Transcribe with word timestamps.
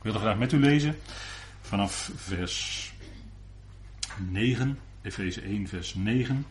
Ik 0.00 0.06
wil 0.06 0.14
er 0.14 0.20
graag 0.20 0.38
met 0.38 0.52
u 0.52 0.58
lezen 0.58 0.96
vanaf 1.60 2.10
vers 2.14 2.92
9, 4.30 4.78
Efeze 5.02 5.40
1, 5.40 5.68
vers 5.68 5.94
9, 5.94 6.46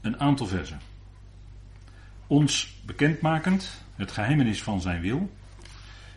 een 0.00 0.20
aantal 0.20 0.46
versen. 0.46 0.80
Ons 2.26 2.80
bekendmakend 2.84 3.84
het 3.94 4.12
geheimenis 4.12 4.62
van 4.62 4.80
zijn 4.80 5.00
wil, 5.00 5.30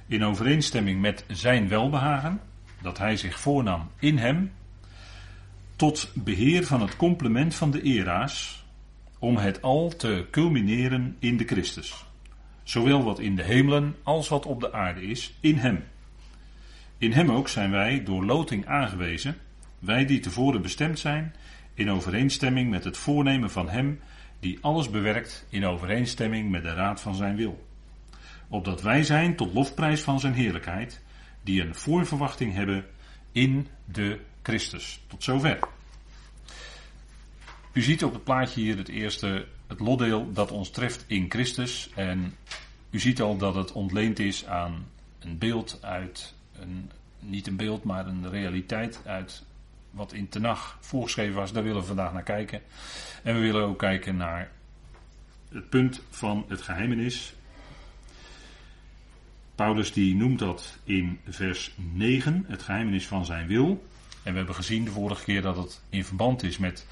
in 0.08 0.24
overeenstemming 0.24 1.02
met 1.02 1.24
zijn 1.28 1.68
welbehagen, 1.68 2.42
dat 2.82 2.98
hij 2.98 3.18
zich 3.18 3.40
voornam 3.40 3.90
in 4.00 4.18
hem, 4.18 4.52
tot 5.76 6.12
beheer 6.14 6.66
van 6.66 6.82
het 6.82 6.96
complement 6.96 7.56
van 7.56 7.72
de 7.72 7.82
era's, 7.82 8.66
om 9.20 9.38
het 9.38 9.62
al 9.62 9.96
te 9.96 10.28
culmineren 10.32 11.16
in 11.20 11.38
de 11.38 11.46
Christus. 11.46 12.06
Zowel 12.64 13.04
wat 13.04 13.20
in 13.20 13.36
de 13.36 13.44
hemelen 13.44 13.96
als 14.04 14.28
wat 14.28 14.46
op 14.46 14.60
de 14.60 14.74
aarde 14.74 15.02
is, 15.02 15.34
in 15.40 15.56
hem. 15.56 15.84
In 17.00 17.12
hem 17.12 17.32
ook 17.32 17.48
zijn 17.48 17.72
wij 17.72 18.04
door 18.04 18.26
loting 18.26 18.66
aangewezen, 18.66 19.38
wij 19.80 20.06
die 20.06 20.20
tevoren 20.20 20.62
bestemd 20.62 21.00
zijn, 21.00 21.36
in 21.74 21.90
overeenstemming 21.92 22.70
met 22.70 22.84
het 22.84 22.98
voornemen 22.98 23.52
van 23.52 23.70
hem 23.70 24.00
die 24.40 24.58
alles 24.62 24.90
bewerkt 24.90 25.46
in 25.50 25.66
overeenstemming 25.66 26.50
met 26.50 26.64
de 26.64 26.74
raad 26.74 27.02
van 27.02 27.16
zijn 27.16 27.36
wil. 27.36 27.68
Opdat 28.48 28.82
wij 28.82 29.04
zijn 29.04 29.36
tot 29.36 29.54
lofprijs 29.54 30.02
van 30.02 30.20
zijn 30.20 30.34
heerlijkheid, 30.34 31.02
die 31.42 31.62
een 31.62 31.76
voorverwachting 31.76 32.54
hebben 32.54 32.86
in 33.32 33.68
de 33.86 34.20
Christus. 34.42 35.02
Tot 35.08 35.24
zover. 35.24 35.60
U 37.74 37.82
ziet 37.82 38.04
op 38.04 38.14
het 38.14 38.24
plaatje 38.24 38.62
hier 38.62 38.78
het 38.78 38.90
eerste, 38.90 39.48
het 39.68 39.80
lotdeel 39.80 40.34
dat 40.34 40.52
ons 40.52 40.70
treft 40.70 41.06
in 41.08 41.26
Christus. 41.30 41.90
En 41.96 42.36
u 42.90 43.00
ziet 43.00 43.22
al 43.22 43.38
dat 43.38 43.56
het 43.56 43.72
ontleend 43.72 44.20
is 44.20 44.46
aan 44.46 44.86
een 45.20 45.38
beeld 45.38 45.80
uit, 45.82 46.38
een, 46.62 46.92
niet 47.20 47.48
een 47.48 47.56
beeld, 47.56 47.84
maar 47.84 48.08
een 48.08 48.30
realiteit 48.30 49.02
uit 49.06 49.44
wat 49.92 50.14
in 50.14 50.30
Tenach 50.30 50.78
voorgeschreven 50.80 51.36
was. 51.36 51.52
Daar 51.52 51.64
willen 51.64 51.82
we 51.82 51.88
vandaag 51.88 52.14
naar 52.14 52.24
kijken. 52.24 52.62
En 53.24 53.34
we 53.34 53.40
willen 53.40 53.64
ook 53.64 53.80
kijken 53.80 54.18
naar 54.18 54.52
het 55.50 55.70
punt 55.70 56.02
van 56.10 56.46
het 56.48 56.62
geheimenis. 56.62 57.34
Paulus 59.56 59.94
die 59.94 60.16
noemt 60.16 60.40
dat 60.40 60.78
in 60.84 61.20
vers 61.28 61.74
9, 61.76 62.46
het 62.48 62.64
geheimenis 62.64 63.08
van 63.08 63.26
zijn 63.26 63.48
wil. 63.48 63.88
En 64.24 64.32
we 64.32 64.38
hebben 64.38 64.56
gezien 64.56 64.84
de 64.84 64.92
vorige 64.92 65.24
keer 65.24 65.42
dat 65.42 65.58
het 65.58 65.82
in 65.90 66.06
verband 66.06 66.44
is 66.44 66.58
met 66.58 66.88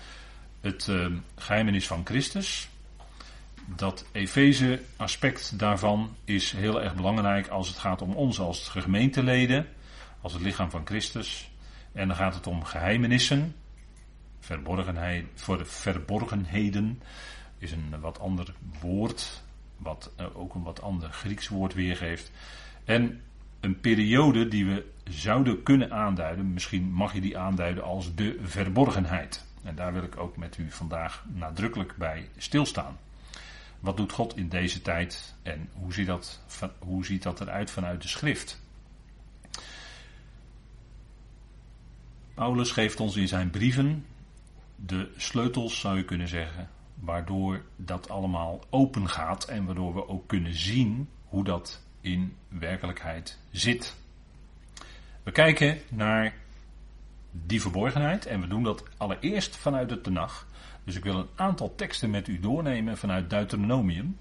het 0.62 0.88
uh, 0.88 1.06
geheimenis 1.36 1.88
van 1.88 2.06
Christus. 2.06 2.70
Dat 3.76 4.06
Efeze 4.12 4.82
aspect 4.96 5.60
daarvan 5.60 6.16
is 6.24 6.52
heel 6.52 6.82
erg 6.82 6.96
belangrijk 6.96 7.48
als 7.48 7.68
het 7.68 7.78
gaat 7.78 8.02
om 8.02 8.14
ons 8.14 8.40
als 8.40 8.68
gemeenteleden, 8.68 9.68
als 10.22 10.34
het 10.34 10.42
lichaam 10.42 10.70
van 10.70 10.86
Christus. 10.86 11.52
En 11.92 12.08
dan 12.08 12.18
gaat 12.18 12.36
het 12.36 12.48
om 12.48 12.64
geheimenissen, 12.64 13.56
verborgenheid, 14.40 15.26
voor 15.34 15.66
verborgenheden 15.66 17.02
is 17.58 17.72
een 17.72 18.00
wat 18.00 18.20
ander 18.20 18.54
woord, 18.82 19.44
wat 19.78 20.12
uh, 20.20 20.26
ook 20.38 20.56
een 20.56 20.64
wat 20.64 20.82
ander 20.82 21.10
Grieks 21.12 21.48
woord 21.48 21.74
weergeeft. 21.74 22.32
En 22.86 23.22
een 23.60 23.80
periode 23.80 24.48
die 24.48 24.66
we 24.66 24.86
zouden 25.04 25.64
kunnen 25.64 25.92
aanduiden, 25.92 26.54
misschien 26.54 26.92
mag 26.92 27.14
je 27.14 27.22
die 27.22 27.38
aanduiden 27.38 27.84
als 27.84 28.16
de 28.16 28.40
verborgenheid. 28.42 29.46
En 29.64 29.76
daar 29.76 29.94
wil 29.94 30.04
ik 30.04 30.18
ook 30.18 30.38
met 30.38 30.58
u 30.58 30.72
vandaag 30.72 31.26
nadrukkelijk 31.34 31.96
bij 31.96 32.30
stilstaan. 32.38 32.98
Wat 33.80 33.98
doet 33.98 34.12
God 34.12 34.38
in 34.38 34.50
deze 34.50 34.82
tijd 34.82 35.36
en 35.44 35.70
hoe 35.74 35.94
ziet 35.94 36.08
dat, 36.08 36.42
hoe 36.80 37.06
ziet 37.06 37.24
dat 37.24 37.42
eruit 37.42 37.72
vanuit 37.72 38.02
de 38.02 38.08
schrift? 38.08 38.62
Paulus 42.34 42.72
geeft 42.72 43.00
ons 43.00 43.16
in 43.16 43.28
zijn 43.28 43.50
brieven 43.50 44.06
de 44.86 45.12
sleutels, 45.18 45.80
zou 45.80 45.98
je 45.98 46.06
kunnen 46.06 46.28
zeggen, 46.28 46.70
waardoor 46.94 47.62
dat 47.76 48.10
allemaal 48.10 48.64
open 48.70 49.10
gaat 49.10 49.46
en 49.46 49.66
waardoor 49.66 49.94
we 49.94 50.08
ook 50.08 50.28
kunnen 50.28 50.54
zien 50.54 51.10
hoe 51.26 51.44
dat 51.44 51.84
in 52.02 52.36
werkelijkheid 52.48 53.40
zit. 53.52 53.96
We 55.24 55.32
kijken 55.32 55.78
naar 55.90 56.34
die 57.32 57.62
verborgenheid 57.62 58.26
en 58.26 58.42
we 58.42 58.48
doen 58.48 58.64
dat 58.64 58.84
allereerst 58.98 59.56
vanuit 59.56 59.90
de 59.90 60.02
Tenach. 60.02 60.48
Dus 60.88 60.96
ik 60.96 61.04
wil 61.04 61.16
een 61.16 61.30
aantal 61.36 61.76
teksten 61.76 62.10
met 62.10 62.28
u 62.28 62.40
doornemen 62.40 62.98
vanuit 62.98 63.30
Deuteronomium, 63.30 64.18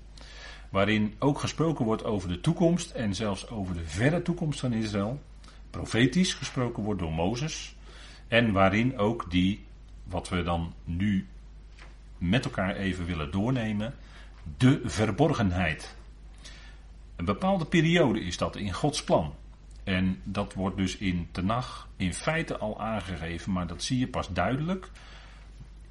waarin 0.70 1.14
ook 1.18 1.38
gesproken 1.38 1.84
wordt 1.84 2.04
over 2.04 2.28
de 2.28 2.40
toekomst 2.40 2.90
en 2.90 3.14
zelfs 3.14 3.48
over 3.48 3.74
de 3.74 3.84
verre 3.84 4.22
toekomst 4.22 4.60
van 4.60 4.72
Israël. 4.72 5.22
Profetisch 5.70 6.34
gesproken 6.34 6.82
wordt 6.82 7.00
door 7.00 7.12
Mozes 7.12 7.76
en 8.28 8.52
waarin 8.52 8.98
ook 8.98 9.30
die, 9.30 9.64
wat 10.04 10.28
we 10.28 10.42
dan 10.42 10.74
nu 10.84 11.26
met 12.18 12.44
elkaar 12.44 12.76
even 12.76 13.06
willen 13.06 13.30
doornemen, 13.30 13.94
de 14.56 14.80
verborgenheid. 14.84 15.96
Een 17.16 17.24
bepaalde 17.24 17.66
periode 17.66 18.20
is 18.20 18.36
dat 18.36 18.56
in 18.56 18.72
Gods 18.72 19.04
plan. 19.04 19.34
En 19.84 20.20
dat 20.24 20.54
wordt 20.54 20.76
dus 20.76 20.96
in 20.96 21.28
Tenach 21.32 21.88
in 21.96 22.14
feite 22.14 22.56
al 22.56 22.80
aangegeven, 22.80 23.52
maar 23.52 23.66
dat 23.66 23.82
zie 23.82 23.98
je 23.98 24.08
pas 24.08 24.32
duidelijk 24.32 24.90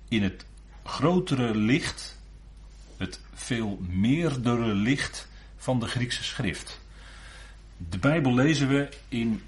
in 0.08 0.24
het 0.24 0.46
grotere 0.86 1.56
licht, 1.56 2.20
het 2.98 3.20
veel 3.34 3.80
meerdere 3.90 4.74
licht 4.74 5.28
van 5.58 5.80
de 5.80 5.88
Griekse 5.88 6.24
schrift. 6.24 6.80
De 7.90 7.98
Bijbel 7.98 8.34
lezen 8.34 8.68
we 8.68 8.90
in. 9.10 9.42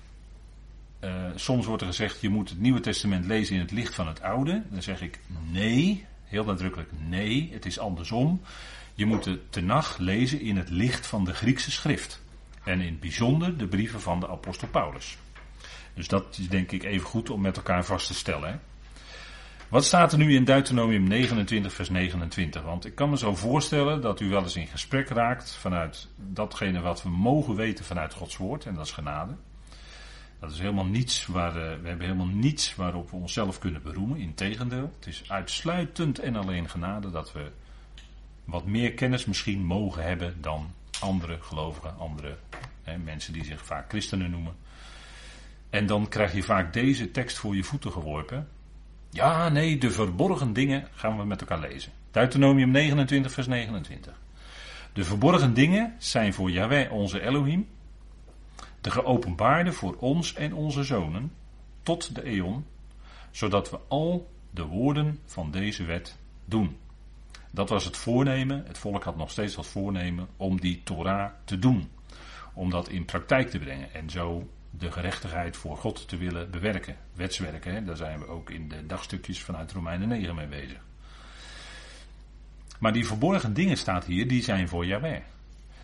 Uh, 1.04 1.26
soms 1.36 1.66
wordt 1.66 1.82
er 1.82 1.88
gezegd: 1.88 2.22
je 2.22 2.30
moet 2.30 2.50
het 2.50 2.60
Nieuwe 2.60 2.80
Testament 2.80 3.26
lezen 3.26 3.56
in 3.56 3.62
het 3.62 3.72
licht 3.72 3.96
van 3.96 4.08
het 4.08 4.22
Oude. 4.22 4.64
Dan 4.70 4.82
zeg 4.82 5.02
ik 5.02 5.20
nee, 5.52 6.06
heel 6.24 6.44
nadrukkelijk 6.44 6.90
nee, 7.08 7.50
het 7.54 7.66
is 7.66 7.80
andersom. 7.80 8.42
Je 8.94 9.06
moet 9.06 9.24
de 9.24 9.40
Tenach 9.50 9.98
lezen 9.98 10.42
in 10.42 10.58
het 10.58 10.70
licht 10.70 11.08
van 11.08 11.26
de 11.26 11.34
Griekse 11.34 11.72
schrift. 11.72 12.22
En 12.64 12.80
in 12.82 12.92
het 12.92 13.00
bijzonder 13.00 13.58
de 13.58 13.68
brieven 13.68 14.02
van 14.02 14.20
de 14.20 14.30
apostel 14.30 14.68
Paulus. 14.68 15.18
Dus 15.94 16.08
dat 16.08 16.38
is 16.38 16.50
denk 16.50 16.72
ik 16.72 16.84
even 16.84 17.08
goed 17.08 17.30
om 17.30 17.42
met 17.42 17.58
elkaar 17.58 17.86
vast 17.86 18.08
te 18.08 18.14
stellen. 18.14 18.50
Hè? 18.50 18.58
Wat 19.70 19.86
staat 19.86 20.12
er 20.12 20.18
nu 20.18 20.36
in 20.36 20.44
Deuteronomium 20.44 21.04
29, 21.04 21.74
vers 21.74 21.90
29? 21.90 22.62
Want 22.62 22.86
ik 22.86 22.96
kan 22.96 23.10
me 23.10 23.18
zo 23.18 23.36
voorstellen 23.36 24.02
dat 24.02 24.20
u 24.20 24.30
wel 24.30 24.44
eens 24.44 24.56
in 24.56 24.68
gesprek 24.68 25.10
raakt 25.10 25.52
vanuit 25.52 26.08
datgene 26.16 26.82
wat 26.82 27.04
we 27.04 27.10
mogen 27.10 27.56
weten 27.56 27.86
vanuit 27.86 28.14
Gods 28.14 28.38
woord, 28.38 28.66
en 28.66 28.76
dat 28.76 28.86
is 28.86 28.92
genade. 28.92 29.36
Dat 30.40 30.52
is 30.52 30.60
helemaal 30.60 30.86
niets 30.86 31.26
waar, 31.26 31.50
uh, 31.50 31.82
we 31.82 31.88
hebben 31.88 32.06
helemaal 32.06 32.26
niets 32.26 32.76
waarop 32.76 33.10
we 33.10 33.16
onszelf 33.16 33.60
kunnen 33.60 33.82
beroemen. 33.82 34.18
Integendeel, 34.18 34.92
het 34.96 35.08
is 35.08 35.24
uitsluitend 35.28 36.20
en 36.20 36.36
alleen 36.36 36.70
genade 36.70 37.12
dat 37.12 37.32
we 37.32 37.52
wat 38.44 38.66
meer 38.66 38.94
kennis 38.94 39.26
misschien 39.26 39.66
mogen 39.66 40.04
hebben 40.04 40.42
dan 40.42 40.74
andere 41.00 41.38
gelovigen, 41.42 41.98
andere 41.98 42.38
hè, 42.84 42.98
mensen 42.98 43.34
die 43.34 43.46
zich 43.46 43.66
vaak 43.66 43.90
christenen 43.90 44.32
noemen. 44.32 44.56
En 45.70 45.86
dan 45.86 46.08
krijg 46.08 46.34
je 46.34 46.44
vaak 46.44 46.74
deze 46.74 47.12
tekst 47.12 47.38
voor 47.38 47.56
je 47.56 47.64
voeten 47.64 47.92
geworpen. 47.92 48.48
Ja, 49.10 49.50
nee, 49.50 49.78
de 49.78 49.92
verborgen 49.92 50.54
dingen 50.54 50.88
gaan 50.92 51.18
we 51.18 51.26
met 51.26 51.42
elkaar 51.42 51.60
lezen. 51.60 51.92
Deuteronomium 52.12 52.72
29, 52.72 53.32
vers 53.32 53.48
29. 53.48 54.22
De 54.94 55.04
verborgen 55.04 55.54
dingen 55.54 55.96
zijn 55.98 56.34
voor 56.34 56.52
Yahweh 56.52 56.92
onze 56.92 57.22
Elohim, 57.22 57.68
de 58.82 58.92
geopenbaarde 58.92 59.72
voor 59.72 59.96
ons 60.00 60.34
en 60.34 60.54
onze 60.54 60.84
zonen, 60.84 61.32
tot 61.84 62.16
de 62.16 62.24
eon, 62.24 62.66
zodat 63.32 63.70
we 63.70 63.80
al 63.88 64.30
de 64.50 64.66
woorden 64.66 65.20
van 65.26 65.52
deze 65.52 65.84
wet 65.84 66.18
doen. 66.46 66.78
Dat 67.52 67.70
was 67.70 67.86
het 67.86 67.98
voornemen. 67.98 68.64
Het 68.68 68.78
volk 68.78 69.04
had 69.04 69.18
nog 69.18 69.32
steeds 69.32 69.56
wat 69.56 69.68
voornemen 69.68 70.28
om 70.38 70.60
die 70.60 70.82
Torah 70.84 71.32
te 71.44 71.60
doen. 71.60 71.90
Om 72.54 72.70
dat 72.70 72.90
in 72.90 73.06
praktijk 73.06 73.50
te 73.50 73.60
brengen. 73.60 73.94
En 73.94 74.10
zo 74.10 74.48
de 74.70 74.92
gerechtigheid 74.92 75.58
voor 75.58 75.78
God 75.78 76.08
te 76.08 76.18
willen 76.18 76.52
bewerken. 76.52 76.96
Wetswerken, 77.14 77.86
daar 77.86 77.96
zijn 77.96 78.20
we 78.20 78.28
ook 78.28 78.50
in 78.50 78.68
de 78.68 78.86
dagstukjes 78.86 79.42
vanuit 79.42 79.72
Romeinen 79.72 80.08
9 80.08 80.36
mee 80.36 80.48
bezig. 80.48 80.80
Maar 82.80 82.94
die 82.94 83.08
verborgen 83.08 83.54
dingen 83.54 83.78
staat 83.78 84.06
hier, 84.06 84.28
die 84.28 84.44
zijn 84.44 84.68
voor 84.68 84.86
Yahweh. 84.86 85.22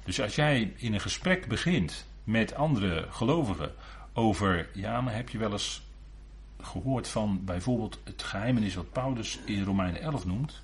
Dus 0.04 0.22
als 0.22 0.36
jij 0.36 0.74
in 0.76 0.94
een 0.94 1.02
gesprek 1.02 1.48
begint 1.48 2.06
met 2.24 2.54
andere 2.54 3.08
gelovigen 3.10 3.72
over, 4.14 4.70
ja, 4.74 5.02
maar 5.02 5.16
heb 5.16 5.30
je 5.30 5.38
wel 5.38 5.52
eens 5.52 5.82
gehoord 6.62 7.08
van 7.08 7.46
bijvoorbeeld 7.46 8.00
het 8.04 8.24
geheimenis 8.24 8.76
wat 8.76 8.92
Paulus 8.92 9.40
in 9.46 9.64
Romeinen 9.64 10.02
11 10.02 10.26
noemt? 10.26 10.62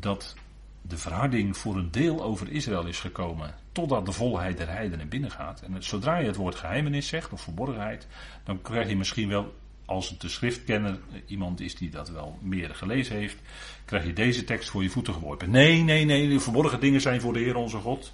dat 0.00 0.34
de 0.82 0.98
verharding 0.98 1.56
voor 1.56 1.76
een 1.76 1.90
deel 1.90 2.22
over 2.22 2.50
Israël 2.50 2.86
is 2.86 3.00
gekomen. 3.00 3.54
Totdat 3.72 4.06
de 4.06 4.12
volheid 4.12 4.56
der 4.56 4.68
heidenen 4.68 5.08
binnengaat. 5.08 5.62
En 5.62 5.82
zodra 5.82 6.18
je 6.18 6.26
het 6.26 6.36
woord 6.36 6.54
geheimenis 6.54 7.08
zegt, 7.08 7.32
of 7.32 7.40
verborgenheid, 7.40 8.06
dan 8.44 8.62
krijg 8.62 8.88
je 8.88 8.96
misschien 8.96 9.28
wel, 9.28 9.54
als 9.84 10.08
het 10.08 10.20
de 10.20 10.28
schriftkenner 10.28 10.98
iemand 11.26 11.60
is 11.60 11.74
die 11.74 11.90
dat 11.90 12.08
wel 12.08 12.38
meer 12.40 12.74
gelezen 12.74 13.16
heeft, 13.16 13.36
krijg 13.84 14.04
je 14.04 14.12
deze 14.12 14.44
tekst 14.44 14.70
voor 14.70 14.82
je 14.82 14.90
voeten 14.90 15.14
geworpen. 15.14 15.50
Nee, 15.50 15.82
nee, 15.82 16.04
nee, 16.04 16.28
de 16.28 16.40
verborgen 16.40 16.80
dingen 16.80 17.00
zijn 17.00 17.20
voor 17.20 17.32
de 17.32 17.38
Heer 17.38 17.56
onze 17.56 17.78
God. 17.78 18.12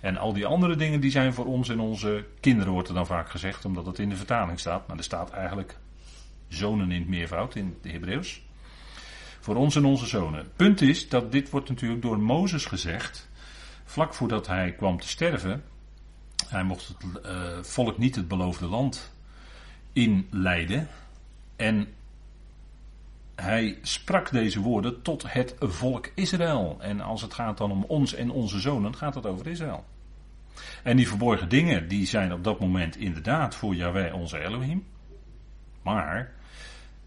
En 0.00 0.16
al 0.16 0.32
die 0.32 0.46
andere 0.46 0.76
dingen 0.76 1.00
die 1.00 1.10
zijn 1.10 1.34
voor 1.34 1.46
ons 1.46 1.68
en 1.68 1.80
onze 1.80 2.24
kinderen, 2.40 2.72
wordt 2.72 2.88
er 2.88 2.94
dan 2.94 3.06
vaak 3.06 3.30
gezegd, 3.30 3.64
omdat 3.64 3.86
het 3.86 3.98
in 3.98 4.08
de 4.08 4.16
vertaling 4.16 4.60
staat. 4.60 4.86
Maar 4.86 4.96
er 4.96 5.04
staat 5.04 5.30
eigenlijk 5.30 5.78
zonen 6.48 6.90
in 6.90 7.00
het 7.00 7.08
meervoud 7.08 7.54
in 7.54 7.76
het 7.82 7.92
Hebreeuws. 7.92 8.42
Voor 9.40 9.56
ons 9.56 9.76
en 9.76 9.84
onze 9.84 10.06
zonen. 10.06 10.50
Punt 10.56 10.80
is 10.80 11.08
dat 11.08 11.32
dit 11.32 11.50
wordt 11.50 11.68
natuurlijk 11.68 12.02
door 12.02 12.18
Mozes 12.18 12.64
gezegd, 12.64 13.28
vlak 13.86 14.14
voordat 14.14 14.46
hij 14.46 14.72
kwam 14.72 15.00
te 15.00 15.08
sterven. 15.08 15.64
Hij 16.48 16.64
mocht 16.64 16.88
het 16.88 17.24
uh, 17.26 17.62
volk 17.62 17.98
niet 17.98 18.16
het 18.16 18.28
beloofde 18.28 18.66
land 18.66 19.12
inleiden. 19.92 20.88
En 21.56 21.88
hij 23.34 23.78
sprak 23.82 24.30
deze 24.30 24.60
woorden 24.60 25.02
tot 25.02 25.32
het 25.32 25.54
volk 25.58 26.10
Israël. 26.14 26.76
En 26.80 27.00
als 27.00 27.22
het 27.22 27.34
gaat 27.34 27.58
dan 27.58 27.70
om 27.70 27.84
ons 27.84 28.14
en 28.14 28.30
onze 28.30 28.60
zonen, 28.60 28.96
gaat 28.96 29.14
het 29.14 29.26
over 29.26 29.46
Israël. 29.46 29.84
En 30.82 30.96
die 30.96 31.08
verborgen 31.08 31.48
dingen, 31.48 31.88
die 31.88 32.06
zijn 32.06 32.32
op 32.32 32.44
dat 32.44 32.60
moment 32.60 32.96
inderdaad 32.96 33.54
voor 33.54 33.74
Yahweh 33.74 34.14
onze 34.14 34.38
Elohim. 34.38 34.86
Maar 35.82 36.32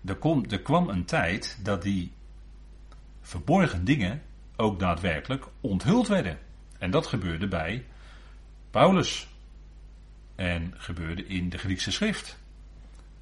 er, 0.06 0.18
er 0.50 0.62
kwam 0.62 0.90
een 0.90 1.06
tijd 1.06 1.60
dat 1.64 1.82
die 1.82 2.12
verborgen 3.22 3.86
dingen 3.86 4.22
ook 4.56 4.80
daadwerkelijk 4.80 5.48
onthuld 5.62 6.08
werden. 6.08 6.38
En 6.80 6.92
dat 6.92 7.08
gebeurde 7.08 7.48
bij 7.48 7.86
Paulus. 8.72 9.28
En 10.36 10.74
gebeurde 10.78 11.26
in 11.26 11.50
de 11.50 11.58
Griekse 11.58 11.92
schrift. 11.92 12.38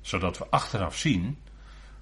Zodat 0.01 0.38
we 0.38 0.48
achteraf 0.50 0.98
zien 0.98 1.38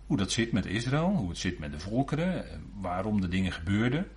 hoe 0.06 0.18
dat 0.18 0.32
zit 0.32 0.52
met 0.52 0.66
Israël, 0.66 1.10
hoe 1.10 1.30
het 1.30 1.38
zit 1.38 1.60
met 1.60 1.72
de 1.72 1.80
volkeren, 1.80 2.46
waarom 2.82 3.22
de 3.22 3.28
dingen 3.28 3.52
gebeurden. 3.52 4.08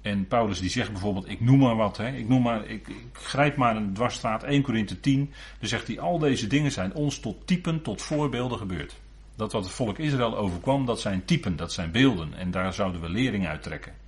En 0.00 0.26
Paulus 0.26 0.60
die 0.60 0.70
zegt 0.70 0.92
bijvoorbeeld, 0.92 1.28
ik 1.28 1.40
noem 1.40 1.58
maar 1.58 1.76
wat, 1.76 1.96
hè, 1.96 2.16
ik, 2.16 2.28
noem 2.28 2.42
maar, 2.42 2.66
ik, 2.66 2.88
ik 2.88 3.06
grijp 3.12 3.56
maar 3.56 3.76
een 3.76 3.92
dwarsstraat, 3.92 4.42
1 4.42 4.62
Korinthe 4.62 5.00
10. 5.00 5.32
Dan 5.58 5.68
zegt 5.68 5.86
hij, 5.86 6.00
al 6.00 6.18
deze 6.18 6.46
dingen 6.46 6.72
zijn 6.72 6.94
ons 6.94 7.20
tot 7.20 7.46
typen, 7.46 7.82
tot 7.82 8.02
voorbeelden 8.02 8.58
gebeurd. 8.58 9.00
Dat 9.36 9.52
wat 9.52 9.64
het 9.64 9.72
volk 9.72 9.98
Israël 9.98 10.36
overkwam, 10.36 10.86
dat 10.86 11.00
zijn 11.00 11.24
typen, 11.24 11.56
dat 11.56 11.72
zijn 11.72 11.90
beelden. 11.90 12.34
En 12.34 12.50
daar 12.50 12.74
zouden 12.74 13.00
we 13.00 13.08
lering 13.08 13.46
uit 13.46 13.62
trekken. 13.62 14.01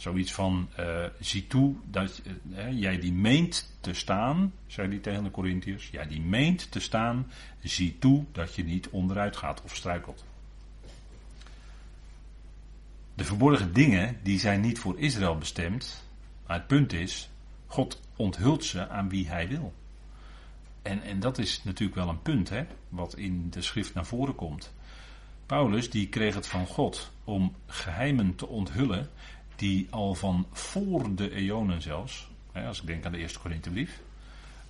Zoiets 0.00 0.32
van, 0.32 0.68
uh, 0.78 1.04
zie 1.20 1.46
toe 1.46 1.74
dat 1.84 2.22
uh, 2.50 2.80
jij 2.80 2.98
die 2.98 3.12
meent 3.12 3.76
te 3.80 3.92
staan, 3.92 4.52
zei 4.66 4.88
hij 4.88 4.98
tegen 4.98 5.24
de 5.24 5.30
Corinthiërs. 5.30 5.88
Jij 5.90 6.06
die 6.06 6.20
meent 6.20 6.70
te 6.70 6.80
staan, 6.80 7.30
zie 7.62 7.98
toe 7.98 8.24
dat 8.32 8.54
je 8.54 8.64
niet 8.64 8.88
onderuit 8.88 9.36
gaat 9.36 9.62
of 9.62 9.76
struikelt. 9.76 10.24
De 13.14 13.24
verborgen 13.24 13.72
dingen, 13.72 14.18
die 14.22 14.38
zijn 14.38 14.60
niet 14.60 14.78
voor 14.78 14.98
Israël 14.98 15.38
bestemd. 15.38 16.04
Maar 16.46 16.56
het 16.56 16.66
punt 16.66 16.92
is, 16.92 17.30
God 17.66 18.00
onthult 18.16 18.64
ze 18.64 18.88
aan 18.88 19.08
wie 19.08 19.28
hij 19.28 19.48
wil. 19.48 19.72
En, 20.82 21.02
en 21.02 21.20
dat 21.20 21.38
is 21.38 21.64
natuurlijk 21.64 21.98
wel 21.98 22.08
een 22.08 22.22
punt, 22.22 22.48
hè, 22.48 22.66
wat 22.88 23.16
in 23.16 23.50
de 23.50 23.62
schrift 23.62 23.94
naar 23.94 24.06
voren 24.06 24.34
komt. 24.34 24.72
Paulus, 25.46 25.90
die 25.90 26.08
kreeg 26.08 26.34
het 26.34 26.46
van 26.46 26.66
God 26.66 27.12
om 27.24 27.54
geheimen 27.66 28.34
te 28.34 28.46
onthullen 28.46 29.10
die 29.60 29.86
al 29.90 30.14
van 30.14 30.46
voor 30.52 31.14
de 31.14 31.30
eonen 31.30 31.82
zelfs, 31.82 32.30
als 32.52 32.80
ik 32.80 32.86
denk 32.86 33.04
aan 33.04 33.12
de 33.12 33.18
eerste 33.18 33.38
Korinthebrief, 33.38 34.00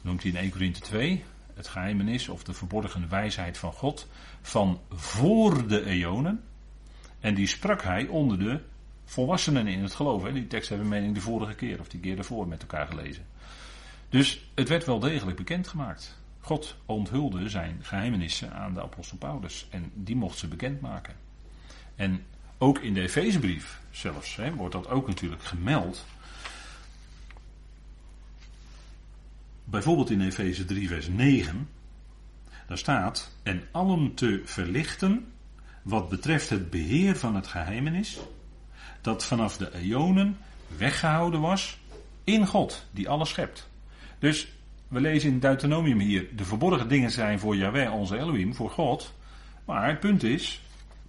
noemt 0.01 0.23
hij 0.23 0.31
in 0.31 0.37
1 0.37 0.51
Korinthe 0.51 0.81
2 0.81 1.25
het 1.55 1.69
geheimenis 1.69 2.29
of 2.29 2.45
de 2.45 2.53
verborgen 2.53 3.09
wijsheid 3.09 3.59
van 3.59 3.73
God 3.73 4.09
van 4.41 4.81
voor 4.91 5.69
de 5.69 5.85
eonen. 5.85 6.43
En 7.21 7.35
die 7.35 7.47
sprak 7.47 7.83
hij 7.83 8.07
onder 8.07 8.39
de 8.39 8.61
volwassenen 9.05 9.67
in 9.67 9.83
het 9.83 9.95
geloof. 9.95 10.23
Die 10.23 10.47
tekst 10.47 10.69
hebben 10.69 10.89
we 10.89 10.95
mening 10.95 11.15
de 11.15 11.21
vorige 11.21 11.55
keer 11.55 11.81
of 11.81 11.89
die 11.89 12.01
keer 12.01 12.17
daarvoor 12.17 12.49
met 12.49 12.61
elkaar 12.61 12.87
gelezen. 12.87 13.27
Dus 14.09 14.51
het 14.55 14.69
werd 14.69 14.85
wel 14.85 14.99
degelijk 14.99 15.37
bekendgemaakt. 15.37 16.19
God 16.41 16.77
onthulde 16.87 17.49
zijn 17.49 17.79
geheimenissen 17.83 18.53
aan 18.53 18.75
de 18.75 18.83
apostel 18.83 19.17
Paulus 19.17 19.67
en 19.71 19.91
die 19.95 20.17
mocht 20.17 20.39
ze 20.39 20.49
bekendmaken. 20.49 21.15
En 21.97 22.25
ook 22.63 22.79
in 22.79 22.95
de 22.95 23.01
Efezebrief 23.01 23.81
zelfs 23.91 24.37
hè, 24.37 24.55
wordt 24.55 24.73
dat 24.73 24.89
ook 24.89 25.07
natuurlijk 25.07 25.43
gemeld. 25.43 26.07
Bijvoorbeeld 29.65 30.11
in 30.11 30.21
Efeze 30.21 30.65
3, 30.65 30.89
vers 30.89 31.09
9. 31.09 31.69
Daar 32.67 32.79
staat: 32.79 33.31
En 33.43 33.63
allen 33.71 34.15
te 34.15 34.43
verlichten. 34.45 35.33
wat 35.83 36.09
betreft 36.09 36.49
het 36.49 36.71
beheer 36.71 37.17
van 37.17 37.35
het 37.35 37.47
geheimenis. 37.47 38.19
dat 39.01 39.25
vanaf 39.25 39.57
de 39.57 39.75
eonen 39.75 40.39
weggehouden 40.77 41.41
was. 41.41 41.79
in 42.25 42.47
God, 42.47 42.87
die 42.91 43.09
alles 43.09 43.29
schept. 43.29 43.69
Dus 44.19 44.53
we 44.89 45.01
lezen 45.01 45.31
in 45.31 45.39
Deuteronomium 45.39 45.99
hier: 45.99 46.37
de 46.37 46.45
verborgen 46.45 46.89
dingen 46.89 47.11
zijn 47.11 47.39
voor 47.39 47.57
Yahweh, 47.57 47.95
onze 47.95 48.19
Elohim, 48.19 48.55
voor 48.55 48.71
God. 48.71 49.15
Maar 49.65 49.89
het 49.89 50.01
punt 50.01 50.23
is, 50.23 50.61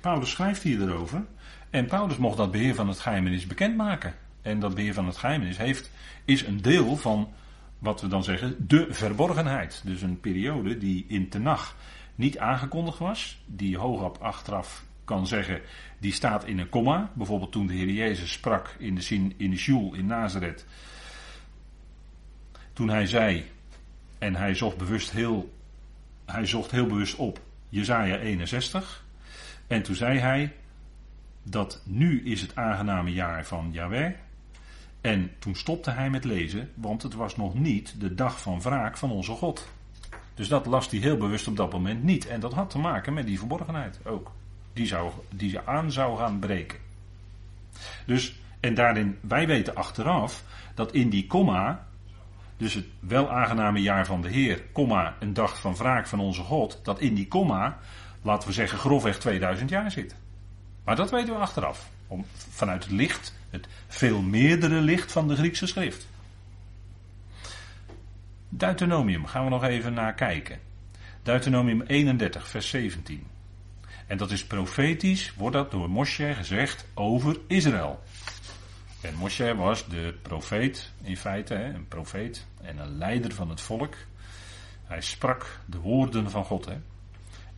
Paulus 0.02 0.30
schrijft 0.30 0.64
hier 0.64 0.82
erover. 0.82 1.26
En 1.72 1.86
Paulus 1.86 2.18
mocht 2.18 2.38
dat 2.38 2.52
beheer 2.52 2.76
van 2.76 2.88
het 2.88 3.00
geheimenis 3.00 3.48
bekendmaken. 3.48 4.14
En 4.42 4.60
dat 4.60 4.76
beheer 4.76 4.94
van 4.94 5.06
het 5.06 5.18
geheimenis 5.18 5.58
heeft, 5.58 5.92
is 6.26 6.46
een 6.46 6.62
deel 6.62 6.98
van 6.98 7.34
wat 7.80 8.02
we 8.02 8.08
dan 8.08 8.24
zeggen 8.24 8.68
de 8.68 8.88
verborgenheid. 8.90 9.82
Dus 9.86 10.02
een 10.02 10.20
periode 10.20 10.78
die 10.78 11.06
in 11.08 11.30
Tenach 11.30 11.76
niet 12.16 12.38
aangekondigd 12.38 12.98
was. 12.98 13.42
Die 13.46 13.78
hoogop 13.78 14.18
achteraf 14.18 14.86
kan 15.06 15.28
zeggen, 15.28 15.62
die 16.00 16.14
staat 16.14 16.46
in 16.46 16.60
een 16.60 16.70
komma. 16.70 17.12
Bijvoorbeeld 17.14 17.52
toen 17.52 17.68
de 17.68 17.74
Heer 17.74 17.90
Jezus 17.90 18.32
sprak 18.32 18.76
in 18.78 18.96
de, 18.96 19.34
in 19.38 19.50
de 19.50 19.58
Shul 19.58 19.94
in 19.94 20.06
Nazareth. 20.06 20.66
Toen 22.74 22.90
hij 22.90 23.08
zei, 23.08 23.52
en 24.18 24.36
hij 24.36 24.54
zocht 24.56 24.78
bewust 24.78 25.12
heel, 25.12 25.54
hij 26.26 26.46
zocht 26.46 26.72
heel 26.72 26.88
bewust 26.88 27.16
op 27.16 27.40
Jezaja 27.70 28.18
61. 28.18 29.06
En 29.68 29.84
toen 29.84 29.96
zei 29.96 30.20
hij, 30.20 30.54
dat 31.44 31.82
nu 31.86 32.24
is 32.24 32.42
het 32.42 32.56
aangename 32.56 33.14
jaar 33.14 33.46
van 33.46 33.70
Yahweh. 33.72 34.12
En 35.02 35.32
toen 35.40 35.56
stopte 35.56 35.92
hij 35.92 36.10
met 36.10 36.24
lezen, 36.24 36.72
want 36.74 37.04
het 37.04 37.14
was 37.14 37.36
nog 37.36 37.54
niet 37.54 37.96
de 38.00 38.16
dag 38.16 38.42
van 38.42 38.62
wraak 38.62 38.98
van 38.98 39.12
onze 39.12 39.32
God. 39.32 39.70
Dus 40.34 40.48
dat 40.48 40.66
las 40.66 40.90
hij 40.90 41.00
heel 41.00 41.18
bewust 41.18 41.48
op 41.48 41.58
dat 41.58 41.72
moment 41.72 42.04
niet. 42.04 42.28
En 42.28 42.40
dat 42.40 42.54
had 42.54 42.70
te 42.70 42.78
maken 42.78 43.14
met 43.14 43.26
die 43.26 43.40
verborgenheid 43.40 44.00
ook. 44.06 44.32
Die, 44.74 44.86
zou, 44.86 45.12
die 45.30 45.50
ze 45.50 45.66
aan 45.66 45.92
zou 45.92 46.18
gaan 46.18 46.40
breken. 46.40 46.80
Dus, 48.06 48.40
en 48.60 48.74
daarin, 48.74 49.18
wij 49.22 49.48
weten 49.48 49.76
achteraf 49.76 50.44
dat 50.76 50.94
in 50.94 51.10
die 51.10 51.28
komma, 51.28 51.88
dus 52.58 52.74
het 52.74 52.86
wel 53.00 53.30
aangename 53.32 53.82
jaar 53.82 54.06
van 54.06 54.22
de 54.22 54.30
Heer, 54.30 54.62
komma, 54.72 55.16
een 55.20 55.34
dag 55.34 55.60
van 55.60 55.76
wraak 55.76 56.08
van 56.08 56.20
onze 56.20 56.42
God, 56.42 56.80
dat 56.84 57.00
in 57.00 57.14
die 57.14 57.28
komma, 57.28 57.78
laten 58.22 58.48
we 58.48 58.54
zeggen, 58.54 58.78
grofweg 58.78 59.20
2000 59.20 59.70
jaar 59.70 59.92
zit. 59.92 60.16
Maar 60.84 60.96
dat 60.96 61.12
weten 61.12 61.34
we 61.34 61.40
achteraf. 61.40 61.90
Om, 62.08 62.26
vanuit 62.50 62.84
het 62.84 62.94
licht, 62.94 63.34
het 63.50 63.68
veel 63.88 64.22
meerdere 64.22 64.82
licht 64.82 65.12
van 65.12 65.28
de 65.28 65.36
Griekse 65.36 65.68
schrift. 65.68 66.08
Deuteronomium 68.50 69.26
gaan 69.26 69.44
we 69.44 69.50
nog 69.50 69.64
even 69.64 69.94
naar 69.94 70.14
kijken. 70.14 70.60
Deuteronomium 71.24 71.82
31, 71.82 72.48
vers 72.48 72.70
17. 72.70 73.28
En 74.08 74.18
dat 74.18 74.32
is 74.32 74.46
profetisch, 74.46 75.34
wordt 75.36 75.56
dat 75.56 75.72
door 75.72 75.90
Moshe 75.90 76.34
gezegd 76.34 76.86
over 76.94 77.38
Israël. 77.48 78.04
En 79.02 79.16
Moshe 79.16 79.56
was 79.56 79.88
de 79.88 80.16
profeet, 80.22 80.92
in 81.02 81.18
feite, 81.18 81.56
een 81.56 81.88
profeet 81.88 82.46
en 82.62 82.78
een 82.78 82.98
leider 82.98 83.34
van 83.34 83.50
het 83.50 83.62
volk. 83.62 83.96
Hij 84.84 85.02
sprak 85.02 85.60
de 85.66 85.78
woorden 85.78 86.30
van 86.30 86.46
God. 86.46 86.66
Hè. 86.66 86.78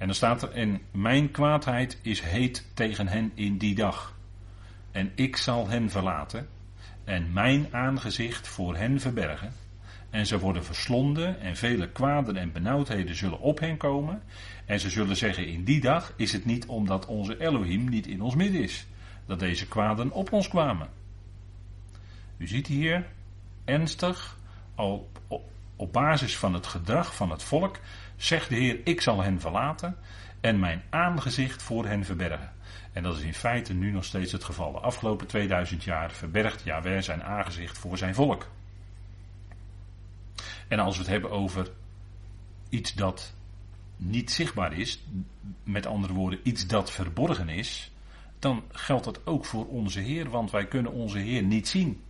En 0.04 0.10
dan 0.10 0.18
staat 0.18 0.42
er, 0.42 0.52
en 0.52 0.82
mijn 0.92 1.32
kwaadheid 1.32 1.98
is 2.02 2.22
heet 2.22 2.66
tegen 2.74 3.08
hen 3.08 3.32
in 3.36 3.58
die 3.58 3.76
dag. 3.76 4.16
En 4.92 5.12
ik 5.16 5.38
zal 5.38 5.68
hen 5.68 5.90
verlaten 5.90 6.48
en 7.04 7.34
mijn 7.34 7.68
aangezicht 7.72 8.48
voor 8.48 8.76
hen 8.76 9.00
verbergen. 9.00 9.54
En 10.10 10.26
ze 10.26 10.40
worden 10.40 10.66
verslonden 10.66 11.40
en 11.40 11.56
vele 11.56 11.90
kwaden 11.90 12.38
en 12.38 12.52
benauwdheden 12.52 13.16
zullen 13.16 13.40
op 13.40 13.60
hen 13.60 13.78
komen. 13.78 14.22
En 14.66 14.80
ze 14.80 14.90
zullen 14.90 15.18
zeggen, 15.18 15.48
in 15.48 15.64
die 15.64 15.82
dag 15.82 16.14
is 16.16 16.32
het 16.32 16.46
niet 16.46 16.66
omdat 16.66 17.06
onze 17.06 17.40
Elohim 17.42 17.90
niet 17.90 18.08
in 18.08 18.22
ons 18.22 18.36
midden 18.36 18.62
is. 18.62 18.88
Dat 19.26 19.40
deze 19.40 19.68
kwaden 19.68 20.12
op 20.12 20.32
ons 20.32 20.48
kwamen. 20.48 20.90
U 22.38 22.48
ziet 22.48 22.68
hier 22.68 23.06
ernstig, 23.66 24.38
al 24.76 25.12
op 25.76 25.94
basis 25.94 26.38
van 26.38 26.54
het 26.54 26.68
gedrag 26.68 27.16
van 27.16 27.32
het 27.32 27.44
volk, 27.44 27.80
zegt 28.16 28.50
de 28.50 28.56
Heer, 28.56 28.80
ik 28.84 29.02
zal 29.02 29.22
hen 29.22 29.40
verlaten 29.40 29.98
en 30.42 30.60
mijn 30.60 30.82
aangezicht 30.90 31.64
voor 31.64 31.86
hen 31.86 32.06
verbergen. 32.06 32.52
En 32.94 33.04
dat 33.04 33.18
is 33.18 33.24
in 33.24 33.34
feite 33.34 33.74
nu 33.74 33.92
nog 33.92 34.06
steeds 34.06 34.32
het 34.32 34.44
geval. 34.44 34.72
De 34.72 34.80
afgelopen 34.80 35.28
2000 35.28 35.84
jaar 35.84 36.12
verbergt 36.12 36.64
Yahweh 36.64 37.02
zijn 37.02 37.24
aangezicht 37.24 37.78
voor 37.78 37.98
zijn 37.98 38.16
volk. 38.16 38.48
En 40.68 40.80
als 40.80 40.96
we 40.96 41.02
het 41.02 41.12
hebben 41.12 41.32
over 41.32 41.72
iets 42.70 42.94
dat 42.94 43.34
niet 43.96 44.32
zichtbaar 44.32 44.74
is, 44.74 45.04
met 45.64 45.86
andere 45.86 46.14
woorden, 46.14 46.40
iets 46.44 46.68
dat 46.68 46.92
verborgen 46.92 47.50
is, 47.50 47.92
dan 48.40 48.64
geldt 48.72 49.06
dat 49.06 49.26
ook 49.26 49.46
voor 49.46 49.68
onze 49.68 50.00
Heer, 50.00 50.30
want 50.30 50.52
wij 50.52 50.68
kunnen 50.68 50.92
onze 50.92 51.18
Heer 51.18 51.44
niet 51.44 51.68
zien. 51.68 52.02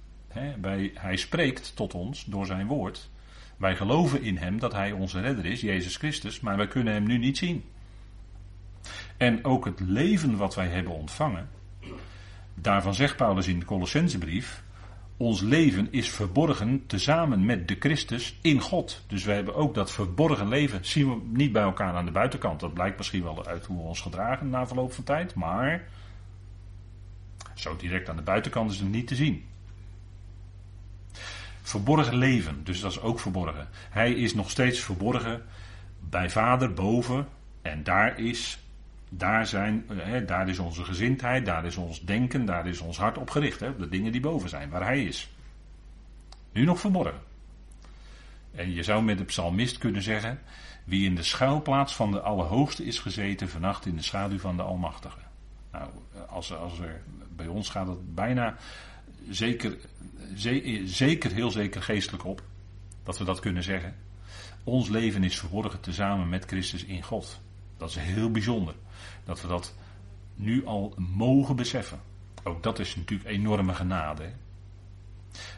Hij 0.93 1.15
spreekt 1.15 1.75
tot 1.75 1.93
ons 1.93 2.25
door 2.25 2.45
zijn 2.45 2.67
woord. 2.67 3.09
Wij 3.63 3.75
geloven 3.75 4.21
in 4.21 4.37
hem 4.37 4.59
dat 4.59 4.73
hij 4.73 4.91
onze 4.91 5.21
redder 5.21 5.45
is, 5.45 5.61
Jezus 5.61 5.97
Christus, 5.97 6.39
maar 6.39 6.57
wij 6.57 6.67
kunnen 6.67 6.93
hem 6.93 7.03
nu 7.03 7.17
niet 7.17 7.37
zien. 7.37 7.63
En 9.17 9.45
ook 9.45 9.65
het 9.65 9.79
leven 9.79 10.37
wat 10.37 10.55
wij 10.55 10.67
hebben 10.67 10.93
ontvangen, 10.93 11.49
daarvan 12.53 12.93
zegt 12.93 13.15
Paulus 13.15 13.47
in 13.47 13.59
de 13.59 13.65
Colossensebrief, 13.65 14.63
ons 15.17 15.41
leven 15.41 15.91
is 15.91 16.09
verborgen 16.09 16.85
tezamen 16.85 17.45
met 17.45 17.67
de 17.67 17.75
Christus 17.79 18.37
in 18.41 18.59
God. 18.59 19.03
Dus 19.07 19.23
we 19.23 19.31
hebben 19.31 19.55
ook 19.55 19.73
dat 19.73 19.91
verborgen 19.91 20.47
leven, 20.47 20.85
zien 20.85 21.09
we 21.09 21.21
niet 21.25 21.51
bij 21.51 21.63
elkaar 21.63 21.93
aan 21.93 22.05
de 22.05 22.11
buitenkant. 22.11 22.59
Dat 22.59 22.73
blijkt 22.73 22.97
misschien 22.97 23.23
wel 23.23 23.45
uit 23.45 23.65
hoe 23.65 23.77
we 23.77 23.83
ons 23.83 24.01
gedragen 24.01 24.49
na 24.49 24.67
verloop 24.67 24.93
van 24.93 25.03
tijd, 25.03 25.35
maar 25.35 25.87
zo 27.55 27.75
direct 27.75 28.09
aan 28.09 28.15
de 28.15 28.21
buitenkant 28.21 28.71
is 28.71 28.79
het 28.79 28.89
niet 28.89 29.07
te 29.07 29.15
zien. 29.15 29.45
Verborgen 31.65 32.15
leven, 32.15 32.63
dus 32.63 32.79
dat 32.79 32.91
is 32.91 33.01
ook 33.01 33.19
verborgen. 33.19 33.67
Hij 33.89 34.13
is 34.13 34.33
nog 34.33 34.49
steeds 34.49 34.79
verborgen 34.79 35.41
bij 35.99 36.29
Vader 36.29 36.73
boven 36.73 37.27
en 37.61 37.83
daar 37.83 38.19
is, 38.19 38.59
daar 39.09 39.47
zijn, 39.47 39.85
hè, 39.93 40.25
daar 40.25 40.49
is 40.49 40.59
onze 40.59 40.83
gezindheid, 40.83 41.45
daar 41.45 41.65
is 41.65 41.75
ons 41.75 42.01
denken, 42.01 42.45
daar 42.45 42.67
is 42.67 42.79
ons 42.79 42.97
hart 42.97 43.17
op 43.17 43.29
gericht. 43.29 43.59
Hè, 43.59 43.75
de 43.75 43.89
dingen 43.89 44.11
die 44.11 44.21
boven 44.21 44.49
zijn, 44.49 44.69
waar 44.69 44.83
hij 44.83 45.03
is. 45.03 45.29
Nu 46.51 46.65
nog 46.65 46.79
verborgen. 46.79 47.21
En 48.55 48.73
je 48.73 48.83
zou 48.83 49.03
met 49.03 49.17
de 49.17 49.23
psalmist 49.23 49.77
kunnen 49.77 50.01
zeggen, 50.01 50.39
wie 50.83 51.05
in 51.05 51.15
de 51.15 51.23
schuilplaats 51.23 51.95
van 51.95 52.11
de 52.11 52.21
Allerhoogste 52.21 52.85
is 52.85 52.99
gezeten, 52.99 53.49
vannacht 53.49 53.85
in 53.85 53.95
de 53.95 54.01
schaduw 54.01 54.39
van 54.39 54.57
de 54.57 54.63
Almachtige. 54.63 55.19
Nou, 55.71 55.89
als, 56.27 56.55
als 56.55 56.79
er, 56.79 57.01
bij 57.35 57.47
ons 57.47 57.69
gaat 57.69 57.87
het 57.87 58.15
bijna 58.15 58.55
zeker, 59.29 59.77
zeker, 60.85 61.31
heel 61.31 61.51
zeker 61.51 61.81
geestelijk 61.81 62.25
op. 62.25 62.43
Dat 63.03 63.17
we 63.17 63.23
dat 63.23 63.39
kunnen 63.39 63.63
zeggen. 63.63 63.95
Ons 64.63 64.89
leven 64.89 65.23
is 65.23 65.39
verborgen 65.39 65.79
tezamen 65.79 66.29
met 66.29 66.45
Christus 66.45 66.83
in 66.85 67.03
God. 67.03 67.41
Dat 67.77 67.89
is 67.89 67.95
heel 67.95 68.31
bijzonder. 68.31 68.75
Dat 69.23 69.41
we 69.41 69.47
dat 69.47 69.75
nu 70.35 70.65
al 70.65 70.93
mogen 70.97 71.55
beseffen. 71.55 71.99
Ook 72.43 72.63
dat 72.63 72.79
is 72.79 72.95
natuurlijk 72.95 73.29
enorme 73.29 73.73
genade. 73.73 74.31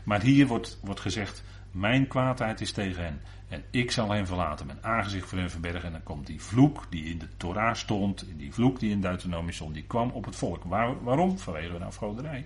Maar 0.04 0.22
hier 0.22 0.48
wordt, 0.48 0.80
wordt 0.84 1.00
gezegd: 1.00 1.44
Mijn 1.72 2.08
kwaadheid 2.08 2.62
is 2.62 2.72
tegen 2.72 3.04
hen. 3.04 3.22
En 3.48 3.64
ik 3.72 3.92
zal 3.92 4.12
hen 4.12 4.28
verlaten, 4.28 4.66
mijn 4.66 4.84
aangezicht 4.84 5.28
voor 5.30 5.38
hen 5.38 5.50
verbergen. 5.50 5.84
En 5.84 5.92
dan 5.92 6.04
komt 6.04 6.28
die 6.28 6.42
vloek 6.42 6.86
die 6.90 7.04
in 7.04 7.18
de 7.18 7.28
Torah 7.38 7.76
stond, 7.76 8.26
die 8.38 8.54
vloek 8.54 8.80
die 8.80 8.92
in 8.92 9.02
Deuteronomie 9.02 9.54
stond, 9.54 9.74
die 9.74 9.84
kwam 9.84 10.10
op 10.10 10.26
het 10.26 10.36
volk. 10.36 10.64
waarom? 10.64 11.40
Vanwege 11.40 11.76
een 11.76 11.84
afgoderij. 11.84 12.46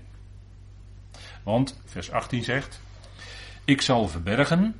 Want 1.43 1.79
vers 1.85 2.11
18 2.11 2.43
zegt: 2.43 2.79
Ik 3.65 3.81
zal 3.81 4.07
verbergen, 4.07 4.75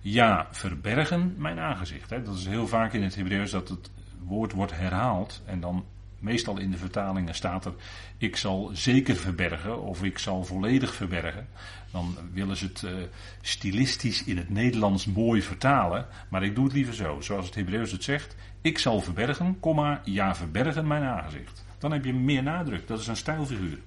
ja, 0.00 0.46
verbergen 0.50 1.34
mijn 1.38 1.58
aangezicht. 1.58 2.08
Dat 2.08 2.36
is 2.36 2.46
heel 2.46 2.68
vaak 2.68 2.92
in 2.92 3.02
het 3.02 3.14
Hebreeuws 3.14 3.50
dat 3.50 3.68
het 3.68 3.90
woord 4.24 4.52
wordt 4.52 4.72
herhaald 4.76 5.42
en 5.44 5.60
dan 5.60 5.84
meestal 6.18 6.58
in 6.58 6.70
de 6.70 6.76
vertalingen 6.76 7.34
staat 7.34 7.64
er: 7.64 7.74
Ik 8.18 8.36
zal 8.36 8.70
zeker 8.72 9.16
verbergen 9.16 9.82
of 9.82 10.02
ik 10.02 10.18
zal 10.18 10.44
volledig 10.44 10.94
verbergen. 10.94 11.48
Dan 11.90 12.16
willen 12.32 12.56
ze 12.56 12.64
het 12.64 12.82
uh, 12.82 12.90
stilistisch 13.40 14.24
in 14.24 14.36
het 14.36 14.50
Nederlands 14.50 15.06
mooi 15.06 15.42
vertalen, 15.42 16.06
maar 16.28 16.42
ik 16.42 16.54
doe 16.54 16.64
het 16.64 16.72
liever 16.72 16.94
zo, 16.94 17.20
zoals 17.20 17.46
het 17.46 17.54
Hebreeuws 17.54 17.92
het 17.92 18.04
zegt: 18.04 18.36
Ik 18.60 18.78
zal 18.78 19.00
verbergen, 19.00 19.58
ja, 20.04 20.34
verbergen 20.34 20.86
mijn 20.86 21.02
aangezicht. 21.02 21.64
Dan 21.78 21.92
heb 21.92 22.04
je 22.04 22.14
meer 22.14 22.42
nadruk, 22.42 22.86
dat 22.86 23.00
is 23.00 23.06
een 23.06 23.16
stijlfiguur. 23.16 23.78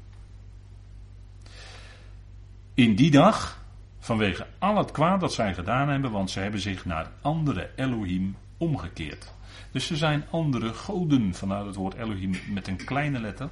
In 2.79 2.95
die 2.95 3.11
dag, 3.11 3.65
vanwege 3.99 4.47
al 4.59 4.77
het 4.77 4.91
kwaad 4.91 5.19
dat 5.19 5.33
zij 5.33 5.53
gedaan 5.53 5.89
hebben, 5.89 6.11
want 6.11 6.31
ze 6.31 6.39
hebben 6.39 6.59
zich 6.59 6.85
naar 6.85 7.11
andere 7.21 7.69
Elohim 7.75 8.35
omgekeerd. 8.57 9.33
Dus 9.71 9.85
ze 9.85 9.97
zijn 9.97 10.25
andere 10.29 10.73
goden, 10.73 11.33
vanuit 11.33 11.65
het 11.65 11.75
woord 11.75 11.93
Elohim 11.93 12.31
met 12.49 12.67
een 12.67 12.85
kleine 12.85 13.19
letter. 13.19 13.49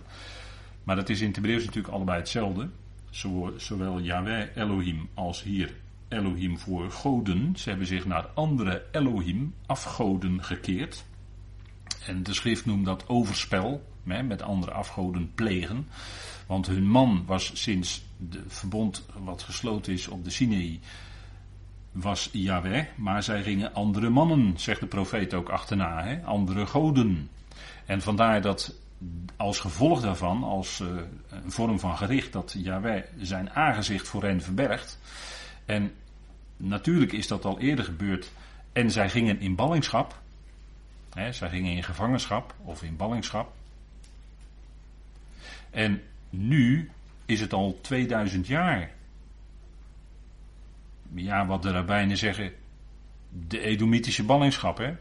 Maar 0.83 0.95
dat 0.95 1.09
is 1.09 1.21
in 1.21 1.27
het 1.27 1.41
natuurlijk 1.41 1.93
allebei 1.93 2.19
hetzelfde. 2.19 2.69
Zowel 3.57 3.99
Yahweh 3.99 4.47
Elohim 4.55 5.09
als 5.13 5.43
hier 5.43 5.73
Elohim 6.07 6.59
voor 6.59 6.91
goden. 6.91 7.53
Ze 7.55 7.69
hebben 7.69 7.87
zich 7.87 8.05
naar 8.05 8.25
andere 8.33 8.85
Elohim, 8.91 9.53
afgoden, 9.65 10.43
gekeerd. 10.43 11.05
En 12.05 12.23
de 12.23 12.33
schrift 12.33 12.65
noemt 12.65 12.85
dat 12.85 13.07
overspel, 13.07 13.83
met 14.03 14.41
andere 14.41 14.71
afgoden 14.71 15.31
plegen. 15.35 15.87
Want 16.47 16.67
hun 16.67 16.87
man 16.87 17.23
was 17.25 17.61
sinds 17.61 18.05
de 18.17 18.43
verbond 18.47 19.05
wat 19.23 19.43
gesloten 19.43 19.93
is 19.93 20.07
op 20.07 20.23
de 20.23 20.29
Sinai, 20.29 20.79
was 21.91 22.29
Yahweh, 22.31 22.85
maar 22.95 23.23
zij 23.23 23.43
gingen 23.43 23.73
andere 23.73 24.09
mannen, 24.09 24.59
zegt 24.59 24.79
de 24.79 24.85
profeet 24.85 25.33
ook 25.33 25.49
achterna, 25.49 26.03
hè? 26.03 26.23
andere 26.23 26.65
goden. 26.65 27.29
En 27.85 28.01
vandaar 28.01 28.41
dat 28.41 28.75
als 29.35 29.59
gevolg 29.59 30.01
daarvan, 30.01 30.43
als 30.43 30.79
uh, 30.79 30.87
een 31.29 31.51
vorm 31.51 31.79
van 31.79 31.97
gericht, 31.97 32.33
dat 32.33 32.55
Yahweh 32.57 33.03
zijn 33.19 33.49
aangezicht 33.49 34.07
voor 34.07 34.23
hen 34.23 34.41
verbergt. 34.41 34.99
En 35.65 35.93
natuurlijk 36.57 37.11
is 37.11 37.27
dat 37.27 37.45
al 37.45 37.59
eerder 37.59 37.85
gebeurd. 37.85 38.31
En 38.73 38.91
zij 38.91 39.09
gingen 39.09 39.39
in 39.39 39.55
ballingschap. 39.55 40.21
Hè, 41.13 41.31
zij 41.31 41.49
gingen 41.49 41.71
in 41.71 41.83
gevangenschap 41.83 42.55
of 42.63 42.83
in 42.83 42.95
ballingschap. 42.95 43.53
En 45.69 46.01
nu 46.29 46.89
is 47.25 47.39
het 47.39 47.53
al 47.53 47.79
2000 47.81 48.47
jaar. 48.47 48.91
Ja, 51.13 51.45
wat 51.45 51.61
de 51.61 51.71
rabbijnen 51.71 52.17
zeggen, 52.17 52.51
de 53.47 53.59
Edomitische 53.59 54.23
ballingschap, 54.23 54.77
hè? 54.77 54.93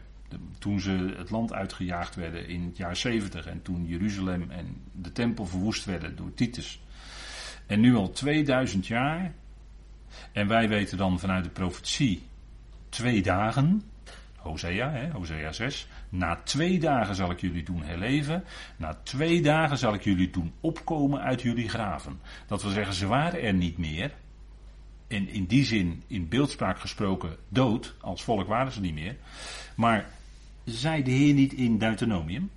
toen 0.59 0.79
ze 0.79 1.13
het 1.17 1.29
land 1.29 1.53
uitgejaagd 1.53 2.15
werden 2.15 2.47
in 2.47 2.63
het 2.63 2.77
jaar 2.77 2.95
70 2.95 3.45
en 3.47 3.61
toen 3.61 3.85
Jeruzalem 3.85 4.51
en 4.51 4.81
de 4.91 5.11
tempel 5.11 5.45
verwoest 5.45 5.85
werden 5.85 6.15
door 6.15 6.33
Titus. 6.33 6.81
En 7.65 7.79
nu 7.79 7.95
al 7.95 8.11
2000 8.11 8.87
jaar. 8.87 9.33
En 10.31 10.47
wij 10.47 10.69
weten 10.69 10.97
dan 10.97 11.19
vanuit 11.19 11.43
de 11.43 11.49
profetie 11.49 12.21
twee 12.89 13.21
dagen. 13.21 13.81
Hosea, 14.47 14.91
hè, 14.91 15.11
Hosea 15.11 15.51
6. 15.51 15.87
Na 16.09 16.41
twee 16.43 16.79
dagen 16.79 17.15
zal 17.15 17.31
ik 17.31 17.41
jullie 17.41 17.63
doen 17.63 17.83
herleven. 17.83 18.43
Na 18.77 18.97
twee 19.03 19.41
dagen 19.41 19.77
zal 19.77 19.93
ik 19.93 20.03
jullie 20.03 20.29
doen 20.29 20.53
opkomen 20.61 21.21
uit 21.21 21.41
jullie 21.41 21.69
graven. 21.69 22.19
Dat 22.47 22.61
wil 22.61 22.71
zeggen, 22.71 22.93
ze 22.93 23.07
waren 23.07 23.41
er 23.41 23.53
niet 23.53 23.77
meer. 23.77 24.11
En 25.07 25.29
in 25.29 25.45
die 25.45 25.65
zin, 25.65 26.03
in 26.07 26.27
beeldspraak 26.27 26.79
gesproken, 26.79 27.35
dood. 27.49 27.95
Als 28.01 28.23
volk 28.23 28.47
waren 28.47 28.71
ze 28.71 28.81
niet 28.81 28.93
meer. 28.93 29.15
Maar 29.75 30.09
zei 30.63 31.03
de 31.03 31.11
Heer 31.11 31.33
niet 31.33 31.53
in 31.53 31.77
Deuteronomium. 31.77 32.49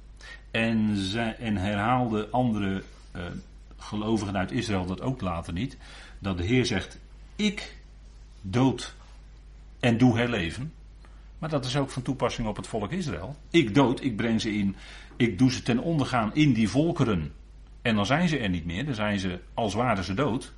En, 0.51 0.97
zij, 0.97 1.37
en 1.37 1.57
herhaalde 1.57 2.29
andere 2.31 2.83
uh, 3.17 3.23
gelovigen 3.77 4.37
uit 4.37 4.53
Israël 4.53 4.87
dat 4.87 5.01
ook 5.01 5.21
later 5.21 5.53
niet. 5.53 5.77
Dat 6.19 6.39
de 6.39 6.45
Heer 6.45 6.67
zegt: 6.67 6.99
Ik 7.37 7.77
dood 8.41 8.95
en 9.81 9.99
doe 9.99 10.19
herleven. 10.19 10.73
Maar 11.41 11.49
dat 11.49 11.65
is 11.65 11.77
ook 11.77 11.91
van 11.91 12.03
toepassing 12.03 12.49
op 12.49 12.57
het 12.57 12.67
volk 12.67 12.93
Israël. 12.93 13.37
Ik 13.51 13.75
dood, 13.75 14.03
ik 14.03 14.17
breng 14.17 14.41
ze 14.41 14.55
in, 14.55 14.77
ik 15.17 15.39
doe 15.39 15.53
ze 15.53 15.63
ten 15.63 15.79
ondergaan 15.79 16.35
in 16.35 16.53
die 16.53 16.69
volkeren. 16.69 17.33
En 17.83 17.95
dan 17.95 18.07
zijn 18.07 18.29
ze 18.29 18.39
er 18.39 18.49
niet 18.49 18.65
meer, 18.65 18.85
dan 18.85 18.95
zijn 18.95 19.19
ze 19.19 19.41
als 19.55 19.75
waren 19.75 20.05
ze 20.05 20.15
dood. 20.15 20.53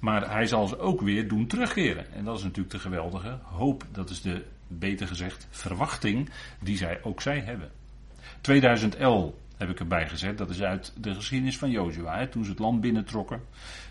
Maar 0.00 0.30
hij 0.30 0.46
zal 0.46 0.66
ze 0.66 0.78
ook 0.78 1.00
weer 1.00 1.28
doen 1.28 1.46
terugkeren. 1.46 2.12
En 2.12 2.24
dat 2.24 2.38
is 2.38 2.42
natuurlijk 2.42 2.70
de 2.70 2.78
geweldige 2.78 3.38
hoop, 3.42 3.86
dat 3.92 4.10
is 4.10 4.20
de, 4.22 4.44
beter 4.68 5.06
gezegd, 5.06 5.46
verwachting 5.50 6.30
die 6.60 6.76
zij 6.76 7.02
ook 7.02 7.20
zij 7.20 7.40
hebben. 7.40 7.70
2011 8.40 9.32
heb 9.56 9.70
ik 9.70 9.80
erbij 9.80 10.08
gezet, 10.08 10.38
dat 10.38 10.50
is 10.50 10.62
uit 10.62 10.92
de 10.96 11.14
geschiedenis 11.14 11.58
van 11.58 11.70
Jozua. 11.70 12.26
Toen 12.26 12.44
ze 12.44 12.50
het 12.50 12.58
land 12.58 12.80
binnentrokken, 12.80 13.42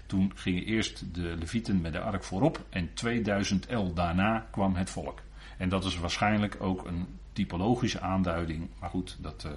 toen 0.06 0.32
gingen 0.36 0.64
eerst 0.64 1.14
de 1.14 1.36
levieten 1.40 1.82
met 1.82 1.94
de 1.94 2.00
ark 2.00 2.24
voorop 2.24 2.66
en 2.70 2.94
2011 2.94 3.94
daarna 3.94 4.48
kwam 4.52 4.76
het 4.76 4.90
volk. 4.90 5.22
En 5.60 5.70
dat 5.70 5.86
is 5.86 6.00
waarschijnlijk 6.00 6.58
ook 6.60 6.86
een 6.86 7.08
typologische 7.34 8.00
aanduiding. 8.00 8.70
Maar 8.80 8.90
goed, 8.90 9.18
dat 9.20 9.44
uh, 9.46 9.52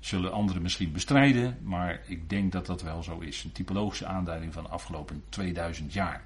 zullen 0.00 0.32
anderen 0.32 0.62
misschien 0.62 0.92
bestrijden. 0.92 1.58
Maar 1.62 2.00
ik 2.06 2.28
denk 2.28 2.52
dat 2.52 2.66
dat 2.66 2.82
wel 2.82 3.02
zo 3.02 3.18
is. 3.18 3.44
Een 3.44 3.52
typologische 3.52 4.06
aanduiding 4.06 4.52
van 4.52 4.62
de 4.62 4.68
afgelopen 4.68 5.24
2000 5.28 5.92
jaar. 5.92 6.22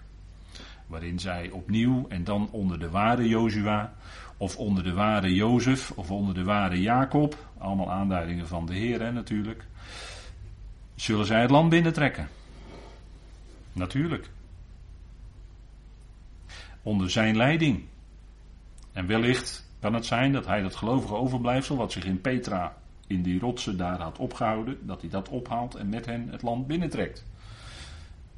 Waarin 0.87 1.19
zij 1.19 1.51
opnieuw 1.51 2.07
en 2.09 2.25
dan 2.25 2.49
onder 2.51 2.79
de 2.79 2.91
ware 2.91 3.29
Jozua. 3.29 3.95
Of 4.37 4.57
onder 4.57 4.85
de 4.85 4.93
ware 4.93 5.35
Jozef. 5.35 5.91
Of 5.91 6.11
onder 6.11 6.35
de 6.35 6.45
ware 6.45 6.81
Jacob. 6.81 7.37
Allemaal 7.59 7.91
aanduidingen 7.91 8.49
van 8.49 8.67
de 8.67 8.75
Heer 8.75 9.13
natuurlijk. 9.13 9.65
Zullen 10.95 11.27
zij 11.27 11.41
het 11.41 11.51
land 11.51 11.71
binnentrekken. 11.71 12.29
Natuurlijk. 13.73 14.31
Onder 16.83 17.11
zijn 17.11 17.37
leiding. 17.37 17.85
En 18.99 19.07
wellicht 19.07 19.67
kan 19.81 19.95
het 19.95 20.07
zijn 20.07 20.33
dat 20.33 20.47
hij 20.47 20.63
dat 20.63 20.75
gelovige 20.75 21.15
overblijfsel, 21.15 21.77
wat 21.77 21.93
zich 21.93 22.05
in 22.05 22.21
Petra 22.21 22.77
in 23.07 23.23
die 23.23 23.41
rotsen 23.41 23.77
daar 23.77 24.01
had 24.01 24.19
opgehouden, 24.19 24.87
dat 24.87 25.01
hij 25.01 25.11
dat 25.11 25.29
ophaalt 25.29 25.75
en 25.75 25.89
met 25.89 26.07
hen 26.07 26.29
het 26.29 26.43
land 26.43 26.67
binnentrekt. 26.67 27.25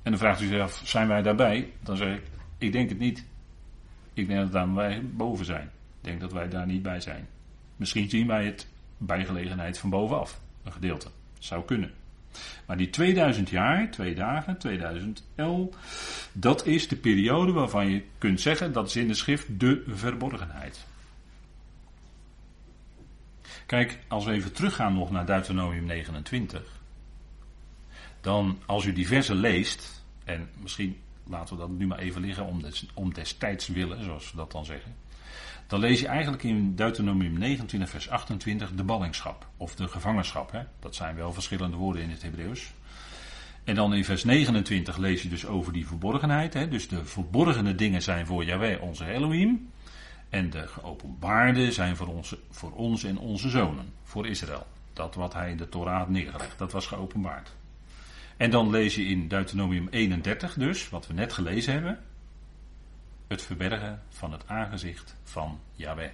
En 0.03 0.11
dan 0.11 0.21
vraagt 0.21 0.41
u 0.41 0.47
zich 0.47 0.61
af, 0.61 0.81
zijn 0.85 1.09
wij 1.09 1.23
daarbij? 1.23 1.73
Dan 1.83 1.97
zeg 1.97 2.17
ik, 2.17 2.23
ik 2.59 2.73
denk 2.73 2.89
het 2.89 2.99
niet. 2.99 3.27
Ik 4.15 4.27
denk 4.27 4.41
dat 4.41 4.53
dan 4.53 4.75
wij 4.75 5.07
boven 5.07 5.45
zijn. 5.45 5.71
Ik 6.01 6.05
denk 6.05 6.21
dat 6.21 6.33
wij 6.33 6.49
daar 6.49 6.67
niet 6.67 6.83
bij 6.83 7.01
zijn. 7.01 7.29
Misschien 7.77 8.11
zien 8.11 8.27
wij 8.27 8.45
het 8.45 8.69
bij 8.97 9.25
gelegenheid 9.25 9.79
van 9.79 9.91
bovenaf. 9.91 10.41
Een 10.65 10.73
gedeelte. 10.73 11.09
Zou 11.39 11.65
kunnen. 11.65 11.91
Maar 12.67 12.77
die 12.77 12.91
2000 12.91 13.51
jaar, 13.51 13.91
twee 13.91 14.15
dagen, 14.15 14.59
2011, 14.59 16.29
dat 16.33 16.67
is 16.67 16.89
de 16.89 16.97
periode 16.97 17.53
waarvan 17.53 17.91
je 17.91 18.03
kunt 18.19 18.41
zeggen 18.41 18.73
dat 18.73 18.87
is 18.87 18.97
in 18.97 19.09
de 19.09 19.15
schrift 19.15 19.61
de 19.61 19.83
verborgenheid. 19.87 20.87
Kijk, 23.67 23.99
als 24.09 24.25
we 24.25 24.33
even 24.33 24.53
teruggaan 24.53 24.95
nog 24.95 25.11
naar 25.11 25.27
Deuteronomium 25.27 25.85
29, 25.85 26.63
dan 28.21 28.59
als 28.67 28.85
u 28.85 28.93
die 28.93 29.35
leest, 29.35 30.05
en 30.25 30.49
misschien 30.61 30.97
laten 31.25 31.55
we 31.55 31.61
dat 31.61 31.71
nu 31.71 31.87
maar 31.87 31.99
even 31.99 32.21
liggen 32.21 32.45
om, 32.45 32.63
des, 32.63 32.87
om 32.95 33.15
destijds 33.15 33.69
willen, 33.69 34.05
zoals 34.05 34.31
we 34.31 34.37
dat 34.37 34.53
dan 34.53 34.65
zeggen. 34.65 34.95
Dan 35.71 35.81
lees 35.81 36.01
je 36.01 36.07
eigenlijk 36.07 36.43
in 36.43 36.75
Deuteronomium 36.75 37.39
29, 37.39 37.91
vers 37.91 38.11
28 38.11 38.73
de 38.75 38.85
ballingschap 38.85 39.47
of 39.57 39.75
de 39.75 39.89
gevangenschap. 39.89 40.53
Hè? 40.53 40.63
Dat 40.81 40.95
zijn 40.95 41.17
wel 41.17 41.33
verschillende 41.33 41.77
woorden 41.77 42.03
in 42.03 42.11
het 42.11 42.23
Hebreeuws. 42.23 42.73
En 43.65 43.75
dan 43.75 43.95
in 43.95 44.05
vers 44.05 44.25
29 44.25 44.97
lees 44.97 45.23
je 45.23 45.29
dus 45.29 45.47
over 45.47 45.73
die 45.73 45.87
verborgenheid. 45.87 46.55
Hè? 46.55 46.69
Dus 46.69 46.89
de 46.89 47.05
verborgene 47.05 47.75
dingen 47.75 48.03
zijn 48.03 48.27
voor 48.27 48.45
Yahweh 48.45 48.83
onze 48.83 49.05
Elohim. 49.05 49.71
En 50.29 50.51
de 50.51 50.67
geopenbaarde 50.67 51.73
zijn 51.73 51.97
voor 51.97 52.09
ons, 52.09 52.37
voor 52.51 52.73
ons 52.73 53.05
en 53.05 53.19
onze 53.19 53.49
zonen, 53.49 53.93
voor 54.03 54.27
Israël. 54.27 54.67
Dat 54.93 55.15
wat 55.15 55.33
hij 55.33 55.51
in 55.51 55.57
de 55.57 55.69
Torah 55.69 55.99
had 55.99 56.09
neergelegd, 56.09 56.59
dat 56.59 56.73
was 56.73 56.87
geopenbaard. 56.87 57.53
En 58.37 58.51
dan 58.51 58.71
lees 58.71 58.95
je 58.95 59.05
in 59.05 59.29
Deuteronomium 59.29 59.89
31 59.91 60.55
dus, 60.55 60.89
wat 60.89 61.07
we 61.07 61.15
net 61.15 61.33
gelezen 61.33 61.73
hebben, 61.73 61.99
het 63.31 63.43
verbergen 63.43 64.03
van 64.09 64.33
het 64.33 64.43
aangezicht 64.47 65.15
van 65.23 65.61
Yahweh. 65.73 66.11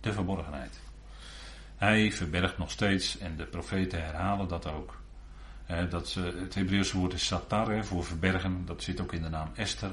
De 0.00 0.12
verborgenheid. 0.12 0.80
Hij 1.76 2.12
verbergt 2.12 2.58
nog 2.58 2.70
steeds, 2.70 3.18
en 3.18 3.36
de 3.36 3.46
profeten 3.46 4.04
herhalen 4.04 4.48
dat 4.48 4.66
ook. 4.66 5.00
dat, 5.90 6.14
het 6.14 6.54
Hebreeuwse 6.54 6.98
woord 6.98 7.12
is 7.12 7.26
satar 7.26 7.84
voor 7.84 8.04
verbergen, 8.04 8.66
dat 8.66 8.82
zit 8.82 9.00
ook 9.00 9.12
in 9.12 9.22
de 9.22 9.28
naam 9.28 9.50
Esther. 9.54 9.90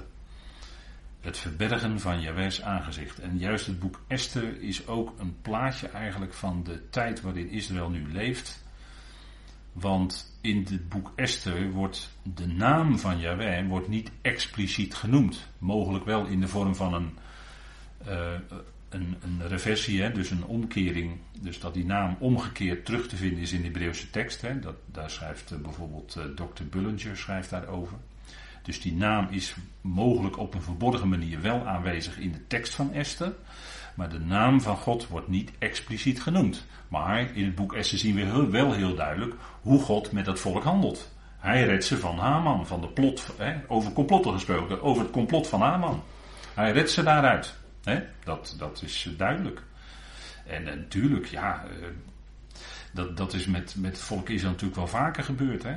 Het 1.20 1.38
verbergen 1.38 2.00
van 2.00 2.22
Jahweh's 2.22 2.62
aangezicht. 2.62 3.20
En 3.20 3.38
juist 3.38 3.66
het 3.66 3.80
boek 3.80 4.00
Esther 4.08 4.62
is 4.62 4.88
ook 4.88 5.20
een 5.20 5.42
plaatje 5.42 5.88
eigenlijk 5.88 6.34
van 6.34 6.64
de 6.64 6.90
tijd 6.90 7.22
waarin 7.22 7.50
Israël 7.50 7.90
nu 7.90 8.12
leeft. 8.12 8.64
Want 9.74 10.38
in 10.42 10.68
het 10.70 10.90
boek 10.90 11.12
Esther 11.16 11.72
wordt 11.72 12.18
de 12.36 12.48
naam 12.48 13.00
van 13.00 13.20
Yahweh 13.20 13.68
wordt 13.68 13.88
niet 13.88 14.12
expliciet 14.22 14.94
genoemd. 14.94 15.48
Mogelijk 15.58 16.06
wel 16.06 16.26
in 16.26 16.40
de 16.40 16.48
vorm 16.48 16.76
van 16.76 16.94
een, 16.94 17.18
uh, 18.08 18.34
een, 18.90 19.16
een 19.22 19.48
reversie, 19.48 20.02
hè, 20.02 20.12
dus 20.12 20.30
een 20.30 20.46
omkering. 20.46 21.18
Dus 21.42 21.60
dat 21.60 21.74
die 21.74 21.86
naam 21.86 22.16
omgekeerd 22.20 22.86
terug 22.86 23.08
te 23.08 23.16
vinden 23.16 23.40
is 23.40 23.52
in 23.52 23.62
de 23.62 23.68
Hebreeuwse 23.68 24.10
tekst. 24.10 24.42
Hè. 24.42 24.60
Dat, 24.60 24.76
daar 24.86 25.10
schrijft 25.10 25.52
uh, 25.52 25.60
bijvoorbeeld 25.60 26.16
uh, 26.18 26.24
Dr. 26.24 26.64
Bullinger 26.70 27.18
schrijft 27.18 27.50
daarover. 27.50 27.98
Dus 28.64 28.82
die 28.82 28.94
naam 28.94 29.28
is 29.30 29.56
mogelijk 29.82 30.38
op 30.38 30.54
een 30.54 30.62
verborgen 30.62 31.10
manier 31.10 31.42
wel 31.42 31.68
aanwezig 31.68 32.20
in 32.20 32.32
de 32.32 32.48
tekst 32.48 32.74
van 32.74 32.94
Esther. 32.94 33.34
Maar 33.96 34.10
de 34.10 34.20
naam 34.20 34.62
van 34.62 34.78
God 34.78 35.08
wordt 35.08 35.28
niet 35.28 35.52
expliciet 35.60 36.22
genoemd. 36.22 36.66
Maar 36.88 37.36
in 37.36 37.46
het 37.46 37.56
boek 37.56 37.74
Esther 37.74 37.98
zien 37.98 38.16
we 38.16 38.50
wel 38.50 38.74
heel 38.74 38.96
duidelijk 38.96 39.34
hoe 39.62 39.82
God 39.82 40.12
met 40.12 40.26
dat 40.26 40.40
volk 40.40 40.64
handelt. 40.64 41.12
Hij 41.38 41.66
redt 41.66 41.86
ze 41.86 41.98
van 41.98 42.18
Haman, 42.18 42.68
van 42.68 42.82
de 42.82 42.88
plot, 42.88 43.28
hè, 43.38 43.56
over 43.68 43.92
complotten 43.92 44.34
gesproken, 44.34 44.82
over 44.82 45.04
het 45.04 45.12
complot 45.12 45.48
van 45.48 45.62
Haman. 45.62 46.04
Hij 46.54 46.72
redt 46.72 46.92
ze 46.92 47.04
daaruit. 47.04 47.56
Hè, 47.84 48.04
dat, 48.24 48.56
dat 48.58 48.82
is 48.86 49.10
duidelijk. 49.18 49.62
En 50.46 50.64
natuurlijk, 50.64 51.26
ja, 51.26 51.64
eh, 51.64 51.88
dat, 52.92 53.18
dat 53.18 53.34
is 53.34 53.46
met, 53.46 53.76
met 53.78 53.92
het 53.92 54.02
volk 54.02 54.30
Israël 54.30 54.52
natuurlijk 54.52 54.80
wel 54.80 54.88
vaker 54.88 55.24
gebeurd. 55.24 55.64
Hè? 55.64 55.76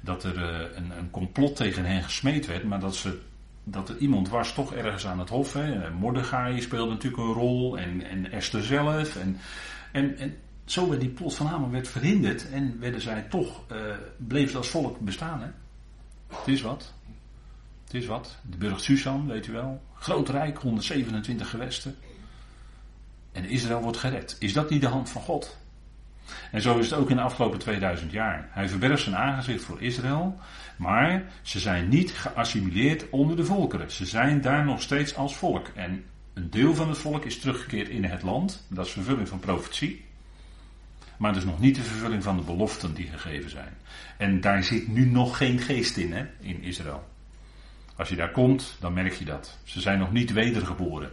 Dat 0.00 0.24
er 0.24 0.36
uh, 0.36 0.76
een, 0.76 0.90
een 0.98 1.10
complot 1.10 1.56
tegen 1.56 1.84
hen 1.84 2.02
gesmeed 2.02 2.46
werd, 2.46 2.64
maar 2.64 2.80
dat 2.80 2.96
ze 2.96 3.20
dat 3.68 3.88
er 3.88 3.96
iemand 3.96 4.28
was 4.28 4.54
toch 4.54 4.74
ergens 4.74 5.06
aan 5.06 5.18
het 5.18 5.28
hof. 5.28 5.52
Hè. 5.52 5.90
Mordechai 5.90 6.60
speelde 6.60 6.92
natuurlijk 6.92 7.22
een 7.22 7.32
rol 7.32 7.78
en, 7.78 8.02
en 8.02 8.32
Esther 8.32 8.62
zelf. 8.64 9.16
En, 9.16 9.36
en, 9.92 10.18
en 10.18 10.36
zo 10.64 10.88
werd 10.88 11.00
die 11.00 11.10
plot 11.10 11.34
van 11.34 11.46
Haman 11.46 11.70
werd 11.70 11.88
verhinderd 11.88 12.50
en 12.50 12.80
werden 12.80 13.00
zij 13.00 13.22
toch, 13.22 13.62
uh, 13.72 13.78
bleef 14.16 14.54
als 14.54 14.68
volk 14.68 15.00
bestaan. 15.00 15.40
Hè. 15.40 15.48
Het 16.36 16.48
is 16.48 16.62
wat. 16.62 16.92
Het 17.84 17.94
is 17.94 18.06
wat. 18.06 18.36
De 18.42 18.56
burcht 18.56 18.82
Susan, 18.82 19.26
weet 19.26 19.46
u 19.46 19.52
wel. 19.52 19.82
Groot 19.94 20.28
rijk, 20.28 20.58
127 20.58 21.50
gewesten. 21.50 21.96
En 23.32 23.44
Israël 23.44 23.80
wordt 23.80 23.98
gered. 23.98 24.36
Is 24.38 24.52
dat 24.52 24.70
niet 24.70 24.80
de 24.80 24.86
hand 24.86 25.08
van 25.08 25.22
God? 25.22 25.56
En 26.50 26.62
zo 26.62 26.78
is 26.78 26.90
het 26.90 26.98
ook 26.98 27.10
in 27.10 27.16
de 27.16 27.22
afgelopen 27.22 27.58
2000 27.58 28.12
jaar. 28.12 28.48
Hij 28.50 28.68
verbergt 28.68 29.02
zijn 29.02 29.16
aangezicht 29.16 29.64
voor 29.64 29.82
Israël, 29.82 30.38
maar 30.76 31.24
ze 31.42 31.58
zijn 31.58 31.88
niet 31.88 32.12
geassimileerd 32.12 33.10
onder 33.10 33.36
de 33.36 33.44
volkeren. 33.44 33.90
Ze 33.90 34.06
zijn 34.06 34.40
daar 34.40 34.64
nog 34.64 34.82
steeds 34.82 35.16
als 35.16 35.36
volk. 35.36 35.68
En 35.74 36.04
een 36.34 36.50
deel 36.50 36.74
van 36.74 36.88
het 36.88 36.98
volk 36.98 37.24
is 37.24 37.38
teruggekeerd 37.38 37.88
in 37.88 38.04
het 38.04 38.22
land. 38.22 38.66
Dat 38.68 38.86
is 38.86 38.92
vervulling 38.92 39.28
van 39.28 39.38
profetie. 39.38 40.04
Maar 41.16 41.32
dat 41.32 41.42
is 41.42 41.48
nog 41.48 41.60
niet 41.60 41.74
de 41.74 41.82
vervulling 41.82 42.22
van 42.22 42.36
de 42.36 42.42
beloften 42.42 42.94
die 42.94 43.06
gegeven 43.06 43.50
zijn. 43.50 43.72
En 44.16 44.40
daar 44.40 44.62
zit 44.64 44.88
nu 44.88 45.06
nog 45.06 45.36
geen 45.36 45.58
geest 45.58 45.96
in, 45.96 46.12
hè, 46.12 46.26
in 46.40 46.62
Israël. 46.62 47.08
Als 47.96 48.08
je 48.08 48.16
daar 48.16 48.30
komt, 48.30 48.76
dan 48.80 48.92
merk 48.92 49.12
je 49.12 49.24
dat. 49.24 49.58
Ze 49.64 49.80
zijn 49.80 49.98
nog 49.98 50.12
niet 50.12 50.32
wedergeboren. 50.32 51.10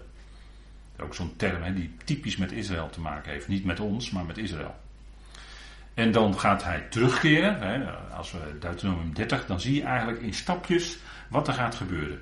Ook 0.99 1.15
zo'n 1.15 1.35
term 1.35 1.63
hè, 1.63 1.73
die 1.73 1.95
typisch 2.03 2.37
met 2.37 2.51
Israël 2.51 2.89
te 2.89 3.01
maken 3.01 3.31
heeft. 3.31 3.47
Niet 3.47 3.65
met 3.65 3.79
ons, 3.79 4.11
maar 4.11 4.25
met 4.25 4.37
Israël. 4.37 4.75
En 5.93 6.11
dan 6.11 6.39
gaat 6.39 6.63
hij 6.63 6.85
terugkeren. 6.89 7.59
Hè, 7.59 7.91
als 8.15 8.31
we 8.31 8.57
Deuteronomium 8.59 9.13
30, 9.13 9.45
dan 9.45 9.59
zie 9.59 9.75
je 9.75 9.83
eigenlijk 9.83 10.21
in 10.21 10.33
stapjes 10.33 10.97
wat 11.27 11.47
er 11.47 11.53
gaat 11.53 11.75
gebeuren. 11.75 12.21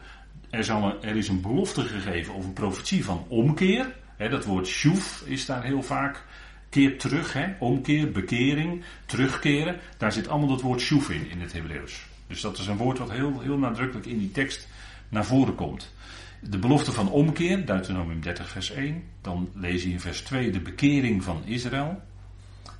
Er, 0.49 0.63
zal 0.63 1.01
er 1.01 1.15
is 1.15 1.27
een 1.27 1.41
belofte 1.41 1.81
gegeven 1.81 2.33
of 2.33 2.45
een 2.45 2.53
profetie 2.53 3.05
van 3.05 3.25
omkeer. 3.27 3.95
Hè, 4.15 4.29
dat 4.29 4.45
woord 4.45 4.67
shuv 4.67 5.21
is 5.25 5.45
daar 5.45 5.63
heel 5.63 5.83
vaak. 5.83 6.23
Keer 6.69 6.97
terug, 6.97 7.33
hè, 7.33 7.53
omkeer, 7.59 8.11
bekering, 8.11 8.83
terugkeren. 9.05 9.79
Daar 9.97 10.11
zit 10.11 10.27
allemaal 10.27 10.49
dat 10.49 10.61
woord 10.61 10.81
shuv 10.81 11.09
in, 11.09 11.29
in 11.29 11.41
het 11.41 11.53
Hebreeuws. 11.53 12.05
Dus 12.27 12.41
dat 12.41 12.57
is 12.57 12.67
een 12.67 12.77
woord 12.77 12.97
wat 12.97 13.11
heel, 13.11 13.39
heel 13.39 13.57
nadrukkelijk 13.57 14.05
in 14.05 14.19
die 14.19 14.31
tekst 14.31 14.67
naar 15.09 15.25
voren 15.25 15.55
komt. 15.55 15.93
De 16.39 16.57
belofte 16.57 16.91
van 16.91 17.09
omkeer, 17.09 17.65
Deuteronomium 17.65 18.21
30 18.21 18.49
vers 18.49 18.71
1. 18.71 19.03
Dan 19.21 19.49
lees 19.53 19.83
je 19.83 19.89
in 19.89 19.99
vers 19.99 20.21
2 20.21 20.51
de 20.51 20.59
bekering 20.59 21.23
van 21.23 21.41
Israël. 21.45 22.01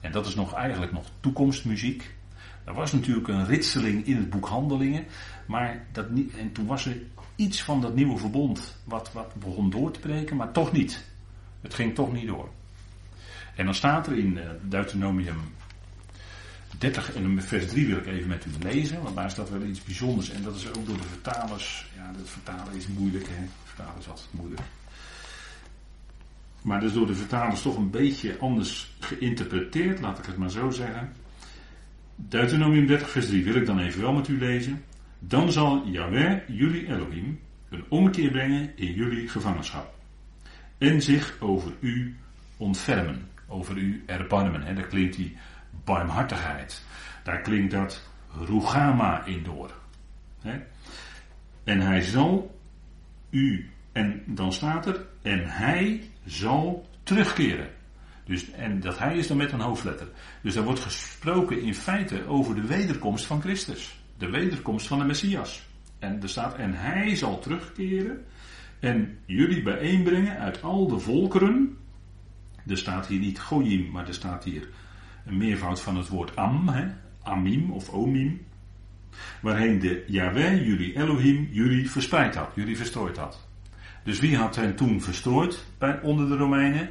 En 0.01 0.11
dat 0.11 0.27
is 0.27 0.35
nog 0.35 0.53
eigenlijk 0.53 0.91
nog 0.91 1.05
toekomstmuziek. 1.19 2.13
Er 2.63 2.73
was 2.73 2.91
natuurlijk 2.91 3.27
een 3.27 3.45
ritseling 3.45 4.05
in 4.05 4.17
het 4.17 4.29
boek 4.29 4.47
Handelingen. 4.47 5.05
Maar 5.45 5.85
dat 5.91 6.09
niet, 6.09 6.35
en 6.37 6.51
toen 6.51 6.65
was 6.65 6.85
er 6.85 6.97
iets 7.35 7.63
van 7.63 7.81
dat 7.81 7.95
nieuwe 7.95 8.17
verbond 8.17 8.77
wat, 8.83 9.11
wat 9.13 9.35
begon 9.35 9.69
door 9.69 9.91
te 9.91 9.99
breken, 9.99 10.35
maar 10.35 10.51
toch 10.51 10.71
niet. 10.71 11.03
Het 11.61 11.73
ging 11.73 11.95
toch 11.95 12.13
niet 12.13 12.27
door. 12.27 12.49
En 13.55 13.65
dan 13.65 13.73
staat 13.73 14.07
er 14.07 14.17
in 14.17 14.37
uh, 14.37 14.49
Deuteronomium 14.61 15.37
30 16.77 17.13
en 17.13 17.41
vers 17.43 17.67
3 17.67 17.87
wil 17.87 17.97
ik 17.97 18.05
even 18.05 18.27
met 18.27 18.45
u 18.45 18.49
lezen, 18.59 19.03
want 19.03 19.15
daar 19.15 19.31
staat 19.31 19.49
wel 19.49 19.61
iets 19.61 19.83
bijzonders 19.83 20.29
en 20.29 20.43
dat 20.43 20.55
is 20.55 20.67
ook 20.67 20.85
door 20.85 20.97
de 20.97 21.03
vertalers. 21.03 21.85
Ja, 21.95 22.11
dat 22.17 22.29
vertalen 22.29 22.75
is 22.75 22.87
moeilijk, 22.87 23.27
hè. 23.27 23.45
Vertalen 23.63 23.99
is 23.99 24.07
altijd 24.07 24.27
moeilijk. 24.31 24.61
Maar 26.62 26.80
dat 26.80 26.89
is 26.89 26.95
door 26.95 27.08
de 27.08 27.15
vertalers 27.15 27.62
toch 27.62 27.78
een 27.78 27.89
beetje 27.89 28.38
anders 28.39 28.95
geïnterpreteerd, 29.00 30.00
laat 30.00 30.19
ik 30.19 30.26
het 30.26 30.38
maar 30.38 30.52
zo 30.52 30.69
zeggen. 30.69 31.13
Deuteronomium 32.15 32.86
30, 32.88 33.10
vers 33.10 33.26
3 33.28 33.43
wil 33.43 33.56
ik 33.56 33.65
dan 33.65 33.80
even 33.80 34.02
wel 34.02 34.13
met 34.13 34.28
u 34.28 34.39
lezen. 34.39 34.84
Dan 35.19 35.52
zal 35.52 35.88
Yahweh, 35.88 36.39
jullie 36.47 36.88
Elohim, 36.88 37.39
een 37.69 37.84
omkeer 37.89 38.32
brengen 38.32 38.71
in 38.78 38.93
jullie 38.93 39.28
gevangenschap. 39.28 39.93
En 40.78 41.02
zich 41.02 41.38
over 41.39 41.71
u 41.80 42.15
ontfermen, 42.58 43.28
over 43.47 43.78
u 43.78 44.04
erbarmen. 44.06 44.62
Hè. 44.62 44.74
Daar 44.74 44.88
klinkt 44.88 45.15
die 45.15 45.38
barmhartigheid. 45.84 46.84
Daar 47.24 47.41
klinkt 47.41 47.71
dat 47.71 48.10
rugama 48.45 49.26
in 49.26 49.43
door. 49.43 49.74
En 51.63 51.80
hij 51.80 52.02
zal 52.02 52.60
u, 53.30 53.69
en 53.91 54.24
dan 54.26 54.54
staat 54.54 54.86
er, 54.86 55.06
en 55.21 55.43
hij 55.45 56.10
zal 56.25 56.89
terugkeren. 57.03 57.69
Dus, 58.25 58.51
en 58.51 58.79
dat 58.79 58.99
hij 58.99 59.17
is 59.17 59.27
dan 59.27 59.38
met 59.38 59.51
een 59.51 59.60
hoofdletter. 59.60 60.07
Dus 60.41 60.55
er 60.55 60.63
wordt 60.63 60.79
gesproken 60.79 61.62
in 61.62 61.75
feite 61.75 62.27
over 62.27 62.55
de 62.55 62.65
wederkomst 62.65 63.25
van 63.25 63.41
Christus. 63.41 63.99
De 64.17 64.29
wederkomst 64.29 64.88
van 64.88 64.99
de 64.99 65.05
Messias. 65.05 65.62
En 65.99 66.21
er 66.21 66.29
staat, 66.29 66.55
en 66.55 66.73
hij 66.73 67.15
zal 67.15 67.39
terugkeren 67.39 68.25
en 68.79 69.17
jullie 69.25 69.62
bijeenbrengen 69.62 70.38
uit 70.38 70.63
al 70.63 70.88
de 70.88 70.99
volkeren. 70.99 71.77
Er 72.67 72.77
staat 72.77 73.07
hier 73.07 73.19
niet 73.19 73.39
Goyim, 73.39 73.91
maar 73.91 74.07
er 74.07 74.13
staat 74.13 74.43
hier 74.43 74.69
een 75.25 75.38
meervoud 75.38 75.81
van 75.81 75.97
het 75.97 76.07
woord 76.07 76.36
Am, 76.36 76.67
hè? 76.67 76.88
Amim 77.21 77.71
of 77.71 77.89
Omim. 77.89 78.45
Waarheen 79.41 79.79
de 79.79 80.03
Yahweh, 80.07 80.65
jullie 80.65 80.95
Elohim, 80.95 81.49
jullie 81.51 81.89
verspreid 81.89 82.36
had, 82.36 82.51
jullie 82.55 82.77
verstrooid 82.77 83.17
had. 83.17 83.47
Dus 84.03 84.19
wie 84.19 84.37
had 84.37 84.55
hen 84.55 84.75
toen 84.75 85.01
verstrooid 85.01 85.65
bij, 85.77 85.99
onder 86.01 86.27
de 86.27 86.35
Romeinen? 86.37 86.89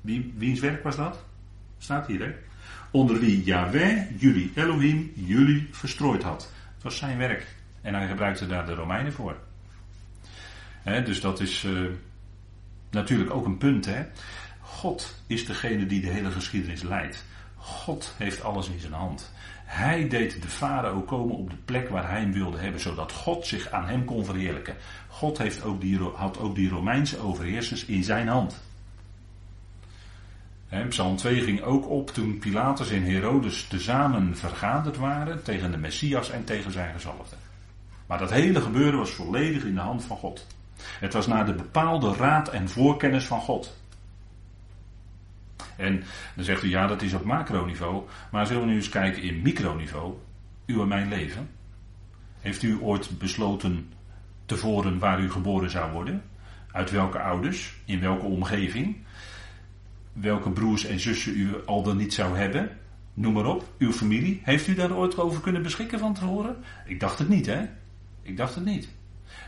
Wie, 0.00 0.34
wiens 0.36 0.60
werk 0.60 0.82
was 0.82 0.96
dat? 0.96 1.24
Staat 1.78 2.06
hier, 2.06 2.20
hè? 2.20 2.34
Onder 2.90 3.20
wie 3.20 3.44
Yahweh, 3.44 4.20
jullie 4.20 4.52
Elohim, 4.54 5.12
jullie 5.14 5.68
verstrooid 5.70 6.22
had. 6.22 6.52
Het 6.74 6.82
was 6.82 6.96
zijn 6.96 7.18
werk. 7.18 7.46
En 7.80 7.94
hij 7.94 8.08
gebruikte 8.08 8.46
daar 8.46 8.66
de 8.66 8.74
Romeinen 8.74 9.12
voor. 9.12 9.36
dus 10.84 11.20
dat 11.20 11.40
is 11.40 11.64
uh, 11.64 11.88
natuurlijk 12.90 13.30
ook 13.30 13.46
een 13.46 13.58
punt. 13.58 13.86
Hè? 13.86 14.06
God 14.60 15.22
is 15.26 15.46
degene 15.46 15.86
die 15.86 16.00
de 16.00 16.10
hele 16.10 16.30
geschiedenis 16.30 16.82
leidt. 16.82 17.24
God 17.56 18.14
heeft 18.16 18.42
alles 18.42 18.68
in 18.68 18.80
zijn 18.80 18.92
hand. 18.92 19.32
Hij 19.72 20.08
deed 20.08 20.42
de 20.42 20.48
farao 20.48 21.00
komen 21.00 21.36
op 21.36 21.50
de 21.50 21.56
plek 21.64 21.88
waar 21.88 22.10
hij 22.10 22.20
hem 22.20 22.32
wilde 22.32 22.58
hebben, 22.58 22.80
zodat 22.80 23.12
God 23.12 23.46
zich 23.46 23.70
aan 23.70 23.86
hem 23.86 24.04
kon 24.04 24.24
verheerlijken. 24.24 24.76
God 25.08 25.38
heeft 25.38 25.62
ook 25.62 25.80
die, 25.80 25.98
had 25.98 26.38
ook 26.38 26.54
die 26.54 26.68
Romeinse 26.68 27.18
overheersers 27.18 27.84
in 27.84 28.04
zijn 28.04 28.28
hand. 28.28 28.60
Psalm 30.88 31.16
2 31.16 31.40
ging 31.40 31.62
ook 31.62 31.88
op 31.88 32.10
toen 32.10 32.38
Pilatus 32.38 32.90
en 32.90 33.02
Herodes 33.02 33.66
tezamen 33.66 34.36
vergaderd 34.36 34.96
waren 34.96 35.42
tegen 35.42 35.70
de 35.70 35.78
Messias 35.78 36.30
en 36.30 36.44
tegen 36.44 36.72
zijn 36.72 36.92
gezalfde. 36.92 37.36
Maar 38.06 38.18
dat 38.18 38.30
hele 38.30 38.60
gebeuren 38.60 38.98
was 38.98 39.10
volledig 39.10 39.64
in 39.64 39.74
de 39.74 39.80
hand 39.80 40.04
van 40.04 40.16
God. 40.16 40.46
Het 41.00 41.12
was 41.12 41.26
naar 41.26 41.46
de 41.46 41.54
bepaalde 41.54 42.14
raad 42.14 42.48
en 42.48 42.68
voorkennis 42.68 43.26
van 43.26 43.40
God. 43.40 43.76
En 45.82 46.02
dan 46.34 46.44
zegt 46.44 46.62
u 46.62 46.68
ja, 46.68 46.86
dat 46.86 47.02
is 47.02 47.14
op 47.14 47.24
macroniveau. 47.24 48.02
Maar 48.30 48.46
zullen 48.46 48.62
we 48.62 48.68
nu 48.68 48.74
eens 48.74 48.88
kijken 48.88 49.22
in 49.22 49.42
microniveau? 49.42 50.14
U 50.66 50.80
en 50.80 50.88
mijn 50.88 51.08
leven. 51.08 51.48
Heeft 52.40 52.62
u 52.62 52.78
ooit 52.80 53.18
besloten 53.18 53.92
tevoren 54.46 54.98
waar 54.98 55.20
u 55.20 55.30
geboren 55.30 55.70
zou 55.70 55.92
worden? 55.92 56.22
Uit 56.72 56.90
welke 56.90 57.18
ouders? 57.18 57.74
In 57.84 58.00
welke 58.00 58.24
omgeving? 58.24 58.96
Welke 60.12 60.50
broers 60.50 60.84
en 60.84 61.00
zussen 61.00 61.38
u 61.38 61.64
al 61.66 61.82
dan 61.82 61.96
niet 61.96 62.14
zou 62.14 62.36
hebben? 62.36 62.70
Noem 63.14 63.32
maar 63.32 63.46
op. 63.46 63.74
Uw 63.78 63.92
familie. 63.92 64.40
Heeft 64.44 64.66
u 64.66 64.74
daar 64.74 64.96
ooit 64.96 65.18
over 65.18 65.40
kunnen 65.40 65.62
beschikken 65.62 65.98
van 65.98 66.14
tevoren? 66.14 66.56
Ik 66.86 67.00
dacht 67.00 67.18
het 67.18 67.28
niet, 67.28 67.46
hè? 67.46 67.64
Ik 68.22 68.36
dacht 68.36 68.54
het 68.54 68.64
niet. 68.64 68.88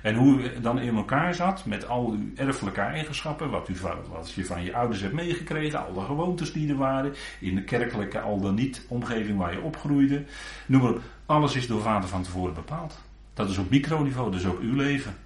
En 0.05 0.15
hoe 0.15 0.43
u 0.43 0.61
dan 0.61 0.79
in 0.79 0.97
elkaar 0.97 1.35
zat 1.35 1.65
met 1.65 1.89
al 1.89 2.11
uw 2.11 2.31
erfelijke 2.37 2.81
eigenschappen, 2.81 3.51
wat, 3.51 3.69
u, 3.69 3.77
wat 4.09 4.33
je 4.35 4.45
van 4.45 4.65
je 4.65 4.75
ouders 4.75 5.01
hebt 5.01 5.15
meegekregen, 5.15 5.87
al 5.87 5.93
de 5.93 6.01
gewoontes 6.01 6.53
die 6.53 6.69
er 6.69 6.77
waren, 6.77 7.15
in 7.41 7.55
de 7.55 7.63
kerkelijke 7.65 8.21
al 8.21 8.41
dan 8.41 8.55
niet 8.55 8.87
omgeving 8.89 9.39
waar 9.39 9.53
je 9.53 9.61
opgroeide. 9.61 10.25
Noem 10.67 10.83
maar 10.83 10.95
alles 11.27 11.57
is 11.57 11.67
door 11.67 11.81
vader 11.81 12.09
van 12.09 12.23
tevoren 12.23 12.55
bepaald. 12.55 13.01
Dat 13.35 13.51
is 13.51 13.59
op 13.59 13.71
microniveau, 13.71 14.31
dus 14.31 14.47
ook 14.47 14.61
uw 14.61 14.75
leven. 14.75 15.17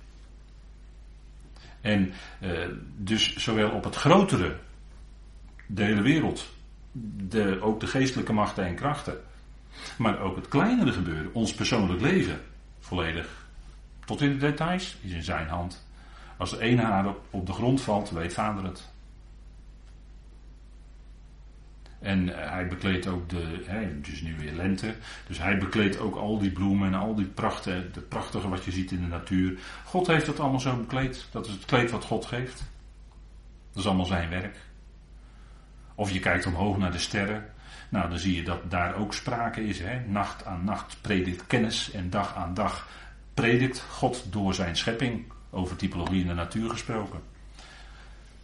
En 1.80 2.12
uh, 2.42 2.50
dus 2.96 3.36
zowel 3.36 3.70
op 3.70 3.84
het 3.84 3.94
grotere, 3.94 4.56
de 5.66 5.82
hele 5.82 6.02
wereld, 6.02 6.48
de, 7.16 7.58
ook 7.60 7.80
de 7.80 7.86
geestelijke 7.86 8.32
machten 8.32 8.64
en 8.64 8.74
krachten, 8.74 9.16
maar 9.96 10.20
ook 10.20 10.36
het 10.36 10.48
kleinere 10.48 10.92
gebeuren, 10.92 11.34
ons 11.34 11.54
persoonlijk 11.54 12.00
leven, 12.00 12.40
volledig 12.80 13.46
tot 14.08 14.20
in 14.20 14.30
de 14.30 14.36
details 14.36 14.96
is 15.00 15.12
in 15.12 15.22
zijn 15.22 15.48
hand. 15.48 15.86
Als 16.36 16.52
er 16.52 16.60
één 16.60 16.78
haar 16.78 17.14
op 17.30 17.46
de 17.46 17.52
grond 17.52 17.80
valt, 17.80 18.10
weet 18.10 18.32
vader 18.32 18.64
het. 18.64 18.88
En 21.98 22.42
eh, 22.42 22.50
hij 22.50 22.68
bekleedt 22.68 23.06
ook 23.06 23.28
de, 23.28 23.64
het 23.66 24.08
is 24.08 24.20
nu 24.20 24.36
weer 24.38 24.52
lente, 24.52 24.94
dus 25.26 25.38
hij 25.38 25.58
bekleedt 25.58 25.98
ook 25.98 26.16
al 26.16 26.38
die 26.38 26.50
bloemen 26.50 26.88
en 26.88 26.94
al 26.94 27.14
die 27.14 27.26
prachten, 27.26 27.92
de 27.92 28.00
prachtige 28.00 28.48
wat 28.48 28.64
je 28.64 28.70
ziet 28.70 28.90
in 28.90 29.00
de 29.00 29.06
natuur. 29.06 29.58
God 29.84 30.06
heeft 30.06 30.26
dat 30.26 30.40
allemaal 30.40 30.60
zo 30.60 30.76
bekleed. 30.76 31.26
Dat 31.30 31.46
is 31.46 31.52
het 31.52 31.64
kleed 31.64 31.90
wat 31.90 32.04
God 32.04 32.26
geeft. 32.26 32.58
Dat 33.72 33.82
is 33.82 33.86
allemaal 33.86 34.06
zijn 34.06 34.30
werk. 34.30 34.56
Of 35.94 36.10
je 36.10 36.20
kijkt 36.20 36.46
omhoog 36.46 36.78
naar 36.78 36.92
de 36.92 36.98
sterren. 36.98 37.44
Nou, 37.88 38.08
dan 38.08 38.18
zie 38.18 38.34
je 38.34 38.42
dat 38.42 38.70
daar 38.70 38.94
ook 38.94 39.14
sprake 39.14 39.64
is. 39.64 39.78
Hè? 39.78 40.00
Nacht 40.06 40.44
aan 40.44 40.64
nacht 40.64 40.96
predikt 41.00 41.46
kennis 41.46 41.90
en 41.90 42.10
dag 42.10 42.34
aan 42.36 42.54
dag 42.54 42.88
predikt 43.40 43.80
God 43.80 44.24
door 44.30 44.54
zijn 44.54 44.76
schepping. 44.76 45.24
Over 45.50 45.76
typologie 45.76 46.20
in 46.20 46.26
de 46.26 46.34
natuur 46.34 46.70
gesproken. 46.70 47.20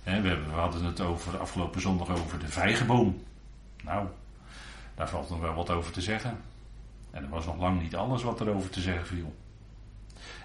we, 0.02 0.38
hadden 0.50 0.84
het 0.84 1.00
over 1.00 1.38
afgelopen 1.38 1.80
zondag 1.80 2.08
over 2.08 2.38
de 2.38 2.48
vijgenboom. 2.48 3.22
Nou, 3.82 4.06
daar 4.94 5.08
valt 5.08 5.30
nog 5.30 5.40
wel 5.40 5.54
wat 5.54 5.70
over 5.70 5.92
te 5.92 6.00
zeggen. 6.00 6.40
En 7.10 7.22
er 7.22 7.28
was 7.28 7.46
nog 7.46 7.58
lang 7.58 7.82
niet 7.82 7.96
alles 7.96 8.22
wat 8.22 8.40
er 8.40 8.54
over 8.54 8.70
te 8.70 8.80
zeggen 8.80 9.06
viel. 9.06 9.34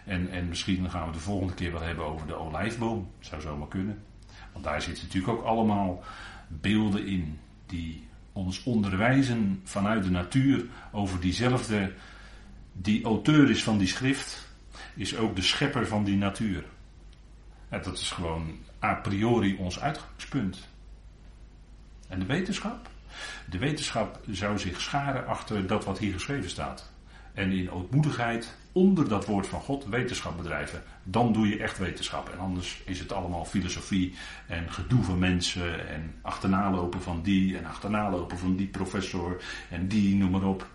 En, 0.06 0.32
en 0.32 0.48
misschien 0.48 0.90
gaan 0.90 1.08
we 1.08 1.14
de 1.14 1.20
volgende 1.20 1.54
keer 1.54 1.72
wel 1.72 1.82
hebben 1.82 2.06
over 2.06 2.28
de 2.28 2.36
olijfboom. 2.36 3.12
Zou 3.20 3.42
zomaar 3.42 3.68
kunnen. 3.68 4.04
Want 4.52 4.66
daar 4.66 4.82
zitten 4.82 5.04
natuurlijk 5.04 5.34
ook 5.34 5.46
allemaal 5.46 6.04
beelden 6.48 7.06
in 7.08 7.40
die 7.66 8.08
ons 8.34 8.64
onderwijzen 8.64 9.62
vanuit 9.64 10.04
de 10.04 10.12
natuur 10.12 10.66
over 10.92 11.20
diezelfde 11.20 11.92
die 12.82 13.04
auteur 13.04 13.50
is 13.50 13.64
van 13.64 13.78
die 13.78 13.88
schrift, 13.88 14.48
is 14.96 15.18
ook 15.18 15.36
de 15.36 15.42
schepper 15.42 15.88
van 15.88 16.04
die 16.04 16.18
natuur. 16.18 16.64
En 17.70 17.82
dat 17.84 17.98
is 17.98 18.12
gewoon 18.12 18.58
a 18.84 18.94
priori 18.94 19.56
ons 19.56 19.80
uitgangspunt. 19.80 20.68
En 22.08 22.20
de 22.20 22.26
wetenschap? 22.26 22.90
De 23.50 23.58
wetenschap 23.58 24.20
zou 24.30 24.60
zich 24.60 24.82
scharen 24.82 25.28
achter 25.28 25.68
dat 25.68 25.86
wat 25.86 25.98
hier 26.00 26.14
geschreven 26.14 26.50
staat. 26.50 26.92
En 27.34 27.52
in 27.52 27.72
ootmoedigheid 27.72 28.58
onder 28.72 29.08
dat 29.08 29.26
woord 29.26 29.48
van 29.48 29.62
God 29.62 29.86
wetenschap 29.86 30.38
bedrijven. 30.38 30.84
Dan 31.04 31.34
doe 31.34 31.48
je 31.48 31.58
echt 31.58 31.78
wetenschap. 31.78 32.30
En 32.30 32.40
anders 32.40 32.82
is 32.86 33.00
het 33.00 33.12
allemaal 33.12 33.46
filosofie 33.46 34.14
en 34.48 34.72
gedoe 34.72 35.04
van 35.04 35.20
mensen. 35.20 35.88
En 35.90 36.16
achterna 36.22 36.72
lopen 36.72 37.02
van 37.02 37.22
die 37.22 37.58
en 37.58 37.66
achterna 37.66 38.10
lopen 38.10 38.38
van 38.38 38.56
die 38.56 38.68
professor 38.68 39.44
en 39.70 39.88
die, 39.88 40.16
noem 40.16 40.32
maar 40.32 40.44
op. 40.44 40.68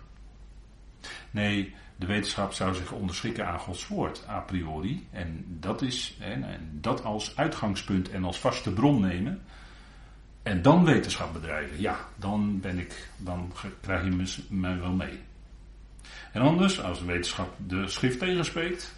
Nee, 1.31 1.73
de 1.95 2.05
wetenschap 2.05 2.53
zou 2.53 2.75
zich 2.75 2.91
onderschikken 2.91 3.47
aan 3.47 3.59
Gods 3.59 3.87
woord 3.87 4.23
a 4.29 4.39
priori. 4.39 5.07
En 5.11 5.45
dat 5.47 5.81
is, 5.81 6.17
en 6.19 6.45
dat 6.71 7.03
als 7.03 7.37
uitgangspunt 7.37 8.09
en 8.09 8.23
als 8.23 8.39
vaste 8.39 8.71
bron 8.71 9.01
nemen. 9.01 9.41
En 10.43 10.61
dan 10.61 10.85
wetenschap 10.85 11.33
bedrijven. 11.33 11.81
Ja, 11.81 11.97
dan 12.15 12.59
ben 12.59 12.79
ik, 12.79 13.09
dan 13.17 13.51
krijg 13.81 14.03
je 14.03 14.35
me 14.49 14.77
wel 14.77 14.91
mee. 14.91 15.19
En 16.31 16.41
anders, 16.41 16.81
als 16.81 16.99
de 16.99 17.05
wetenschap 17.05 17.53
de 17.67 17.87
schrift 17.87 18.19
tegenspreekt. 18.19 18.93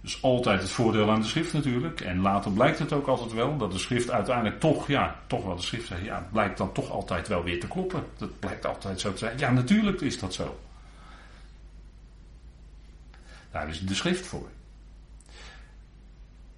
Dus 0.00 0.22
altijd 0.22 0.60
het 0.60 0.70
voordeel 0.70 1.10
aan 1.10 1.20
de 1.20 1.26
schrift 1.26 1.52
natuurlijk. 1.52 2.00
En 2.00 2.20
later 2.20 2.52
blijkt 2.52 2.78
het 2.78 2.92
ook 2.92 3.06
altijd 3.06 3.32
wel 3.32 3.56
dat 3.56 3.72
de 3.72 3.78
schrift 3.78 4.10
uiteindelijk 4.10 4.60
toch, 4.60 4.86
ja, 4.88 5.16
toch 5.26 5.44
wel 5.44 5.56
de 5.56 5.62
schrift 5.62 5.86
zegt. 5.86 6.04
Ja, 6.04 6.28
blijkt 6.32 6.58
dan 6.58 6.72
toch 6.72 6.90
altijd 6.90 7.28
wel 7.28 7.42
weer 7.42 7.60
te 7.60 7.68
kloppen. 7.68 8.04
Dat 8.16 8.38
blijkt 8.38 8.66
altijd 8.66 9.00
zo 9.00 9.12
te 9.12 9.18
zijn. 9.18 9.38
Ja, 9.38 9.50
natuurlijk 9.50 10.00
is 10.00 10.18
dat 10.18 10.34
zo. 10.34 10.58
Daar 13.50 13.68
is 13.68 13.80
de 13.80 13.94
schrift 13.94 14.26
voor. 14.26 14.48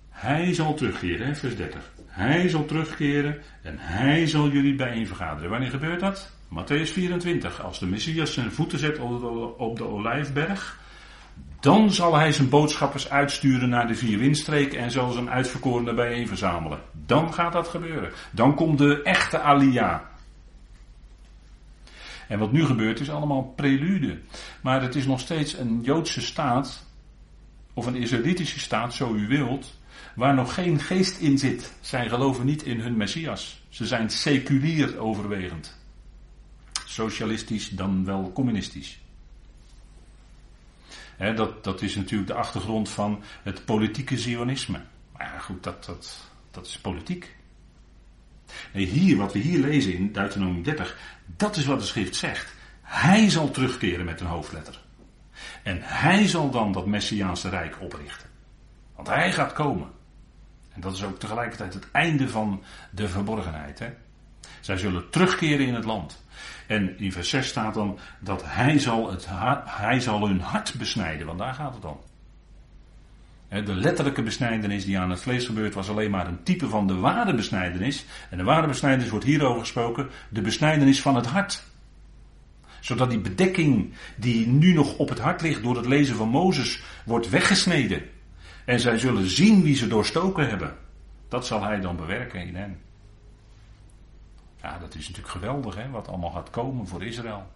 Hij 0.08 0.54
zal 0.54 0.74
terugkeren, 0.74 1.36
vers 1.36 1.56
30. 1.56 1.92
Hij 2.06 2.48
zal 2.48 2.64
terugkeren 2.64 3.38
en 3.62 3.74
hij 3.78 4.26
zal 4.26 4.48
jullie 4.48 4.74
bijeen 4.74 5.06
vergaderen. 5.06 5.50
Wanneer 5.50 5.70
gebeurt 5.70 6.00
dat? 6.00 6.32
Matthäus 6.48 6.92
24. 6.92 7.62
Als 7.62 7.78
de 7.78 7.86
Messias 7.86 8.32
zijn 8.32 8.52
voeten 8.52 8.78
zet 8.78 8.98
op 9.56 9.76
de, 9.76 9.84
Olijfberg, 9.84 10.78
dan 11.60 11.92
zal 11.92 12.16
hij 12.16 12.32
zijn 12.32 12.48
boodschappers 12.48 13.10
uitsturen 13.10 13.68
naar 13.68 13.86
de 13.86 13.94
vier 13.94 14.18
windstreken 14.18 14.78
en 14.78 14.90
zal 14.90 15.10
zijn 15.10 15.30
uitverkorenen 15.30 15.94
bijeen 15.94 16.28
verzamelen. 16.28 16.80
Dan 16.92 17.34
gaat 17.34 17.52
dat 17.52 17.68
gebeuren. 17.68 18.12
Dan 18.30 18.54
komt 18.54 18.78
de 18.78 19.02
echte 19.02 19.40
Alia. 19.40 20.09
En 22.30 22.38
wat 22.38 22.52
nu 22.52 22.64
gebeurt 22.64 23.00
is 23.00 23.10
allemaal 23.10 23.42
prelude. 23.42 24.20
Maar 24.60 24.82
het 24.82 24.94
is 24.94 25.06
nog 25.06 25.20
steeds 25.20 25.52
een 25.52 25.80
Joodse 25.82 26.20
staat, 26.20 26.86
of 27.74 27.86
een 27.86 27.96
Israëlitische 27.96 28.58
staat, 28.58 28.94
zo 28.94 29.14
u 29.14 29.26
wilt, 29.26 29.78
waar 30.14 30.34
nog 30.34 30.54
geen 30.54 30.80
geest 30.80 31.18
in 31.18 31.38
zit. 31.38 31.72
Zij 31.80 32.08
geloven 32.08 32.46
niet 32.46 32.62
in 32.62 32.80
hun 32.80 32.96
Messias. 32.96 33.62
Ze 33.68 33.86
zijn 33.86 34.10
seculier 34.10 34.98
overwegend. 34.98 35.78
Socialistisch 36.84 37.68
dan 37.68 38.04
wel 38.04 38.32
communistisch. 38.32 39.00
dat, 41.18 41.64
dat 41.64 41.82
is 41.82 41.94
natuurlijk 41.94 42.30
de 42.30 42.36
achtergrond 42.36 42.88
van 42.88 43.22
het 43.42 43.64
politieke 43.64 44.18
zionisme. 44.18 44.80
Maar 45.16 45.40
goed, 45.40 45.62
dat, 45.62 45.84
dat, 45.84 46.30
dat 46.50 46.66
is 46.66 46.78
politiek. 46.78 47.36
Nee, 48.72 48.86
hier, 48.86 49.16
wat 49.16 49.32
we 49.32 49.38
hier 49.38 49.60
lezen 49.60 49.94
in 49.94 50.12
Deuteronomium 50.12 50.62
30, 50.62 50.98
dat 51.36 51.56
is 51.56 51.64
wat 51.64 51.80
de 51.80 51.86
schrift 51.86 52.16
zegt. 52.16 52.54
Hij 52.82 53.30
zal 53.30 53.50
terugkeren 53.50 54.04
met 54.04 54.20
een 54.20 54.26
hoofdletter. 54.26 54.80
En 55.62 55.78
hij 55.82 56.26
zal 56.26 56.50
dan 56.50 56.72
dat 56.72 56.86
Messiaanse 56.86 57.48
rijk 57.48 57.76
oprichten. 57.80 58.28
Want 58.96 59.08
hij 59.08 59.32
gaat 59.32 59.52
komen. 59.52 59.88
En 60.72 60.80
dat 60.80 60.94
is 60.94 61.04
ook 61.04 61.18
tegelijkertijd 61.18 61.74
het 61.74 61.90
einde 61.90 62.28
van 62.28 62.62
de 62.90 63.08
verborgenheid. 63.08 63.78
Hè? 63.78 63.92
Zij 64.60 64.76
zullen 64.76 65.10
terugkeren 65.10 65.66
in 65.66 65.74
het 65.74 65.84
land. 65.84 66.24
En 66.66 66.98
in 66.98 67.12
vers 67.12 67.28
6 67.28 67.48
staat 67.48 67.74
dan 67.74 67.98
dat 68.18 68.42
hij 68.44 68.78
zal, 68.78 69.10
het, 69.10 69.26
hij 69.64 70.00
zal 70.00 70.26
hun 70.26 70.40
hart 70.40 70.74
besnijden, 70.78 71.26
want 71.26 71.38
daar 71.38 71.54
gaat 71.54 71.74
het 71.74 71.84
om. 71.84 72.00
De 73.50 73.74
letterlijke 73.74 74.22
besnijdenis 74.22 74.84
die 74.84 74.98
aan 74.98 75.10
het 75.10 75.20
vlees 75.20 75.46
gebeurt 75.46 75.74
was 75.74 75.88
alleen 75.88 76.10
maar 76.10 76.26
een 76.26 76.42
type 76.42 76.68
van 76.68 76.86
de 76.86 76.94
ware 76.94 77.34
besnijdenis. 77.34 78.04
En 78.30 78.38
de 78.38 78.44
ware 78.44 78.66
besnijdenis 78.66 79.10
wordt 79.10 79.24
hierover 79.24 79.60
gesproken, 79.60 80.08
de 80.28 80.40
besnijdenis 80.40 81.02
van 81.02 81.16
het 81.16 81.26
hart. 81.26 81.62
Zodat 82.80 83.10
die 83.10 83.18
bedekking 83.18 83.92
die 84.16 84.46
nu 84.46 84.72
nog 84.72 84.96
op 84.96 85.08
het 85.08 85.18
hart 85.18 85.42
ligt 85.42 85.62
door 85.62 85.76
het 85.76 85.86
lezen 85.86 86.16
van 86.16 86.28
Mozes 86.28 86.82
wordt 87.04 87.28
weggesneden. 87.28 88.02
En 88.64 88.80
zij 88.80 88.98
zullen 88.98 89.30
zien 89.30 89.62
wie 89.62 89.76
ze 89.76 89.88
doorstoken 89.88 90.48
hebben. 90.48 90.76
Dat 91.28 91.46
zal 91.46 91.62
hij 91.62 91.80
dan 91.80 91.96
bewerken 91.96 92.46
in 92.46 92.56
hen. 92.56 92.78
Ja, 94.62 94.78
dat 94.78 94.94
is 94.94 95.08
natuurlijk 95.08 95.34
geweldig, 95.34 95.74
hè, 95.74 95.90
wat 95.90 96.08
allemaal 96.08 96.30
gaat 96.30 96.50
komen 96.50 96.86
voor 96.86 97.04
Israël. 97.04 97.50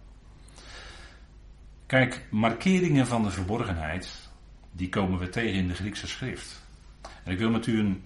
Kijk, 1.85 2.25
markeringen 2.29 3.07
van 3.07 3.23
de 3.23 3.31
verborgenheid, 3.31 4.24
die 4.75 4.89
komen 4.89 5.19
we 5.19 5.29
tegen 5.29 5.53
in 5.53 5.67
de 5.67 5.73
Griekse 5.73 6.07
schrift. 6.07 6.63
En 7.23 7.31
ik 7.31 7.37
wil 7.37 7.49
met 7.49 7.67
u 7.67 7.79
een 7.79 8.03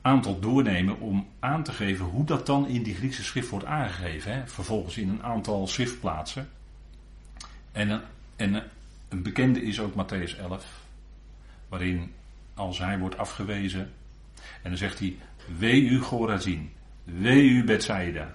aantal 0.00 0.40
doornemen 0.40 1.00
om 1.00 1.28
aan 1.38 1.62
te 1.62 1.72
geven 1.72 2.04
hoe 2.04 2.24
dat 2.24 2.46
dan 2.46 2.66
in 2.66 2.82
die 2.82 2.94
Griekse 2.94 3.24
schrift 3.24 3.48
wordt 3.48 3.66
aangegeven. 3.66 4.32
Hè. 4.32 4.46
Vervolgens 4.46 4.96
in 4.96 5.08
een 5.08 5.22
aantal 5.22 5.66
schriftplaatsen. 5.66 6.48
En, 7.72 7.88
een, 7.88 8.00
en 8.36 8.62
een 9.08 9.22
bekende 9.22 9.62
is 9.62 9.80
ook 9.80 9.92
Matthäus 9.92 10.38
11, 10.38 10.66
waarin 11.68 12.12
als 12.54 12.78
hij 12.78 12.98
wordt 12.98 13.18
afgewezen, 13.18 13.92
en 14.62 14.70
dan 14.70 14.76
zegt 14.76 14.98
hij, 14.98 15.16
wee 15.58 15.82
u 15.82 16.00
Gorazin, 16.00 16.72
wee 17.04 17.48
u 17.48 17.64
Bethsaida. 17.64 18.34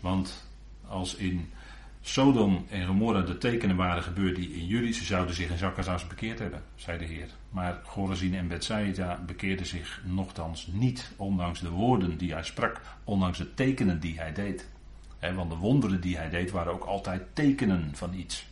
Want 0.00 0.48
als 0.86 1.14
in 1.14 1.50
Sodom 2.04 2.66
en 2.70 2.86
Gomorra 2.86 3.20
de 3.20 3.38
tekenen 3.38 3.76
waren 3.76 4.02
gebeurd 4.02 4.36
die 4.36 4.54
in 4.54 4.66
jullie, 4.66 4.92
ze 4.92 5.04
zouden 5.04 5.34
zich 5.34 5.50
in 5.50 5.58
Zakkazaas 5.58 6.06
bekeerd 6.06 6.38
hebben, 6.38 6.62
zei 6.74 6.98
de 6.98 7.04
Heer. 7.04 7.28
Maar 7.50 7.80
Gorazin 7.84 8.34
en 8.34 8.48
Bethsaida 8.48 9.20
bekeerden 9.26 9.66
zich 9.66 10.02
nogthans 10.04 10.66
niet, 10.66 11.12
ondanks 11.16 11.60
de 11.60 11.70
woorden 11.70 12.18
die 12.18 12.32
hij 12.32 12.42
sprak, 12.42 12.80
ondanks 13.04 13.38
de 13.38 13.54
tekenen 13.54 14.00
die 14.00 14.18
hij 14.18 14.32
deed. 14.32 14.68
want 15.34 15.50
de 15.50 15.56
wonderen 15.56 16.00
die 16.00 16.16
hij 16.16 16.28
deed 16.28 16.50
waren 16.50 16.72
ook 16.72 16.84
altijd 16.84 17.22
tekenen 17.32 17.90
van 17.94 18.14
iets. 18.14 18.46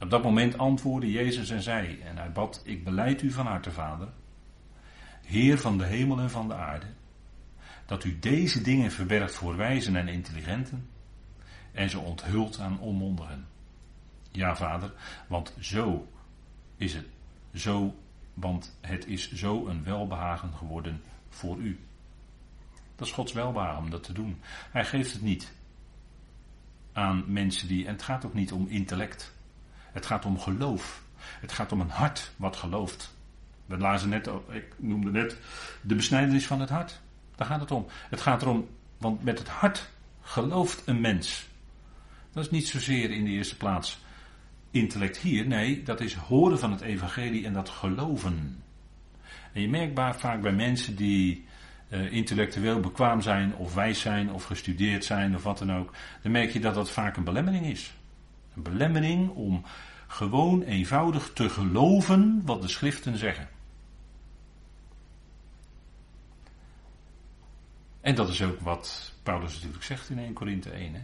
Op 0.00 0.10
dat 0.10 0.22
moment 0.22 0.58
antwoordde 0.58 1.10
Jezus 1.10 1.50
en 1.50 1.62
zei, 1.62 2.00
en 2.00 2.16
hij 2.16 2.32
bad, 2.32 2.62
ik 2.64 2.84
beleid 2.84 3.22
u 3.22 3.30
van 3.30 3.46
harte, 3.46 3.70
Vader, 3.70 4.08
Heer 5.22 5.58
van 5.58 5.78
de 5.78 5.84
hemel 5.84 6.18
en 6.18 6.30
van 6.30 6.48
de 6.48 6.54
aarde, 6.54 6.86
dat 7.86 8.04
u 8.04 8.18
deze 8.18 8.62
dingen 8.62 8.90
verbergt 8.90 9.34
voor 9.34 9.56
wijzen 9.56 9.96
en 9.96 10.08
intelligenten 10.08 10.88
en 11.72 11.90
ze 11.90 11.98
onthult 11.98 12.60
aan 12.60 12.78
onmondigen. 12.78 13.46
Ja, 14.30 14.56
Vader, 14.56 14.92
want 15.26 15.54
zo 15.60 16.08
is 16.76 16.94
het. 16.94 17.06
Zo, 17.54 17.94
want 18.34 18.76
het 18.80 19.06
is 19.06 19.32
zo 19.32 19.66
een 19.66 19.84
welbehagen 19.84 20.52
geworden 20.54 21.02
voor 21.28 21.56
u. 21.56 21.80
Dat 22.96 23.06
is 23.06 23.14
Gods 23.14 23.32
welbehagen 23.32 23.82
om 23.82 23.90
dat 23.90 24.02
te 24.02 24.12
doen. 24.12 24.40
Hij 24.70 24.84
geeft 24.84 25.12
het 25.12 25.22
niet 25.22 25.52
aan 26.92 27.24
mensen 27.26 27.68
die. 27.68 27.86
En 27.86 27.92
het 27.92 28.02
gaat 28.02 28.24
ook 28.24 28.34
niet 28.34 28.52
om 28.52 28.66
intellect. 28.68 29.32
Het 29.92 30.06
gaat 30.06 30.24
om 30.24 30.38
geloof. 30.38 31.02
Het 31.16 31.52
gaat 31.52 31.72
om 31.72 31.80
een 31.80 31.90
hart 31.90 32.32
wat 32.36 32.56
gelooft. 32.56 33.14
We 33.66 33.78
lazen 33.78 34.08
net, 34.08 34.30
ik 34.48 34.74
noemde 34.76 35.10
net 35.10 35.36
de 35.82 35.94
besnijdenis 35.94 36.46
van 36.46 36.60
het 36.60 36.68
hart. 36.68 37.00
Daar 37.36 37.46
gaat 37.46 37.60
het 37.60 37.70
om. 37.70 37.86
Het 37.90 38.20
gaat 38.20 38.42
erom, 38.42 38.68
want 38.98 39.22
met 39.22 39.38
het 39.38 39.48
hart 39.48 39.90
gelooft 40.22 40.82
een 40.86 41.00
mens. 41.00 41.48
Dat 42.32 42.44
is 42.44 42.50
niet 42.50 42.68
zozeer 42.68 43.10
in 43.10 43.24
de 43.24 43.30
eerste 43.30 43.56
plaats 43.56 43.98
intellect 44.70 45.18
hier. 45.18 45.46
Nee, 45.46 45.82
dat 45.82 46.00
is 46.00 46.14
horen 46.14 46.58
van 46.58 46.70
het 46.70 46.80
evangelie 46.80 47.46
en 47.46 47.52
dat 47.52 47.68
geloven. 47.68 48.62
En 49.52 49.60
je 49.60 49.68
merkt 49.68 50.20
vaak 50.20 50.42
bij 50.42 50.52
mensen 50.52 50.96
die 50.96 51.44
uh, 51.88 52.12
intellectueel 52.12 52.80
bekwaam 52.80 53.20
zijn 53.20 53.56
of 53.56 53.74
wijs 53.74 54.00
zijn 54.00 54.32
of 54.32 54.44
gestudeerd 54.44 55.04
zijn 55.04 55.34
of 55.34 55.42
wat 55.42 55.58
dan 55.58 55.72
ook. 55.72 55.94
Dan 56.22 56.32
merk 56.32 56.50
je 56.50 56.60
dat 56.60 56.74
dat 56.74 56.90
vaak 56.90 57.16
een 57.16 57.24
belemmering 57.24 57.66
is. 57.66 57.94
Een 58.56 58.62
belemmering 58.62 59.28
om 59.28 59.64
gewoon 60.06 60.62
eenvoudig 60.62 61.30
te 61.32 61.48
geloven 61.48 62.42
wat 62.44 62.62
de 62.62 62.68
schriften 62.68 63.16
zeggen. 63.16 63.48
En 68.00 68.14
dat 68.14 68.28
is 68.28 68.42
ook 68.42 68.60
wat 68.60 69.14
Paulus 69.22 69.54
natuurlijk 69.54 69.84
zegt 69.84 70.10
in 70.10 70.18
1 70.18 70.32
Korinthe 70.32 70.70
1. 70.70 70.94
Hè? 70.94 71.00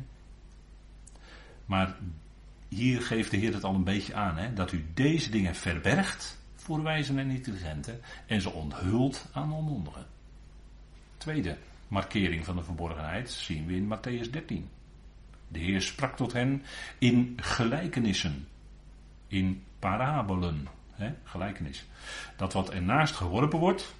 Maar 1.66 1.96
hier 2.68 3.02
geeft 3.02 3.31
de 3.31 3.37
Heer 3.37 3.55
het 3.55 3.64
al 3.64 3.74
een 3.74 3.85
beetje 3.85 4.14
aan, 4.14 4.37
hè? 4.37 4.52
dat 4.52 4.72
u 4.72 4.85
deze 4.94 5.31
dingen 5.31 5.55
verbergt 5.55 6.38
voor 6.55 6.83
wijzen 6.83 7.18
en 7.18 7.31
intelligenten 7.31 8.00
en 8.26 8.40
ze 8.40 8.50
onthult 8.50 9.29
aan 9.33 9.52
onmondigen. 9.52 10.07
Tweede 11.16 11.59
markering 11.88 12.44
van 12.44 12.57
de 12.57 12.62
verborgenheid 12.62 13.31
zien 13.31 13.66
we 13.66 13.74
in 13.74 13.96
Matthäus 13.96 14.31
13. 14.31 14.68
De 15.48 15.59
Heer 15.59 15.83
sprak 15.83 16.16
tot 16.16 16.33
hen 16.33 16.62
in 16.98 17.33
gelijkenissen, 17.37 18.48
in 19.26 19.62
parabolen, 19.79 20.68
hè? 20.92 21.14
gelijkenis. 21.24 21.85
Dat 22.37 22.52
wat 22.52 22.70
ernaast 22.70 23.14
geworpen 23.14 23.59
wordt 23.59 23.94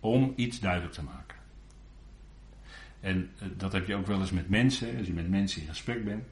om 0.00 0.32
iets 0.36 0.60
duidelijk 0.60 0.92
te 0.92 1.02
maken. 1.02 1.36
En 3.00 3.30
eh, 3.38 3.48
dat 3.56 3.72
heb 3.72 3.86
je 3.86 3.94
ook 3.94 4.06
wel 4.06 4.20
eens 4.20 4.30
met 4.30 4.48
mensen, 4.48 4.96
als 4.96 5.06
je 5.06 5.12
met 5.12 5.28
mensen 5.28 5.62
in 5.62 5.68
gesprek 5.68 6.04
bent, 6.04 6.24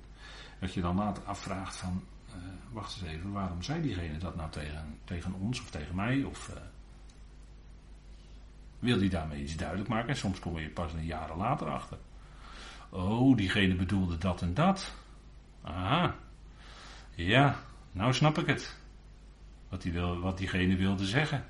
dat 0.58 0.74
je 0.74 0.80
dan 0.80 0.96
later 0.96 1.22
afvraagt 1.22 1.76
van, 1.76 2.02
uh, 2.28 2.34
wacht 2.72 3.00
eens 3.00 3.10
even, 3.10 3.32
waarom 3.32 3.62
zei 3.62 3.82
diegene 3.82 4.18
dat 4.18 4.36
nou 4.36 4.50
tegen, 4.50 4.98
tegen 5.04 5.32
ons 5.32 5.60
of 5.60 5.70
tegen 5.70 5.94
mij? 5.94 6.22
Of 6.22 6.48
uh, 6.48 6.56
wil 8.78 8.98
die 8.98 9.10
daarmee 9.10 9.42
iets 9.42 9.56
duidelijk 9.56 9.88
maken? 9.88 10.08
En 10.08 10.16
soms 10.16 10.38
kom 10.38 10.58
je 10.58 10.70
pas 10.70 10.92
een 10.92 11.04
jaren 11.04 11.36
later 11.36 11.68
achter. 11.68 11.98
Oh, 12.88 13.36
diegene 13.36 13.74
bedoelde 13.74 14.18
dat 14.18 14.42
en 14.42 14.54
dat. 14.54 14.94
Aha. 15.62 16.14
Ja, 17.14 17.56
nou 17.92 18.12
snap 18.12 18.38
ik 18.38 18.46
het. 18.46 18.76
Wat, 19.68 19.84
wil, 19.84 20.20
wat 20.20 20.38
diegene 20.38 20.76
wilde 20.76 21.06
zeggen 21.06 21.44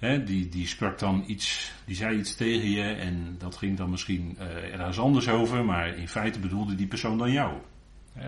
die, 0.00 0.48
die 0.48 0.66
sprak 0.66 0.98
dan 0.98 1.24
iets, 1.26 1.72
die 1.84 1.96
zei 1.96 2.18
iets 2.18 2.34
tegen 2.34 2.70
je 2.70 2.82
en 2.82 3.34
dat 3.38 3.56
ging 3.56 3.76
dan 3.76 3.90
misschien 3.90 4.36
uh, 4.38 4.72
ergens 4.72 4.98
anders 4.98 5.28
over, 5.28 5.64
maar 5.64 5.88
in 5.96 6.08
feite 6.08 6.38
bedoelde 6.38 6.74
die 6.74 6.86
persoon 6.86 7.18
dan 7.18 7.32
jou. 7.32 7.58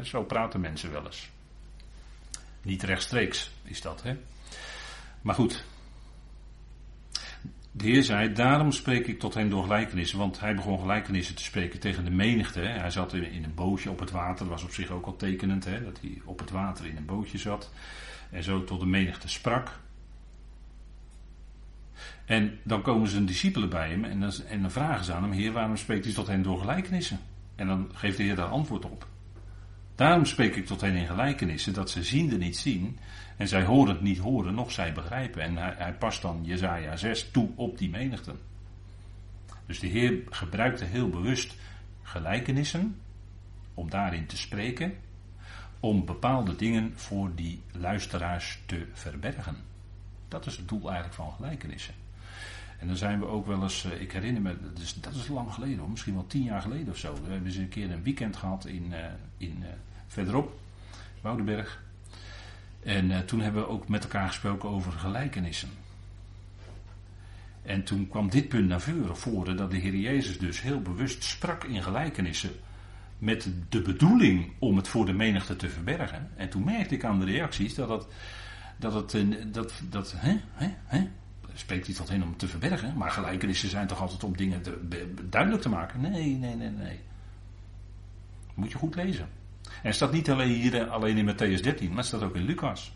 zo 0.02 0.24
praten 0.24 0.60
mensen 0.60 0.92
wel 0.92 1.04
eens. 1.04 1.30
Niet 2.62 2.82
rechtstreeks 2.82 3.50
is 3.62 3.80
dat, 3.80 4.02
hè. 4.02 4.16
Maar 5.22 5.34
goed. 5.34 5.64
De 7.74 7.84
Heer 7.84 8.02
zei, 8.02 8.32
daarom 8.32 8.72
spreek 8.72 9.06
ik 9.06 9.18
tot 9.18 9.34
hen 9.34 9.50
door 9.50 9.62
gelijkenissen, 9.62 10.18
want 10.18 10.40
hij 10.40 10.54
begon 10.54 10.80
gelijkenissen 10.80 11.34
te 11.34 11.42
spreken 11.42 11.80
tegen 11.80 12.04
de 12.04 12.10
menigte. 12.10 12.60
Hij 12.60 12.90
zat 12.90 13.12
in 13.12 13.44
een 13.44 13.54
bootje 13.54 13.90
op 13.90 13.98
het 13.98 14.10
water, 14.10 14.38
dat 14.38 14.48
was 14.48 14.64
op 14.64 14.72
zich 14.72 14.90
ook 14.90 15.06
al 15.06 15.16
tekenend, 15.16 15.64
hè, 15.64 15.84
dat 15.84 16.00
hij 16.00 16.20
op 16.24 16.38
het 16.38 16.50
water 16.50 16.86
in 16.86 16.96
een 16.96 17.04
bootje 17.04 17.38
zat. 17.38 17.72
En 18.30 18.42
zo 18.42 18.64
tot 18.64 18.80
de 18.80 18.86
menigte 18.86 19.28
sprak. 19.28 19.80
En 22.24 22.58
dan 22.62 22.82
komen 22.82 23.08
zijn 23.08 23.26
discipelen 23.26 23.68
bij 23.68 23.90
hem 23.90 24.04
en 24.04 24.20
dan, 24.20 24.32
en 24.48 24.70
vragen 24.70 25.04
ze 25.04 25.12
aan 25.12 25.22
hem: 25.22 25.32
Heer, 25.32 25.52
waarom 25.52 25.76
spreekt 25.76 26.06
u 26.06 26.12
tot 26.12 26.26
hen 26.26 26.42
door 26.42 26.58
gelijkenissen? 26.58 27.18
En 27.54 27.66
dan 27.66 27.90
geeft 27.92 28.16
de 28.16 28.22
Heer 28.22 28.36
daar 28.36 28.46
antwoord 28.46 28.84
op. 28.84 29.06
Daarom 29.94 30.24
spreek 30.24 30.56
ik 30.56 30.66
tot 30.66 30.80
hen 30.80 30.94
in 30.94 31.06
gelijkenissen, 31.06 31.72
dat 31.72 31.90
ze 31.90 32.02
ziende 32.02 32.36
niet 32.36 32.56
zien 32.56 32.98
en 33.36 33.48
zij 33.48 33.64
horend 33.64 34.00
niet 34.00 34.18
horen, 34.18 34.54
nog 34.54 34.72
zij 34.72 34.92
begrijpen. 34.92 35.42
En 35.42 35.56
hij, 35.56 35.74
hij 35.76 35.94
past 35.94 36.22
dan 36.22 36.40
Jezaja 36.44 36.96
6 36.96 37.30
toe 37.30 37.50
op 37.54 37.78
die 37.78 37.90
menigten. 37.90 38.38
Dus 39.66 39.78
de 39.78 39.86
Heer 39.86 40.22
gebruikte 40.30 40.84
heel 40.84 41.08
bewust 41.08 41.54
gelijkenissen 42.02 43.00
om 43.74 43.90
daarin 43.90 44.26
te 44.26 44.36
spreken, 44.36 44.94
om 45.80 46.04
bepaalde 46.04 46.56
dingen 46.56 46.92
voor 46.94 47.34
die 47.34 47.62
luisteraars 47.72 48.58
te 48.66 48.86
verbergen. 48.92 49.56
Dat 50.28 50.46
is 50.46 50.56
het 50.56 50.68
doel 50.68 50.82
eigenlijk 50.84 51.14
van 51.14 51.32
gelijkenissen. 51.32 52.01
En 52.82 52.88
dan 52.88 52.96
zijn 52.96 53.18
we 53.18 53.26
ook 53.26 53.46
wel 53.46 53.62
eens, 53.62 53.84
eh, 53.84 54.00
ik 54.00 54.12
herinner 54.12 54.42
me, 54.42 54.56
dat 54.60 54.82
is, 54.82 54.94
dat 54.94 55.14
is 55.14 55.28
lang 55.28 55.52
geleden 55.52 55.78
hoor, 55.78 55.90
misschien 55.90 56.14
wel 56.14 56.26
tien 56.26 56.42
jaar 56.42 56.62
geleden 56.62 56.88
of 56.88 56.96
zo. 56.96 57.12
We 57.12 57.30
hebben 57.30 57.46
eens 57.46 57.56
een 57.56 57.68
keer 57.68 57.90
een 57.90 58.02
weekend 58.02 58.36
gehad 58.36 58.66
in, 58.66 58.86
uh, 58.90 58.98
in 59.36 59.56
uh, 59.60 59.66
verderop, 60.06 60.60
Woudenberg. 61.20 61.82
En 62.82 63.26
toen 63.26 63.40
hebben 63.40 63.62
we 63.62 63.68
ook 63.68 63.88
met 63.88 64.02
elkaar 64.02 64.28
gesproken 64.28 64.68
over 64.68 64.92
gelijkenissen. 64.92 65.68
En 67.62 67.84
toen 67.84 68.08
kwam 68.08 68.30
dit 68.30 68.48
punt 68.48 68.68
naar 68.68 68.80
voren, 69.12 69.56
dat 69.56 69.70
de 69.70 69.76
Heer 69.76 69.96
Jezus 69.96 70.38
dus 70.38 70.62
heel 70.62 70.82
bewust 70.82 71.24
sprak 71.24 71.64
in 71.64 71.82
gelijkenissen. 71.82 72.50
Met 73.18 73.50
de 73.68 73.82
bedoeling 73.82 74.52
om 74.58 74.76
het 74.76 74.88
voor 74.88 75.06
de 75.06 75.12
menigte 75.12 75.56
te 75.56 75.68
verbergen. 75.68 76.30
En 76.36 76.48
toen 76.48 76.64
merkte 76.64 76.94
ik 76.94 77.04
aan 77.04 77.18
de 77.18 77.26
reacties 77.26 77.74
dat 77.74 77.88
het, 77.88 78.06
dat 78.76 79.12
het, 79.12 79.36
dat, 79.54 79.72
dat 79.90 80.14
hè, 80.16 80.36
hè, 80.52 80.74
hè, 80.84 81.08
spreekt 81.54 81.86
hij 81.86 81.94
tot 81.94 82.08
hen 82.08 82.22
om 82.22 82.36
te 82.36 82.48
verbergen? 82.48 82.96
Maar 82.96 83.10
gelijkenissen 83.10 83.68
zijn 83.68 83.86
toch 83.86 84.00
altijd 84.00 84.24
om 84.24 84.36
dingen 84.36 84.62
te, 84.62 85.12
duidelijk 85.28 85.62
te 85.62 85.68
maken? 85.68 86.00
Nee, 86.00 86.36
nee, 86.36 86.54
nee, 86.54 86.70
nee. 86.70 87.00
Moet 88.54 88.72
je 88.72 88.78
goed 88.78 88.94
lezen. 88.94 89.28
En 89.82 89.94
staat 89.94 90.12
niet 90.12 90.30
alleen 90.30 90.60
hier 90.60 90.88
alleen 90.88 91.16
in 91.16 91.34
Matthäus 91.34 91.60
13, 91.60 91.92
maar 91.92 92.04
staat 92.04 92.22
ook 92.22 92.36
in 92.36 92.44
Lucas. 92.44 92.92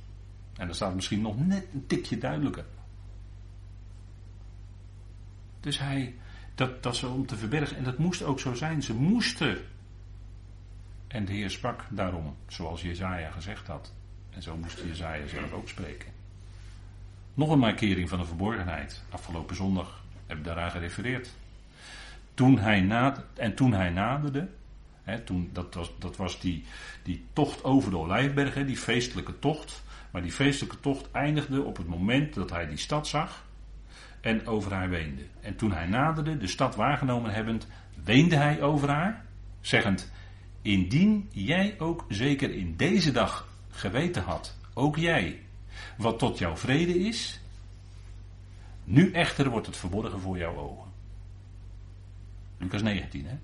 En 0.56 0.66
dan 0.66 0.74
staat 0.74 0.94
misschien 0.94 1.20
nog 1.20 1.46
net 1.46 1.66
een 1.72 1.86
tikje 1.86 2.18
duidelijker. 2.18 2.64
Dus 5.60 5.78
hij, 5.78 6.14
dat, 6.54 6.82
dat 6.82 6.96
ze 6.96 7.08
om 7.08 7.26
te 7.26 7.36
verbergen, 7.36 7.76
en 7.76 7.84
dat 7.84 7.98
moest 7.98 8.22
ook 8.22 8.40
zo 8.40 8.54
zijn. 8.54 8.82
Ze 8.82 8.94
moesten. 8.94 9.58
En 11.06 11.24
de 11.24 11.32
Heer 11.32 11.50
sprak 11.50 11.84
daarom, 11.90 12.36
zoals 12.46 12.82
Jezaja 12.82 13.30
gezegd 13.30 13.66
had. 13.66 13.92
En 14.30 14.42
zo 14.42 14.56
moest 14.56 14.80
Jezaja 14.80 15.26
zelf 15.26 15.52
ook 15.52 15.68
spreken. 15.68 16.12
Nog 17.36 17.50
een 17.50 17.58
markering 17.58 18.08
van 18.08 18.18
de 18.18 18.24
verborgenheid. 18.24 19.02
Afgelopen 19.10 19.56
zondag 19.56 20.04
heb 20.26 20.38
ik 20.38 20.44
daaraan 20.44 20.70
gerefereerd. 20.70 21.34
Toen 22.34 22.58
hij 22.58 22.80
na, 22.80 23.24
en 23.34 23.54
toen 23.54 23.72
hij 23.72 23.90
naderde, 23.90 24.48
hè, 25.02 25.20
toen, 25.20 25.50
dat 25.52 25.74
was, 25.74 25.92
dat 25.98 26.16
was 26.16 26.40
die, 26.40 26.64
die 27.02 27.24
tocht 27.32 27.64
over 27.64 27.90
de 27.90 27.96
Olijfberg, 27.96 28.54
hè, 28.54 28.64
die 28.64 28.76
feestelijke 28.76 29.38
tocht. 29.38 29.82
Maar 30.10 30.22
die 30.22 30.32
feestelijke 30.32 30.80
tocht 30.80 31.10
eindigde 31.10 31.62
op 31.62 31.76
het 31.76 31.86
moment 31.86 32.34
dat 32.34 32.50
hij 32.50 32.66
die 32.66 32.78
stad 32.78 33.06
zag 33.06 33.44
en 34.20 34.46
over 34.46 34.72
haar 34.72 34.88
weende. 34.88 35.22
En 35.40 35.56
toen 35.56 35.72
hij 35.72 35.86
naderde, 35.86 36.36
de 36.36 36.46
stad 36.46 36.74
waargenomen 36.74 37.32
hebbend, 37.32 37.66
weende 38.04 38.36
hij 38.36 38.62
over 38.62 38.88
haar, 38.88 39.24
zeggend: 39.60 40.12
Indien 40.62 41.28
jij 41.32 41.74
ook 41.78 42.04
zeker 42.08 42.50
in 42.50 42.76
deze 42.76 43.12
dag 43.12 43.48
geweten 43.70 44.22
had, 44.22 44.56
ook 44.74 44.96
jij, 44.96 45.40
wat 45.96 46.18
tot 46.18 46.38
jouw 46.38 46.56
vrede 46.56 46.98
is, 46.98 47.40
nu 48.84 49.12
echter 49.12 49.50
wordt 49.50 49.66
het 49.66 49.76
verborgen 49.76 50.20
voor 50.20 50.38
jouw 50.38 50.56
ogen. 50.56 50.90
Lucas 52.58 52.82
19, 52.82 53.26
hè? 53.26 53.36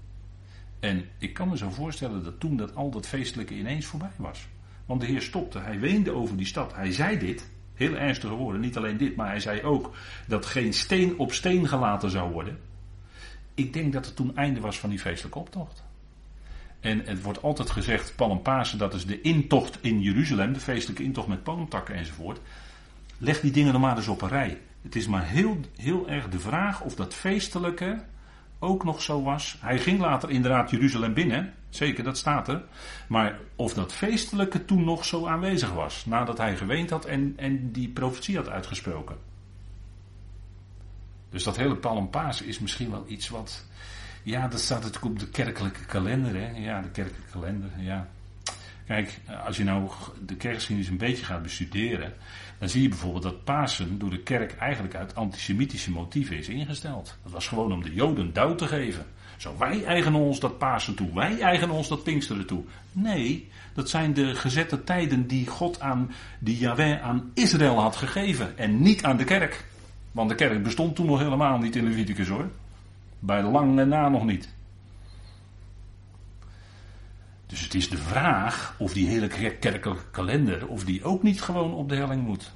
En 0.81 1.09
ik 1.19 1.35
kan 1.35 1.49
me 1.49 1.57
zo 1.57 1.71
voorstellen 1.71 2.25
dat 2.25 2.41
toen 2.41 2.57
dat 2.57 2.75
al 2.75 2.91
dat 2.91 3.07
feestelijke 3.07 3.55
ineens 3.55 3.87
voorbij 3.87 4.11
was. 4.17 4.47
Want 4.87 5.01
de 5.01 5.07
Heer 5.07 5.23
stopte, 5.23 5.59
hij 5.59 5.81
weende 5.81 6.13
over 6.13 6.37
die 6.37 6.47
stad. 6.47 6.75
Hij 6.75 6.93
zei 6.93 7.19
dit, 7.19 7.51
heel 7.75 7.97
ernstige 7.97 8.35
woorden, 8.35 8.61
niet 8.61 8.77
alleen 8.77 8.97
dit, 8.97 9.17
maar 9.17 9.29
hij 9.29 9.41
zei 9.41 9.63
ook 9.63 9.95
dat 10.27 10.47
geen 10.47 10.73
steen 10.73 11.19
op 11.19 11.33
steen 11.33 11.69
gelaten 11.69 12.11
zou 12.11 12.33
worden. 12.33 12.59
Ik 13.55 13.73
denk 13.73 13.93
dat 13.93 14.07
het 14.07 14.17
toen 14.17 14.37
einde 14.37 14.61
was 14.61 14.79
van 14.79 14.91
die 14.91 14.99
feestelijke 14.99 15.39
optocht. 15.39 15.83
En 16.83 17.03
het 17.05 17.23
wordt 17.23 17.43
altijd 17.43 17.71
gezegd, 17.71 18.15
Pasen, 18.43 18.79
dat 18.79 18.95
is 18.95 19.07
de 19.07 19.21
intocht 19.21 19.79
in 19.81 20.01
Jeruzalem, 20.01 20.53
de 20.53 20.61
feestelijke 20.61 21.03
intocht 21.03 21.29
met 21.29 21.43
palmtakken 21.43 21.95
enzovoort. 21.95 22.41
Leg 23.19 23.41
die 23.41 23.51
dingen 23.51 23.73
nog 23.73 23.83
maar 23.83 23.97
eens 23.97 24.09
op 24.09 24.23
een 24.23 24.29
rij. 24.29 24.61
Het 24.83 24.97
is 24.97 25.07
maar 25.07 25.27
heel, 25.27 25.61
heel 25.77 26.09
erg 26.09 26.29
de 26.29 26.39
vraag 26.39 26.81
of 26.81 26.95
dat 26.95 27.15
feestelijke 27.15 28.03
ook 28.59 28.85
nog 28.85 29.03
zo 29.03 29.23
was. 29.23 29.57
Hij 29.61 29.79
ging 29.79 30.01
later 30.01 30.31
inderdaad 30.31 30.71
Jeruzalem 30.71 31.15
binnen, 31.15 31.55
zeker, 31.69 32.05
dat 32.05 32.19
staat 32.19 32.49
er. 32.49 32.63
Maar 33.09 33.39
of 33.57 33.75
dat 33.75 33.93
feestelijke 33.93 34.65
toen 34.65 34.85
nog 34.85 35.05
zo 35.05 35.27
aanwezig 35.27 35.73
was, 35.73 36.07
nadat 36.07 36.39
hij 36.39 36.57
geweend 36.57 36.91
had 36.91 37.05
en, 37.05 37.33
en 37.37 37.73
die 37.73 37.89
profetie 37.89 38.37
had 38.37 38.49
uitgesproken. 38.49 39.17
Dus 41.31 41.43
dat 41.43 41.57
hele 41.57 41.77
Palmpaas 41.77 42.43
is 42.43 42.59
misschien 42.59 42.91
wel 42.91 43.05
iets 43.09 43.29
wat. 43.29 43.67
Ja, 44.23 44.49
dat 44.49 44.61
staat 44.61 44.83
natuurlijk 44.83 45.13
op 45.13 45.19
de 45.19 45.29
kerkelijke 45.29 45.85
kalender, 45.85 46.35
hè? 46.35 46.51
Ja, 46.57 46.81
de 46.81 46.91
kerkelijke 46.91 47.31
kalender, 47.31 47.71
ja. 47.79 48.09
Kijk, 48.87 49.21
als 49.45 49.57
je 49.57 49.65
nou 49.65 49.91
de 50.27 50.37
kerkgeschiedenis 50.37 50.91
een 50.91 50.97
beetje 50.97 51.25
gaat 51.25 51.43
bestuderen, 51.43 52.13
dan 52.59 52.69
zie 52.69 52.83
je 52.83 52.89
bijvoorbeeld 52.89 53.23
dat 53.23 53.45
Pasen 53.45 53.99
door 53.99 54.11
de 54.11 54.23
kerk 54.23 54.57
eigenlijk 54.57 54.95
uit 54.95 55.15
antisemitische 55.15 55.91
motieven 55.91 56.37
is 56.37 56.49
ingesteld. 56.49 57.17
Dat 57.23 57.33
was 57.33 57.47
gewoon 57.47 57.73
om 57.73 57.83
de 57.83 57.95
Joden 57.95 58.33
duw 58.33 58.55
te 58.55 58.67
geven. 58.67 59.07
Zo, 59.37 59.55
wij 59.59 59.85
eigenen 59.85 60.21
ons 60.21 60.41
dat 60.41 60.59
Pasen 60.59 60.95
toe, 60.95 61.15
wij 61.15 61.41
eigenen 61.41 61.75
ons 61.75 61.89
dat 61.89 62.03
Pinksteren 62.03 62.47
toe. 62.47 62.63
Nee, 62.93 63.49
dat 63.75 63.89
zijn 63.89 64.15
de 64.15 64.35
gezette 64.35 64.85
tijden 64.85 65.27
die 65.27 65.47
God 65.47 65.81
aan, 65.81 66.11
die 66.39 66.59
Yahweh 66.59 67.03
aan 67.03 67.31
Israël 67.35 67.81
had 67.81 67.97
gegeven 67.97 68.59
en 68.59 68.83
niet 68.83 69.05
aan 69.05 69.17
de 69.17 69.25
kerk. 69.25 69.65
Want 70.13 70.29
de 70.29 70.35
kerk 70.35 70.63
bestond 70.63 70.95
toen 70.95 71.07
nog 71.07 71.19
helemaal 71.19 71.59
niet 71.59 71.77
in 71.77 71.85
Leviticus 71.85 72.29
hoor. 72.29 72.51
Bij 73.25 73.43
lang 73.43 73.79
en 73.79 73.89
na 73.89 74.09
nog 74.09 74.25
niet. 74.25 74.55
Dus 77.47 77.61
het 77.61 77.75
is 77.75 77.91
de 77.91 77.97
vraag 77.97 78.75
of 78.79 78.93
die 78.93 79.09
hele 79.09 79.27
kerkelijke 79.59 80.11
kalender, 80.11 80.67
of 80.67 80.85
die 80.85 81.05
ook 81.05 81.23
niet 81.23 81.43
gewoon 81.43 81.75
op 81.75 81.89
de 81.89 81.97
helling 81.97 82.23
moet. 82.23 82.53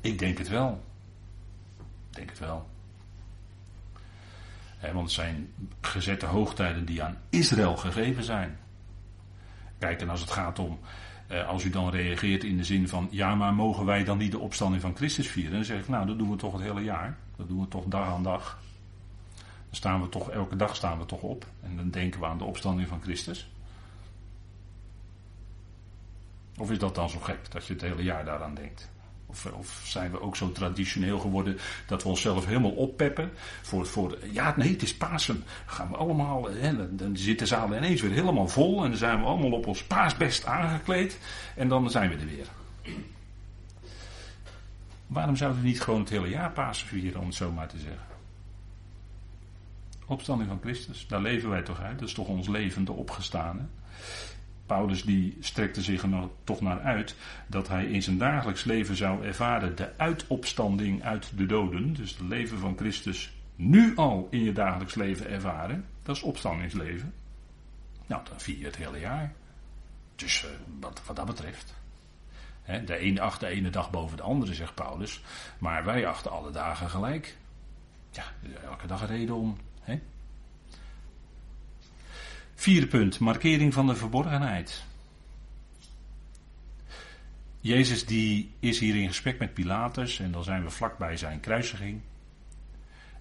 Ik 0.00 0.18
denk 0.18 0.38
het 0.38 0.48
wel. 0.48 0.82
Ik 2.10 2.16
denk 2.16 2.28
het 2.28 2.38
wel. 2.38 2.68
want 4.80 5.00
het 5.00 5.10
zijn 5.10 5.52
gezette 5.80 6.26
hoogtijden 6.26 6.84
die 6.84 7.02
aan 7.02 7.18
Israël 7.28 7.76
gegeven 7.76 8.24
zijn. 8.24 8.58
Kijk, 9.78 10.00
en 10.00 10.08
als 10.08 10.20
het 10.20 10.30
gaat 10.30 10.58
om, 10.58 10.78
eh, 11.26 11.48
als 11.48 11.64
u 11.64 11.70
dan 11.70 11.90
reageert 11.90 12.44
in 12.44 12.56
de 12.56 12.64
zin 12.64 12.88
van, 12.88 13.08
ja, 13.10 13.34
maar 13.34 13.54
mogen 13.54 13.84
wij 13.84 14.04
dan 14.04 14.18
niet 14.18 14.32
de 14.32 14.38
opstanding 14.38 14.82
van 14.82 14.96
Christus 14.96 15.28
vieren? 15.28 15.52
Dan 15.52 15.64
zeg 15.64 15.80
ik, 15.80 15.88
nou, 15.88 16.06
dat 16.06 16.18
doen 16.18 16.30
we 16.30 16.36
toch 16.36 16.52
het 16.52 16.62
hele 16.62 16.82
jaar. 16.82 17.16
Dat 17.36 17.48
doen 17.48 17.60
we 17.60 17.68
toch 17.68 17.84
dag 17.84 18.08
aan 18.08 18.22
dag. 18.22 18.62
Dan 19.74 19.82
staan 19.82 20.02
we 20.02 20.08
toch, 20.08 20.30
elke 20.30 20.56
dag 20.56 20.76
staan 20.76 20.98
we 20.98 21.06
toch 21.06 21.20
op. 21.20 21.46
En 21.62 21.76
dan 21.76 21.90
denken 21.90 22.20
we 22.20 22.26
aan 22.26 22.38
de 22.38 22.44
opstanding 22.44 22.88
van 22.88 23.00
Christus. 23.02 23.50
Of 26.58 26.70
is 26.70 26.78
dat 26.78 26.94
dan 26.94 27.10
zo 27.10 27.18
gek 27.18 27.50
dat 27.50 27.66
je 27.66 27.72
het 27.72 27.82
hele 27.82 28.02
jaar 28.02 28.24
daaraan 28.24 28.54
denkt? 28.54 28.90
Of, 29.26 29.46
of, 29.46 29.82
zijn 29.84 30.10
we 30.10 30.20
ook 30.20 30.36
zo 30.36 30.52
traditioneel 30.52 31.18
geworden 31.18 31.58
dat 31.86 32.02
we 32.02 32.08
onszelf 32.08 32.46
helemaal 32.46 32.70
oppeppen 32.70 33.30
voor, 33.62 33.86
voor 33.86 34.18
ja 34.30 34.54
nee 34.56 34.70
het 34.70 34.82
is 34.82 34.96
Pasen. 34.96 35.44
Gaan 35.66 35.88
we 35.88 35.96
allemaal, 35.96 36.50
hè, 36.50 36.96
dan 36.96 37.16
zit 37.16 37.38
de 37.38 37.46
zaal 37.46 37.74
ineens 37.74 38.00
weer 38.00 38.12
helemaal 38.12 38.48
vol 38.48 38.82
en 38.84 38.88
dan 38.88 38.98
zijn 38.98 39.18
we 39.18 39.24
allemaal 39.24 39.52
op 39.52 39.66
ons 39.66 39.84
paasbest 39.84 40.46
aangekleed 40.46 41.18
en 41.56 41.68
dan 41.68 41.90
zijn 41.90 42.10
we 42.10 42.16
er 42.16 42.26
weer. 42.26 42.46
Waarom 45.06 45.36
zouden 45.36 45.60
we 45.60 45.66
niet 45.66 45.80
gewoon 45.80 46.00
het 46.00 46.10
hele 46.10 46.28
jaar 46.28 46.50
Pasen 46.50 46.86
vieren 46.86 47.20
om 47.20 47.26
het 47.26 47.34
zo 47.34 47.52
maar 47.52 47.68
te 47.68 47.78
zeggen? 47.78 48.13
Opstanding 50.06 50.48
van 50.48 50.60
Christus, 50.60 51.06
daar 51.06 51.20
leven 51.20 51.50
wij 51.50 51.62
toch 51.62 51.80
uit, 51.80 51.98
dat 51.98 52.08
is 52.08 52.14
toch 52.14 52.28
ons 52.28 52.48
levende 52.48 52.92
opgestane. 52.92 53.60
Paulus 54.66 55.02
die 55.02 55.36
strekte 55.40 55.82
zich 55.82 56.02
er 56.02 56.28
toch 56.44 56.60
naar 56.60 56.80
uit 56.80 57.16
dat 57.46 57.68
hij 57.68 57.84
in 57.84 58.02
zijn 58.02 58.18
dagelijks 58.18 58.64
leven 58.64 58.96
zou 58.96 59.24
ervaren 59.24 59.76
de 59.76 59.98
uitopstanding 59.98 61.02
uit 61.02 61.36
de 61.36 61.46
doden. 61.46 61.92
Dus 61.92 62.10
het 62.10 62.28
leven 62.28 62.58
van 62.58 62.76
Christus 62.76 63.32
nu 63.56 63.96
al 63.96 64.28
in 64.30 64.42
je 64.42 64.52
dagelijks 64.52 64.94
leven 64.94 65.28
ervaren. 65.28 65.84
Dat 66.02 66.16
is 66.16 66.22
opstandingsleven. 66.22 67.14
Nou, 68.06 68.24
dan 68.28 68.40
vier 68.40 68.58
je 68.58 68.64
het 68.64 68.76
hele 68.76 69.00
jaar. 69.00 69.32
Dus 70.16 70.44
uh, 70.44 70.50
wat, 70.80 71.02
wat 71.06 71.16
dat 71.16 71.26
betreft. 71.26 71.74
de 72.84 72.96
ene 72.96 73.20
acht 73.20 73.40
de 73.40 73.46
ene 73.46 73.70
dag 73.70 73.90
boven 73.90 74.16
de 74.16 74.22
andere, 74.22 74.54
zegt 74.54 74.74
Paulus. 74.74 75.22
Maar 75.58 75.84
wij 75.84 76.06
achten 76.06 76.30
alle 76.30 76.50
dagen 76.50 76.90
gelijk. 76.90 77.36
Ja, 78.10 78.24
elke 78.64 78.86
dag 78.86 79.06
reden 79.06 79.34
om 79.34 79.56
Vierde 82.64 82.86
punt, 82.86 83.18
markering 83.18 83.74
van 83.74 83.86
de 83.86 83.94
verborgenheid. 83.94 84.84
Jezus 87.60 88.06
die 88.06 88.50
is 88.60 88.78
hier 88.78 88.96
in 88.96 89.08
gesprek 89.08 89.38
met 89.38 89.54
Pilatus 89.54 90.18
en 90.18 90.32
dan 90.32 90.44
zijn 90.44 90.62
we 90.62 90.70
vlakbij 90.70 91.16
zijn 91.16 91.40
kruisiging. 91.40 92.00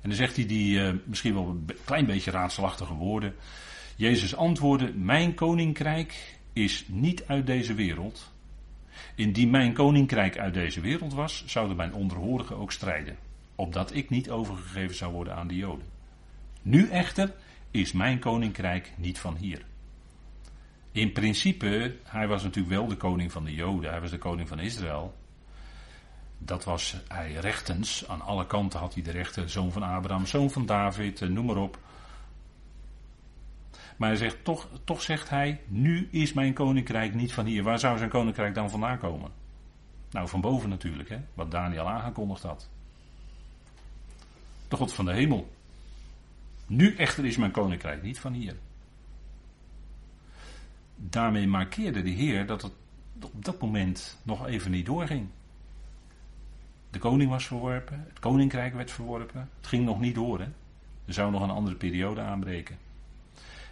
En 0.02 0.10
dan 0.10 0.18
zegt 0.18 0.36
hij 0.36 0.46
die 0.46 0.80
uh, 0.80 0.94
misschien 1.06 1.34
wel 1.34 1.48
een 1.48 1.70
klein 1.86 2.06
beetje 2.06 2.32
raadselachtige 2.32 2.94
woorden. 2.94 3.36
Jezus 3.96 4.36
antwoordde, 4.36 4.94
mijn 4.94 5.34
koninkrijk 5.34 6.38
is 6.54 6.86
niet 6.88 7.28
uit 7.28 7.46
deze 7.46 7.74
wereld. 7.74 8.32
Indien 9.16 9.50
mijn 9.50 9.74
koninkrijk 9.74 10.38
uit 10.38 10.54
deze 10.54 10.82
wereld 10.82 11.14
was, 11.14 11.44
zouden 11.46 11.78
mijn 11.78 11.94
onderhorigen 11.94 12.58
ook 12.58 12.72
strijden. 12.72 13.18
Opdat 13.56 13.96
ik 13.96 14.10
niet 14.10 14.30
overgegeven 14.30 14.96
zou 14.96 15.14
worden 15.14 15.36
aan 15.36 15.48
de 15.48 15.56
Joden. 15.56 15.93
Nu 16.64 16.90
echter 16.90 17.34
is 17.72 17.92
mijn 17.92 18.20
koninkrijk 18.20 18.94
niet 18.98 19.20
van 19.20 19.36
hier. 19.36 19.66
In 20.92 21.12
principe, 21.12 21.96
hij 22.04 22.28
was 22.28 22.44
natuurlijk 22.44 22.76
wel 22.76 22.88
de 22.88 22.96
koning 22.96 23.32
van 23.32 23.46
de 23.46 23.54
Joden, 23.54 23.90
hij 23.90 24.02
was 24.02 24.12
de 24.12 24.18
koning 24.18 24.48
van 24.48 24.60
Israël. 24.60 25.16
Dat 26.38 26.64
was 26.64 26.96
hij 27.08 27.34
rechtens, 27.34 28.08
aan 28.08 28.22
alle 28.22 28.46
kanten 28.48 28.80
had 28.80 28.94
hij 28.94 29.04
de 29.04 29.12
rechten, 29.12 29.50
zoon 29.50 29.72
van 29.72 29.84
Abraham, 29.84 30.26
zoon 30.26 30.52
van 30.52 30.66
David, 30.66 31.22
eh, 31.22 31.30
noem 31.30 31.46
maar 31.46 31.58
op. 31.58 31.78
Maar 33.98 34.10
hij 34.10 34.18
zegt, 34.18 34.44
toch, 34.44 34.68
toch 34.84 35.02
zegt 35.02 35.30
hij, 35.30 35.62
nu 35.68 36.08
is 36.12 36.34
mijn 36.34 36.54
koninkrijk 36.54 37.14
niet 37.14 37.34
van 37.34 37.46
hier. 37.46 37.64
Waar 37.64 37.80
zou 37.80 37.98
zijn 37.98 38.10
koninkrijk 38.10 38.56
dan 38.56 38.70
vandaan 38.70 38.98
komen? 38.98 39.32
Nou, 40.12 40.28
van 40.28 40.42
boven 40.42 40.70
natuurlijk, 40.70 41.10
hè, 41.10 41.18
wat 41.34 41.52
Daniel 41.52 41.90
aangekondigd 41.90 42.44
had. 42.44 42.70
De 44.68 44.76
God 44.76 44.94
van 44.94 45.06
de 45.06 45.14
hemel. 45.14 45.52
Nu 46.76 46.96
echter 46.96 47.26
is 47.26 47.38
mijn 47.38 47.52
koninkrijk 47.52 48.04
niet 48.04 48.20
van 48.20 48.34
hier. 48.34 48.56
Daarmee 50.96 51.48
markeerde 51.48 52.02
de 52.02 52.10
Heer 52.10 52.46
dat 52.46 52.62
het 52.62 52.72
op 53.22 53.46
dat 53.46 53.62
moment 53.62 54.20
nog 54.24 54.48
even 54.48 54.72
niet 54.72 54.86
doorging. 54.86 55.28
De 56.90 57.00
koning 57.00 57.30
was 57.30 57.48
verworpen, 57.48 58.06
het 58.08 58.20
koninkrijk 58.20 58.74
werd 58.74 58.92
verworpen. 58.92 59.50
Het 59.58 59.68
ging 59.68 59.86
nog 59.86 60.00
niet 60.00 60.16
door, 60.16 60.40
hè. 60.40 60.48
Er 61.06 61.14
zou 61.14 61.32
nog 61.32 61.42
een 61.42 61.50
andere 61.50 61.76
periode 61.76 62.22
aanbreken. 62.22 62.78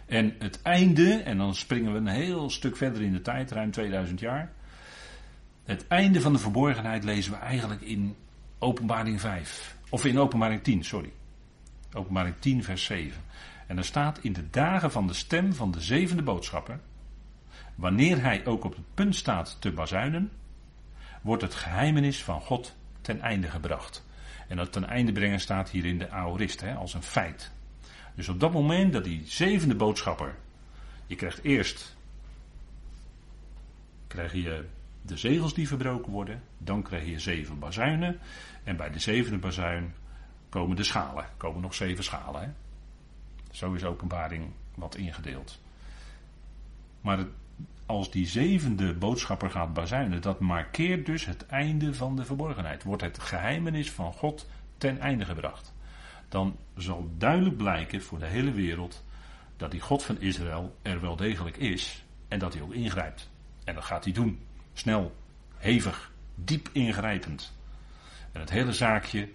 En 0.06 0.34
het 0.38 0.62
einde, 0.62 1.12
en 1.12 1.38
dan 1.38 1.54
springen 1.54 1.92
we 1.92 1.98
een 1.98 2.06
heel 2.06 2.50
stuk 2.50 2.76
verder 2.76 3.02
in 3.02 3.12
de 3.12 3.22
tijd, 3.22 3.50
ruim 3.50 3.70
2000 3.70 4.20
jaar. 4.20 4.52
Het 5.64 5.86
einde 5.88 6.20
van 6.20 6.32
de 6.32 6.38
verborgenheid 6.38 7.04
lezen 7.04 7.32
we 7.32 7.38
eigenlijk 7.38 7.80
in 7.80 8.16
Openbaring 8.58 9.20
5. 9.20 9.76
Of 9.90 10.04
in 10.04 10.18
Openbaring 10.18 10.62
10, 10.62 10.84
sorry. 10.84 11.12
Openbaring 11.94 12.34
10, 12.38 12.64
vers 12.64 12.84
7. 12.84 13.22
En 13.66 13.78
er 13.78 13.84
staat 13.84 14.18
in 14.18 14.32
de 14.32 14.50
dagen 14.50 14.90
van 14.90 15.06
de 15.06 15.14
stem 15.14 15.52
van 15.52 15.70
de 15.70 15.80
zevende 15.80 16.22
boodschapper. 16.22 16.80
Wanneer 17.74 18.22
hij 18.22 18.46
ook 18.46 18.64
op 18.64 18.76
het 18.76 18.94
punt 18.94 19.16
staat 19.16 19.56
te 19.60 19.72
bazuinen, 19.72 20.30
wordt 21.22 21.42
het 21.42 21.54
geheimenis 21.54 22.22
van 22.22 22.40
God 22.40 22.76
ten 23.00 23.20
einde 23.20 23.48
gebracht. 23.48 24.04
En 24.48 24.56
dat 24.56 24.72
ten 24.72 24.88
einde 24.88 25.12
brengen 25.12 25.40
staat 25.40 25.70
hier 25.70 25.84
in 25.84 25.98
de 25.98 26.10
aorist, 26.10 26.60
hè, 26.60 26.74
als 26.74 26.94
een 26.94 27.02
feit. 27.02 27.50
Dus 28.14 28.28
op 28.28 28.40
dat 28.40 28.52
moment 28.52 28.92
dat 28.92 29.04
die 29.04 29.22
zevende 29.26 29.74
boodschapper, 29.74 30.34
je 31.06 31.16
krijgt 31.16 31.42
eerst 31.42 31.96
krijg 34.06 34.32
je 34.32 34.64
de 35.02 35.16
zegels 35.16 35.54
die 35.54 35.68
verbroken 35.68 36.12
worden, 36.12 36.42
dan 36.58 36.82
krijg 36.82 37.06
je 37.06 37.18
zeven 37.18 37.58
bazuinen 37.58 38.18
en 38.64 38.76
bij 38.76 38.90
de 38.90 38.98
zevende 38.98 39.38
bazuin 39.38 39.94
komen 40.52 40.76
de 40.76 40.84
schalen, 40.84 41.26
komen 41.36 41.60
nog 41.60 41.74
zeven 41.74 42.04
schalen. 42.04 42.42
Hè. 42.42 42.48
Zo 43.50 43.72
is 43.72 43.84
openbaring 43.84 44.50
wat 44.74 44.96
ingedeeld. 44.96 45.60
Maar 47.00 47.26
als 47.86 48.10
die 48.10 48.26
zevende 48.26 48.94
boodschapper 48.94 49.50
gaat 49.50 49.72
bazuinen, 49.72 50.22
dat 50.22 50.40
markeert 50.40 51.06
dus 51.06 51.24
het 51.24 51.46
einde 51.46 51.94
van 51.94 52.16
de 52.16 52.24
verborgenheid. 52.24 52.82
Wordt 52.82 53.02
het 53.02 53.18
geheimenis 53.18 53.90
van 53.90 54.12
God 54.12 54.48
ten 54.78 55.00
einde 55.00 55.24
gebracht. 55.24 55.72
Dan 56.28 56.56
zal 56.76 57.10
duidelijk 57.18 57.56
blijken 57.56 58.02
voor 58.02 58.18
de 58.18 58.26
hele 58.26 58.52
wereld 58.52 59.04
dat 59.56 59.70
die 59.70 59.80
God 59.80 60.02
van 60.02 60.20
Israël 60.20 60.76
er 60.82 61.00
wel 61.00 61.16
degelijk 61.16 61.56
is 61.56 62.04
en 62.28 62.38
dat 62.38 62.52
hij 62.52 62.62
ook 62.62 62.72
ingrijpt. 62.72 63.30
En 63.64 63.74
dat 63.74 63.84
gaat 63.84 64.04
hij 64.04 64.12
doen. 64.12 64.40
Snel, 64.72 65.16
hevig, 65.56 66.12
diep 66.34 66.68
ingrijpend. 66.72 67.52
En 68.32 68.40
het 68.40 68.50
hele 68.50 68.72
zaakje, 68.72 69.28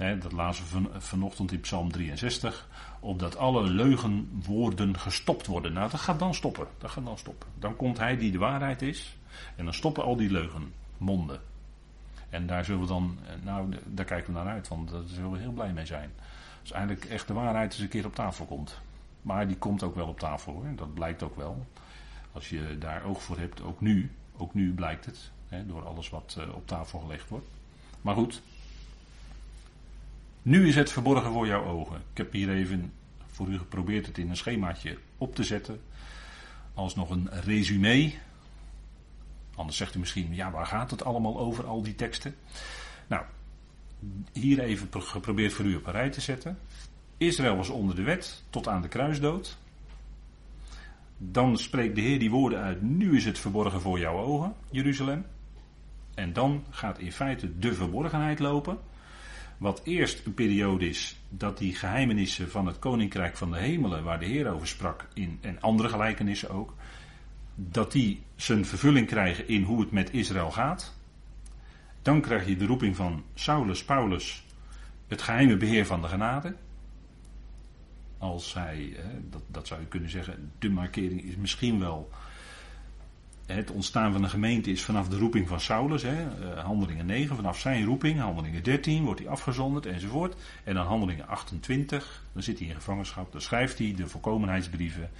dat 0.00 0.32
lazen 0.32 0.64
we 0.64 0.70
van, 0.70 0.88
vanochtend 1.02 1.52
in 1.52 1.60
Psalm 1.60 1.92
63, 1.92 2.68
opdat 3.00 3.36
alle 3.36 3.62
leugenwoorden 3.62 4.98
gestopt 4.98 5.46
worden. 5.46 5.72
Nou, 5.72 5.90
dat 5.90 6.00
gaat 6.00 6.18
dan 6.18 6.34
stoppen. 6.34 6.66
Dat 6.78 6.90
gaat 6.90 7.04
dan 7.04 7.18
stoppen. 7.18 7.48
Dan 7.58 7.76
komt 7.76 7.98
hij 7.98 8.16
die 8.16 8.32
de 8.32 8.38
waarheid 8.38 8.82
is. 8.82 9.16
En 9.56 9.64
dan 9.64 9.74
stoppen 9.74 10.04
al 10.04 10.16
die 10.16 10.30
leugenmonden. 10.30 11.40
En 12.28 12.46
daar 12.46 12.64
zullen 12.64 12.80
we 12.80 12.86
dan, 12.86 13.18
eh, 13.26 13.32
nou, 13.44 13.76
daar 13.86 14.04
kijken 14.04 14.32
we 14.32 14.38
naar 14.38 14.52
uit, 14.52 14.68
want 14.68 14.90
daar 14.90 15.02
zullen 15.06 15.30
we 15.30 15.38
heel 15.38 15.52
blij 15.52 15.72
mee 15.72 15.86
zijn. 15.86 16.10
Als 16.60 16.72
eigenlijk 16.72 17.04
echt 17.04 17.26
de 17.26 17.32
waarheid 17.32 17.72
eens 17.72 17.82
een 17.82 17.88
keer 17.88 18.06
op 18.06 18.14
tafel 18.14 18.44
komt. 18.44 18.80
Maar 19.22 19.46
die 19.46 19.56
komt 19.56 19.82
ook 19.82 19.94
wel 19.94 20.08
op 20.08 20.18
tafel 20.18 20.52
hoor, 20.52 20.74
dat 20.76 20.94
blijkt 20.94 21.22
ook 21.22 21.36
wel. 21.36 21.66
Als 22.32 22.48
je 22.48 22.78
daar 22.78 23.04
oog 23.04 23.22
voor 23.22 23.38
hebt, 23.38 23.62
ook 23.62 23.80
nu, 23.80 24.10
ook 24.36 24.54
nu 24.54 24.74
blijkt 24.74 25.04
het, 25.04 25.30
door 25.66 25.86
alles 25.86 26.10
wat 26.10 26.36
uh, 26.38 26.54
op 26.54 26.66
tafel 26.66 26.98
gelegd 26.98 27.28
wordt. 27.28 27.48
Maar 28.00 28.14
goed, 28.14 28.42
nu 30.42 30.68
is 30.68 30.74
het 30.74 30.92
verborgen 30.92 31.32
voor 31.32 31.46
jouw 31.46 31.64
ogen. 31.64 31.96
Ik 31.96 32.16
heb 32.16 32.32
hier 32.32 32.50
even 32.50 32.92
voor 33.26 33.48
u 33.48 33.58
geprobeerd 33.58 34.06
het 34.06 34.18
in 34.18 34.30
een 34.30 34.36
schemaatje 34.36 34.98
op 35.18 35.34
te 35.34 35.44
zetten. 35.44 35.80
Als 36.74 36.94
nog 36.94 37.10
een 37.10 37.28
resume. 37.44 38.12
Anders 39.54 39.76
zegt 39.76 39.94
u 39.94 39.98
misschien, 39.98 40.34
ja, 40.34 40.50
waar 40.50 40.66
gaat 40.66 40.90
het 40.90 41.04
allemaal 41.04 41.38
over, 41.38 41.66
al 41.66 41.82
die 41.82 41.94
teksten? 41.94 42.34
Nou, 43.06 43.24
hier 44.32 44.60
even 44.60 44.88
geprobeerd 44.92 45.52
voor 45.52 45.64
u 45.64 45.76
op 45.76 45.86
een 45.86 45.92
rij 45.92 46.10
te 46.10 46.20
zetten. 46.20 46.58
Israël 47.16 47.56
was 47.56 47.68
onder 47.68 47.94
de 47.94 48.02
wet 48.02 48.42
tot 48.50 48.68
aan 48.68 48.82
de 48.82 48.88
kruisdood. 48.88 49.58
Dan 51.16 51.58
spreekt 51.58 51.94
de 51.94 52.00
Heer 52.00 52.18
die 52.18 52.30
woorden 52.30 52.60
uit: 52.60 52.82
Nu 52.82 53.16
is 53.16 53.24
het 53.24 53.38
verborgen 53.38 53.80
voor 53.80 53.98
jouw 53.98 54.18
ogen, 54.18 54.54
Jeruzalem. 54.70 55.26
En 56.14 56.32
dan 56.32 56.64
gaat 56.70 56.98
in 56.98 57.12
feite 57.12 57.58
de 57.58 57.74
verborgenheid 57.74 58.38
lopen. 58.38 58.78
Wat 59.60 59.80
eerst 59.84 60.26
een 60.26 60.34
periode 60.34 60.88
is 60.88 61.20
dat 61.28 61.58
die 61.58 61.74
geheimenissen 61.74 62.50
van 62.50 62.66
het 62.66 62.78
koninkrijk 62.78 63.36
van 63.36 63.50
de 63.50 63.58
hemelen, 63.58 64.04
waar 64.04 64.18
de 64.18 64.24
Heer 64.24 64.52
over 64.52 64.66
sprak, 64.66 65.08
in, 65.14 65.38
en 65.40 65.60
andere 65.60 65.88
gelijkenissen 65.88 66.50
ook, 66.50 66.74
dat 67.54 67.92
die 67.92 68.22
zijn 68.36 68.64
vervulling 68.66 69.06
krijgen 69.06 69.48
in 69.48 69.62
hoe 69.62 69.80
het 69.80 69.90
met 69.90 70.12
Israël 70.12 70.50
gaat. 70.50 70.96
Dan 72.02 72.20
krijg 72.20 72.46
je 72.46 72.56
de 72.56 72.66
roeping 72.66 72.96
van 72.96 73.24
Saulus, 73.34 73.84
Paulus, 73.84 74.44
het 75.08 75.22
geheime 75.22 75.56
beheer 75.56 75.86
van 75.86 76.02
de 76.02 76.08
genade. 76.08 76.54
Als 78.18 78.54
hij, 78.54 78.96
dat, 79.30 79.42
dat 79.46 79.66
zou 79.66 79.80
je 79.80 79.86
kunnen 79.86 80.10
zeggen, 80.10 80.52
de 80.58 80.70
markering 80.70 81.22
is 81.22 81.36
misschien 81.36 81.78
wel 81.78 82.10
het 83.50 83.70
ontstaan 83.70 84.12
van 84.12 84.22
een 84.22 84.30
gemeente 84.30 84.70
is 84.70 84.82
vanaf 84.82 85.08
de 85.08 85.18
roeping 85.18 85.48
van 85.48 85.60
Saulus, 85.60 86.02
hè, 86.02 86.22
eh, 86.22 86.64
handelingen 86.64 87.06
9, 87.06 87.36
vanaf 87.36 87.58
zijn 87.58 87.84
roeping, 87.84 88.20
handelingen 88.20 88.62
13 88.62 89.04
wordt 89.04 89.20
hij 89.20 89.28
afgezonderd 89.28 89.86
enzovoort. 89.86 90.34
En 90.64 90.74
dan 90.74 90.86
handelingen 90.86 91.28
28, 91.28 92.24
dan 92.32 92.42
zit 92.42 92.58
hij 92.58 92.68
in 92.68 92.74
gevangenschap, 92.74 93.32
dan 93.32 93.40
schrijft 93.40 93.78
hij 93.78 93.94
de 93.96 94.08
volkomenheidsbrieven. 94.08 95.10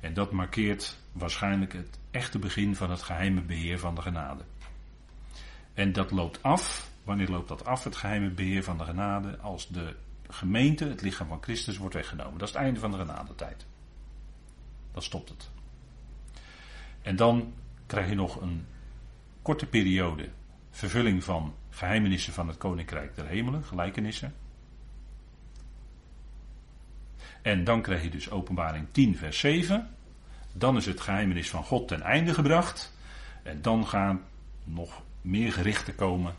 En 0.00 0.14
dat 0.14 0.32
markeert 0.32 0.98
waarschijnlijk 1.12 1.72
het 1.72 1.98
echte 2.10 2.38
begin 2.38 2.76
van 2.76 2.90
het 2.90 3.02
geheime 3.02 3.40
beheer 3.40 3.78
van 3.78 3.94
de 3.94 4.02
genade. 4.02 4.42
En 5.74 5.92
dat 5.92 6.10
loopt 6.10 6.42
af, 6.42 6.90
wanneer 7.04 7.28
loopt 7.28 7.48
dat 7.48 7.64
af, 7.64 7.84
het 7.84 7.96
geheime 7.96 8.30
beheer 8.30 8.64
van 8.64 8.78
de 8.78 8.84
genade, 8.84 9.38
als 9.38 9.68
de 9.68 9.94
gemeente, 10.28 10.84
het 10.84 11.02
lichaam 11.02 11.28
van 11.28 11.42
Christus, 11.42 11.76
wordt 11.76 11.94
weggenomen. 11.94 12.38
Dat 12.38 12.48
is 12.48 12.54
het 12.54 12.62
einde 12.62 12.80
van 12.80 12.90
de 12.90 12.96
genadetijd. 12.96 13.66
Dan 14.92 15.02
stopt 15.02 15.28
het. 15.28 15.50
En 17.02 17.16
dan 17.16 17.52
krijg 17.92 18.08
je 18.08 18.14
nog 18.14 18.40
een 18.40 18.66
korte 19.42 19.66
periode 19.66 20.28
vervulling 20.70 21.24
van 21.24 21.54
geheimenissen 21.70 22.32
van 22.32 22.48
het 22.48 22.56
Koninkrijk 22.56 23.14
der 23.14 23.26
Hemelen, 23.26 23.64
gelijkenissen. 23.64 24.34
En 27.42 27.64
dan 27.64 27.82
krijg 27.82 28.02
je 28.02 28.10
dus 28.10 28.30
openbaring 28.30 28.86
10, 28.90 29.16
vers 29.16 29.38
7. 29.38 29.88
Dan 30.52 30.76
is 30.76 30.86
het 30.86 31.00
geheimenis 31.00 31.50
van 31.50 31.64
God 31.64 31.88
ten 31.88 32.02
einde 32.02 32.34
gebracht. 32.34 32.96
En 33.42 33.62
dan 33.62 33.86
gaan 33.86 34.22
nog 34.64 35.02
meer 35.20 35.52
gerichten 35.52 35.94
komen. 35.94 36.34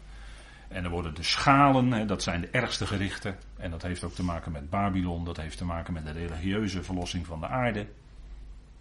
En 0.68 0.84
dan 0.84 0.92
worden 0.92 1.16
de 1.16 1.24
schalen, 1.24 2.08
dat 2.08 2.24
zijn 2.24 2.42
de 2.42 2.50
ergste 2.50 2.88
gerichten. 2.88 3.38
En 3.58 3.72
dat 3.72 3.82
heeft 3.82 4.04
ook 4.04 4.14
te 4.14 4.24
maken 4.24 4.52
met 4.52 4.70
Babylon, 4.70 5.26
dat 5.26 5.38
heeft 5.38 5.58
te 5.58 5.66
maken 5.66 5.94
met 5.94 6.06
de 6.06 6.12
religieuze 6.12 6.84
verlossing 6.84 7.26
van 7.26 7.40
de 7.40 7.48
aarde. 7.48 7.88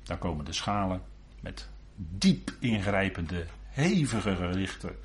Dan 0.03 0.19
komen 0.19 0.45
de 0.45 0.53
schalen 0.53 1.03
met 1.41 1.71
diep 1.97 2.53
ingrijpende, 2.61 3.47
hevige 3.69 4.37
gerichten, 4.37 4.97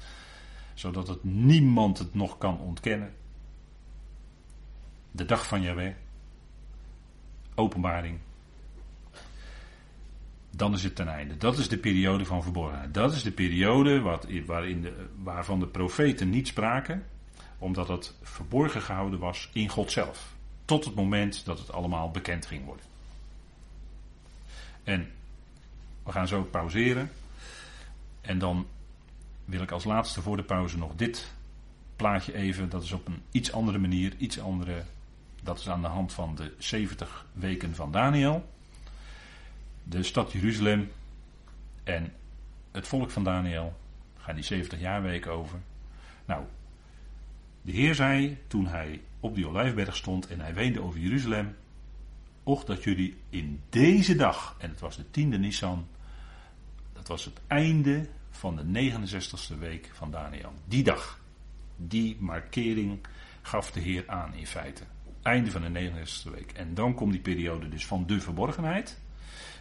zodat 0.73 1.07
het 1.07 1.23
niemand 1.23 1.97
het 1.97 2.13
nog 2.13 2.37
kan 2.37 2.59
ontkennen. 2.59 3.13
De 5.11 5.25
dag 5.25 5.47
van 5.47 5.61
Jahweh, 5.61 5.93
openbaring, 7.55 8.19
dan 10.57 10.73
is 10.73 10.83
het 10.83 10.95
ten 10.95 11.07
einde. 11.07 11.37
Dat 11.37 11.57
is 11.57 11.67
de 11.67 11.77
periode 11.77 12.25
van 12.25 12.43
verborgenheid. 12.43 12.93
Dat 12.93 13.13
is 13.13 13.23
de 13.23 13.31
periode 13.31 14.01
wat, 14.01 14.27
waarin 14.45 14.81
de, 14.81 15.07
waarvan 15.23 15.59
de 15.59 15.67
profeten 15.67 16.29
niet 16.29 16.47
spraken, 16.47 17.05
omdat 17.57 17.87
het 17.87 18.15
verborgen 18.21 18.81
gehouden 18.81 19.19
was 19.19 19.49
in 19.53 19.69
God 19.69 19.91
zelf. 19.91 20.35
Tot 20.65 20.85
het 20.85 20.95
moment 20.95 21.45
dat 21.45 21.59
het 21.59 21.71
allemaal 21.71 22.11
bekend 22.11 22.45
ging 22.45 22.65
worden. 22.65 22.85
En 24.83 25.11
we 26.07 26.13
gaan 26.13 26.27
zo 26.27 26.43
pauzeren. 26.43 27.11
En 28.21 28.39
dan 28.39 28.67
wil 29.45 29.61
ik 29.61 29.71
als 29.71 29.83
laatste 29.83 30.21
voor 30.21 30.37
de 30.37 30.43
pauze 30.43 30.77
nog 30.77 30.95
dit 30.95 31.31
plaatje 31.95 32.33
even. 32.33 32.69
Dat 32.69 32.83
is 32.83 32.91
op 32.91 33.07
een 33.07 33.21
iets 33.31 33.51
andere 33.51 33.77
manier, 33.77 34.13
iets 34.17 34.39
andere. 34.39 34.83
Dat 35.43 35.59
is 35.59 35.69
aan 35.69 35.81
de 35.81 35.87
hand 35.87 36.13
van 36.13 36.35
de 36.35 36.53
70 36.57 37.25
weken 37.33 37.75
van 37.75 37.91
Daniel. 37.91 38.49
De 39.83 40.03
stad 40.03 40.31
Jeruzalem 40.31 40.91
en 41.83 42.13
het 42.71 42.87
volk 42.87 43.11
van 43.11 43.23
Daniel 43.23 43.77
gaan 44.17 44.35
die 44.35 44.43
70 44.43 44.79
jaarweken 44.79 45.31
over. 45.31 45.59
Nou, 46.25 46.43
de 47.61 47.71
Heer 47.71 47.95
zei 47.95 48.37
toen 48.47 48.67
hij 48.67 49.01
op 49.19 49.35
die 49.35 49.47
olijfberg 49.47 49.95
stond 49.95 50.27
en 50.27 50.39
hij 50.39 50.53
weende 50.53 50.81
over 50.81 50.99
Jeruzalem. 50.99 51.55
Och 52.43 52.63
dat 52.63 52.83
jullie 52.83 53.17
in 53.29 53.61
deze 53.69 54.15
dag, 54.15 54.55
en 54.57 54.69
het 54.69 54.79
was 54.79 54.95
de 54.95 55.11
tiende 55.11 55.37
Nisan, 55.37 55.87
was 57.07 57.25
het 57.25 57.39
einde 57.47 58.07
van 58.29 58.55
de 58.55 58.91
69ste 58.91 59.59
week 59.59 59.89
van 59.93 60.11
Daniel. 60.11 60.53
Die 60.65 60.83
dag, 60.83 61.19
die 61.75 62.17
markering 62.19 62.99
gaf 63.41 63.71
de 63.71 63.79
Heer 63.79 64.03
aan 64.07 64.33
in 64.33 64.47
feite. 64.47 64.83
Einde 65.21 65.51
van 65.51 65.61
de 65.61 65.91
69ste 65.91 66.31
week. 66.31 66.51
En 66.51 66.73
dan 66.73 66.93
komt 66.93 67.11
die 67.11 67.21
periode 67.21 67.69
dus 67.69 67.85
van 67.85 68.05
de 68.07 68.21
verborgenheid. 68.21 68.99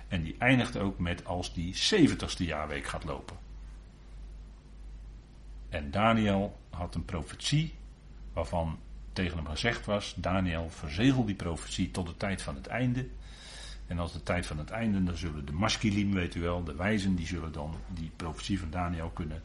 En 0.08 0.22
die 0.22 0.34
eindigt 0.38 0.76
ook 0.76 0.98
met 0.98 1.24
als 1.24 1.54
die 1.54 1.74
70ste 1.74 2.44
jaarweek 2.44 2.86
gaat 2.86 3.04
lopen. 3.04 3.36
En 5.68 5.90
Daniel 5.90 6.58
had 6.70 6.94
een 6.94 7.04
profetie 7.04 7.74
waarvan 8.32 8.78
tegen 9.12 9.36
hem 9.36 9.46
gezegd 9.46 9.86
was: 9.86 10.14
Daniel, 10.16 10.70
verzegel 10.70 11.24
die 11.24 11.34
profetie 11.34 11.90
tot 11.90 12.06
de 12.06 12.16
tijd 12.16 12.42
van 12.42 12.54
het 12.54 12.66
einde. 12.66 13.08
En 13.86 13.98
als 13.98 14.12
de 14.12 14.22
tijd 14.22 14.46
van 14.46 14.58
het 14.58 14.70
einde, 14.70 15.02
dan 15.02 15.16
zullen 15.16 15.46
de 15.46 15.52
maskilim, 15.52 16.12
weet 16.12 16.34
u 16.34 16.40
wel, 16.40 16.64
de 16.64 16.74
wijzen, 16.74 17.14
die 17.14 17.26
zullen 17.26 17.52
dan 17.52 17.74
die 17.88 18.10
profetie 18.16 18.58
van 18.58 18.70
Daniel 18.70 19.08
kunnen 19.08 19.42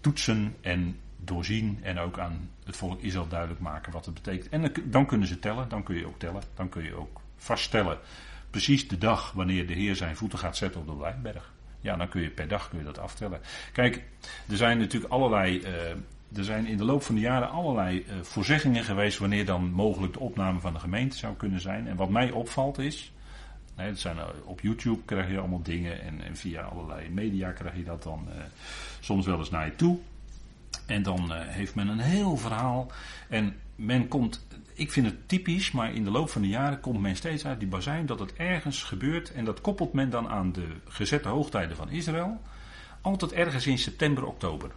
toetsen 0.00 0.54
en 0.60 0.98
doorzien. 1.16 1.78
En 1.82 1.98
ook 1.98 2.18
aan 2.18 2.50
het 2.64 2.76
volk 2.76 3.02
Israël 3.02 3.28
duidelijk 3.28 3.60
maken 3.60 3.92
wat 3.92 4.04
het 4.04 4.14
betekent. 4.14 4.48
En 4.48 4.72
dan 4.84 5.06
kunnen 5.06 5.28
ze 5.28 5.38
tellen, 5.38 5.68
dan 5.68 5.82
kun 5.82 5.96
je 5.96 6.06
ook 6.06 6.18
tellen, 6.18 6.42
dan 6.54 6.68
kun 6.68 6.84
je 6.84 6.94
ook 6.94 7.20
vaststellen. 7.36 7.98
Precies 8.50 8.88
de 8.88 8.98
dag 8.98 9.32
wanneer 9.32 9.66
de 9.66 9.72
Heer 9.72 9.96
zijn 9.96 10.16
voeten 10.16 10.38
gaat 10.38 10.56
zetten 10.56 10.80
op 10.80 10.86
de 10.86 10.92
Blijberg. 10.92 11.52
Ja, 11.80 11.96
dan 11.96 12.08
kun 12.08 12.22
je 12.22 12.30
per 12.30 12.48
dag 12.48 12.68
kun 12.68 12.78
je 12.78 12.84
dat 12.84 12.98
aftellen. 12.98 13.40
Kijk, 13.72 14.02
er 14.48 14.56
zijn 14.56 14.78
natuurlijk 14.78 15.12
allerlei. 15.12 15.60
Uh, 15.60 15.68
er 16.36 16.44
zijn 16.44 16.66
in 16.66 16.76
de 16.76 16.84
loop 16.84 17.02
van 17.02 17.14
de 17.14 17.20
jaren 17.20 17.50
allerlei 17.50 17.98
uh, 17.98 18.14
voorzeggingen 18.22 18.84
geweest 18.84 19.18
wanneer 19.18 19.44
dan 19.44 19.70
mogelijk 19.70 20.12
de 20.12 20.18
opname 20.18 20.60
van 20.60 20.72
de 20.72 20.78
gemeente 20.78 21.16
zou 21.16 21.34
kunnen 21.36 21.60
zijn. 21.60 21.88
En 21.88 21.96
wat 21.96 22.10
mij 22.10 22.30
opvalt 22.30 22.78
is. 22.78 23.12
Het 23.78 24.00
zijn, 24.00 24.18
eh, 24.18 24.26
op 24.44 24.60
YouTube 24.60 25.02
krijg 25.04 25.30
je 25.30 25.38
allemaal 25.38 25.62
dingen 25.62 26.02
en, 26.02 26.22
en 26.22 26.36
via 26.36 26.62
allerlei 26.62 27.08
media 27.08 27.52
krijg 27.52 27.76
je 27.76 27.84
dat 27.84 28.02
dan 28.02 28.26
uh, 28.28 28.34
soms 29.00 29.26
wel 29.26 29.38
eens 29.38 29.50
naar 29.50 29.66
je 29.66 29.74
toe. 29.74 29.98
En 30.86 31.02
dan 31.02 31.32
uh, 31.32 31.40
heeft 31.40 31.74
men 31.74 31.88
een 31.88 31.98
heel 31.98 32.36
verhaal. 32.36 32.92
En 33.28 33.56
men 33.76 34.08
komt, 34.08 34.46
ik 34.74 34.92
vind 34.92 35.06
het 35.06 35.28
typisch, 35.28 35.70
maar 35.70 35.94
in 35.94 36.04
de 36.04 36.10
loop 36.10 36.30
van 36.30 36.42
de 36.42 36.48
jaren 36.48 36.80
komt 36.80 37.00
men 37.00 37.16
steeds 37.16 37.46
uit 37.46 37.58
die 37.58 37.68
bazijn 37.68 38.06
dat 38.06 38.18
het 38.18 38.34
ergens 38.34 38.82
gebeurt. 38.82 39.32
En 39.32 39.44
dat 39.44 39.60
koppelt 39.60 39.92
men 39.92 40.10
dan 40.10 40.28
aan 40.28 40.52
de 40.52 40.66
gezette 40.88 41.28
hoogtijden 41.28 41.76
van 41.76 41.90
Israël. 41.90 42.40
Altijd 43.00 43.32
ergens 43.32 43.66
in 43.66 43.78
september, 43.78 44.26
oktober. 44.26 44.70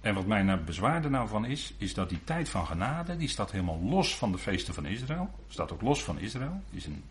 En 0.00 0.14
wat 0.14 0.26
mij 0.26 0.42
nou 0.42 0.60
bezwaar 0.60 1.10
nou 1.10 1.28
van 1.28 1.44
is, 1.44 1.74
is 1.78 1.94
dat 1.94 2.08
die 2.08 2.24
tijd 2.24 2.48
van 2.48 2.66
genade, 2.66 3.16
die 3.16 3.28
staat 3.28 3.50
helemaal 3.50 3.80
los 3.80 4.16
van 4.16 4.32
de 4.32 4.38
feesten 4.38 4.74
van 4.74 4.86
Israël. 4.86 5.30
Staat 5.48 5.72
ook 5.72 5.82
los 5.82 6.02
van 6.04 6.18
Israël. 6.18 6.62
Is 6.70 6.86
een 6.86 7.04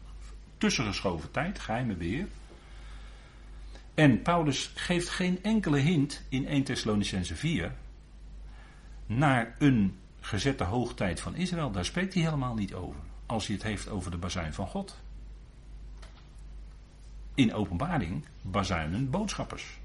tussengeschoven 0.57 1.31
tijd, 1.31 1.59
geheime 1.59 1.93
beheer. 1.93 2.27
En 3.93 4.21
Paulus 4.21 4.71
geeft 4.75 5.09
geen 5.09 5.43
enkele 5.43 5.77
hint 5.77 6.23
in 6.29 6.47
1 6.47 6.63
Thessalonicense 6.63 7.35
4 7.35 7.71
naar 9.05 9.55
een 9.57 9.97
gezette 10.19 10.63
hoogtijd 10.63 11.19
van 11.19 11.35
Israël. 11.35 11.71
Daar 11.71 11.85
spreekt 11.85 12.13
hij 12.13 12.23
helemaal 12.23 12.55
niet 12.55 12.73
over. 12.73 12.99
Als 13.25 13.47
hij 13.47 13.55
het 13.55 13.63
heeft 13.63 13.89
over 13.89 14.11
de 14.11 14.17
bazuin 14.17 14.53
van 14.53 14.67
God. 14.67 14.99
In 17.33 17.53
openbaring 17.53 18.25
bazuinen 18.41 19.09
boodschappers. 19.09 19.79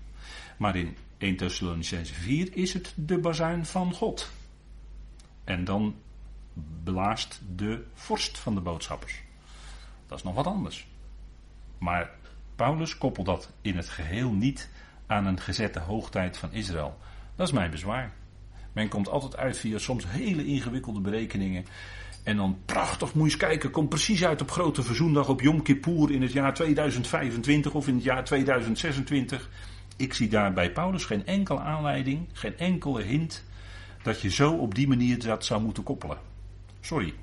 Maar 0.56 0.76
in 0.76 0.96
1 1.18 1.36
Thessalonicense 1.36 2.14
4 2.14 2.56
is 2.56 2.72
het 2.72 2.92
de 2.96 3.18
bazuin 3.18 3.66
van 3.66 3.92
God. 3.92 4.30
En 5.44 5.64
dan 5.64 5.94
blaast 6.84 7.40
de 7.56 7.84
vorst 7.94 8.38
van 8.38 8.54
de 8.54 8.60
boodschappers. 8.60 9.22
Dat 10.06 10.18
is 10.18 10.24
nog 10.24 10.34
wat 10.34 10.46
anders. 10.46 10.86
Maar 11.78 12.10
Paulus 12.56 12.98
koppelt 12.98 13.26
dat 13.26 13.52
in 13.60 13.76
het 13.76 13.88
geheel 13.88 14.30
niet 14.30 14.70
aan 15.06 15.26
een 15.26 15.40
gezette 15.40 15.80
hoogtijd 15.80 16.36
van 16.36 16.52
Israël. 16.52 16.98
Dat 17.36 17.46
is 17.46 17.52
mijn 17.52 17.70
bezwaar. 17.70 18.12
Men 18.72 18.88
komt 18.88 19.08
altijd 19.08 19.36
uit 19.36 19.58
via 19.58 19.78
soms 19.78 20.04
hele 20.08 20.44
ingewikkelde 20.46 21.00
berekeningen. 21.00 21.64
En 22.22 22.36
dan 22.36 22.58
prachtig, 22.64 23.14
moet 23.14 23.36
kijken, 23.36 23.70
komt 23.70 23.88
precies 23.88 24.24
uit 24.24 24.40
op 24.40 24.50
Grote 24.50 24.82
Verzoendag 24.82 25.28
op 25.28 25.40
Yom 25.40 25.62
Kippur 25.62 26.10
in 26.10 26.22
het 26.22 26.32
jaar 26.32 26.54
2025 26.54 27.74
of 27.74 27.88
in 27.88 27.94
het 27.94 28.04
jaar 28.04 28.24
2026. 28.24 29.50
Ik 29.96 30.14
zie 30.14 30.28
daar 30.28 30.52
bij 30.52 30.72
Paulus 30.72 31.04
geen 31.04 31.26
enkele 31.26 31.60
aanleiding, 31.60 32.28
geen 32.32 32.58
enkele 32.58 33.02
hint 33.02 33.44
dat 34.02 34.20
je 34.20 34.30
zo 34.30 34.52
op 34.52 34.74
die 34.74 34.88
manier 34.88 35.24
dat 35.24 35.44
zou 35.44 35.62
moeten 35.62 35.82
koppelen. 35.82 36.18
Sorry. 36.80 37.14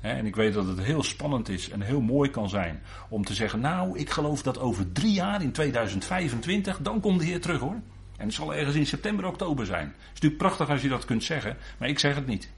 En 0.00 0.26
ik 0.26 0.36
weet 0.36 0.54
dat 0.54 0.66
het 0.66 0.82
heel 0.82 1.02
spannend 1.02 1.48
is 1.48 1.70
en 1.70 1.80
heel 1.80 2.00
mooi 2.00 2.30
kan 2.30 2.48
zijn 2.48 2.82
om 3.08 3.24
te 3.24 3.34
zeggen, 3.34 3.60
nou, 3.60 3.98
ik 3.98 4.10
geloof 4.10 4.42
dat 4.42 4.58
over 4.58 4.92
drie 4.92 5.12
jaar, 5.12 5.42
in 5.42 5.52
2025, 5.52 6.78
dan 6.78 7.00
komt 7.00 7.18
de 7.18 7.24
Heer 7.24 7.40
terug 7.40 7.60
hoor. 7.60 7.80
En 8.16 8.26
het 8.26 8.34
zal 8.34 8.54
ergens 8.54 8.76
in 8.76 8.86
september, 8.86 9.26
oktober 9.26 9.66
zijn. 9.66 9.86
Het 9.86 9.96
is 9.96 10.12
natuurlijk 10.12 10.42
prachtig 10.42 10.70
als 10.70 10.82
je 10.82 10.88
dat 10.88 11.04
kunt 11.04 11.24
zeggen, 11.24 11.56
maar 11.78 11.88
ik 11.88 11.98
zeg 11.98 12.14
het 12.14 12.26
niet. 12.26 12.50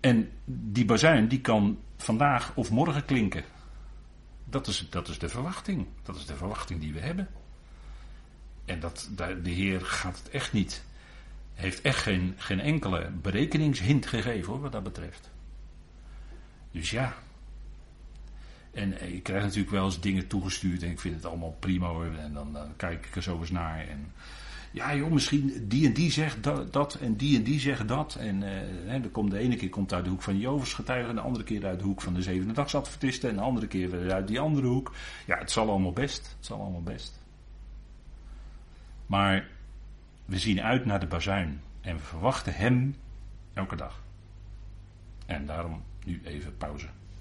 En 0.00 0.30
die 0.44 0.84
bazuin 0.84 1.28
die 1.28 1.40
kan 1.40 1.78
vandaag 1.96 2.52
of 2.54 2.70
morgen 2.70 3.04
klinken. 3.04 3.44
Dat 4.52 4.66
is, 4.66 4.86
dat 4.90 5.08
is 5.08 5.18
de 5.18 5.28
verwachting. 5.28 5.86
Dat 6.02 6.16
is 6.16 6.26
de 6.26 6.36
verwachting 6.36 6.80
die 6.80 6.92
we 6.92 7.00
hebben. 7.00 7.28
En 8.64 8.80
dat, 8.80 9.08
de 9.16 9.50
Heer 9.50 9.80
gaat 9.80 10.18
het 10.18 10.28
echt 10.28 10.52
niet. 10.52 10.82
Heeft 11.54 11.80
echt 11.80 11.98
geen, 11.98 12.34
geen 12.36 12.60
enkele 12.60 13.10
berekeningshint 13.10 14.06
gegeven 14.06 14.52
hoor, 14.52 14.60
wat 14.60 14.72
dat 14.72 14.82
betreft. 14.82 15.30
Dus 16.70 16.90
ja. 16.90 17.14
En 18.70 19.12
ik 19.12 19.22
krijg 19.22 19.42
natuurlijk 19.42 19.70
wel 19.70 19.84
eens 19.84 20.00
dingen 20.00 20.26
toegestuurd 20.26 20.82
en 20.82 20.90
ik 20.90 21.00
vind 21.00 21.14
het 21.14 21.24
allemaal 21.24 21.56
prima 21.58 21.86
hoor. 21.86 22.14
En 22.14 22.32
dan, 22.32 22.52
dan 22.52 22.76
kijk 22.76 23.06
ik 23.06 23.16
er 23.16 23.22
zo 23.22 23.40
eens 23.40 23.50
naar. 23.50 23.88
En 23.88 24.12
ja 24.72 24.94
joh, 24.94 25.10
misschien 25.10 25.68
die 25.68 25.86
en 25.86 25.92
die 25.92 26.10
zegt 26.10 26.42
dat, 26.42 26.72
dat 26.72 26.94
en 26.94 27.16
die 27.16 27.36
en 27.36 27.42
die 27.42 27.60
zeggen 27.60 27.86
dat. 27.86 28.14
En 28.14 28.42
uh, 28.42 29.02
dan 29.02 29.10
komt 29.10 29.30
de 29.30 29.38
ene 29.38 29.56
keer 29.56 29.70
komt 29.70 29.92
uit 29.92 30.04
de 30.04 30.10
hoek 30.10 30.22
van 30.22 30.38
Jovers 30.38 30.72
getuigen, 30.72 31.14
de 31.14 31.20
andere 31.20 31.44
keer 31.44 31.66
uit 31.66 31.78
de 31.78 31.84
hoek 31.84 32.00
van 32.00 32.14
de 32.14 32.22
zevende 32.22 32.52
dagsadventisten 32.52 33.30
en 33.30 33.36
de 33.36 33.42
andere 33.42 33.66
keer 33.66 33.90
weer 33.90 34.12
uit 34.12 34.28
die 34.28 34.40
andere 34.40 34.66
hoek. 34.66 34.92
Ja, 35.26 35.38
het 35.38 35.50
zal 35.50 35.68
allemaal 35.68 35.92
best. 35.92 36.34
Het 36.36 36.46
zal 36.46 36.60
allemaal 36.60 36.82
best. 36.82 37.20
Maar 39.06 39.48
we 40.24 40.38
zien 40.38 40.62
uit 40.62 40.84
naar 40.84 41.00
de 41.00 41.06
bazuin 41.06 41.60
en 41.80 41.96
we 41.96 42.02
verwachten 42.02 42.54
hem 42.54 42.96
elke 43.52 43.76
dag. 43.76 44.02
En 45.26 45.46
daarom 45.46 45.82
nu 46.04 46.20
even 46.24 46.56
pauze. 46.56 46.88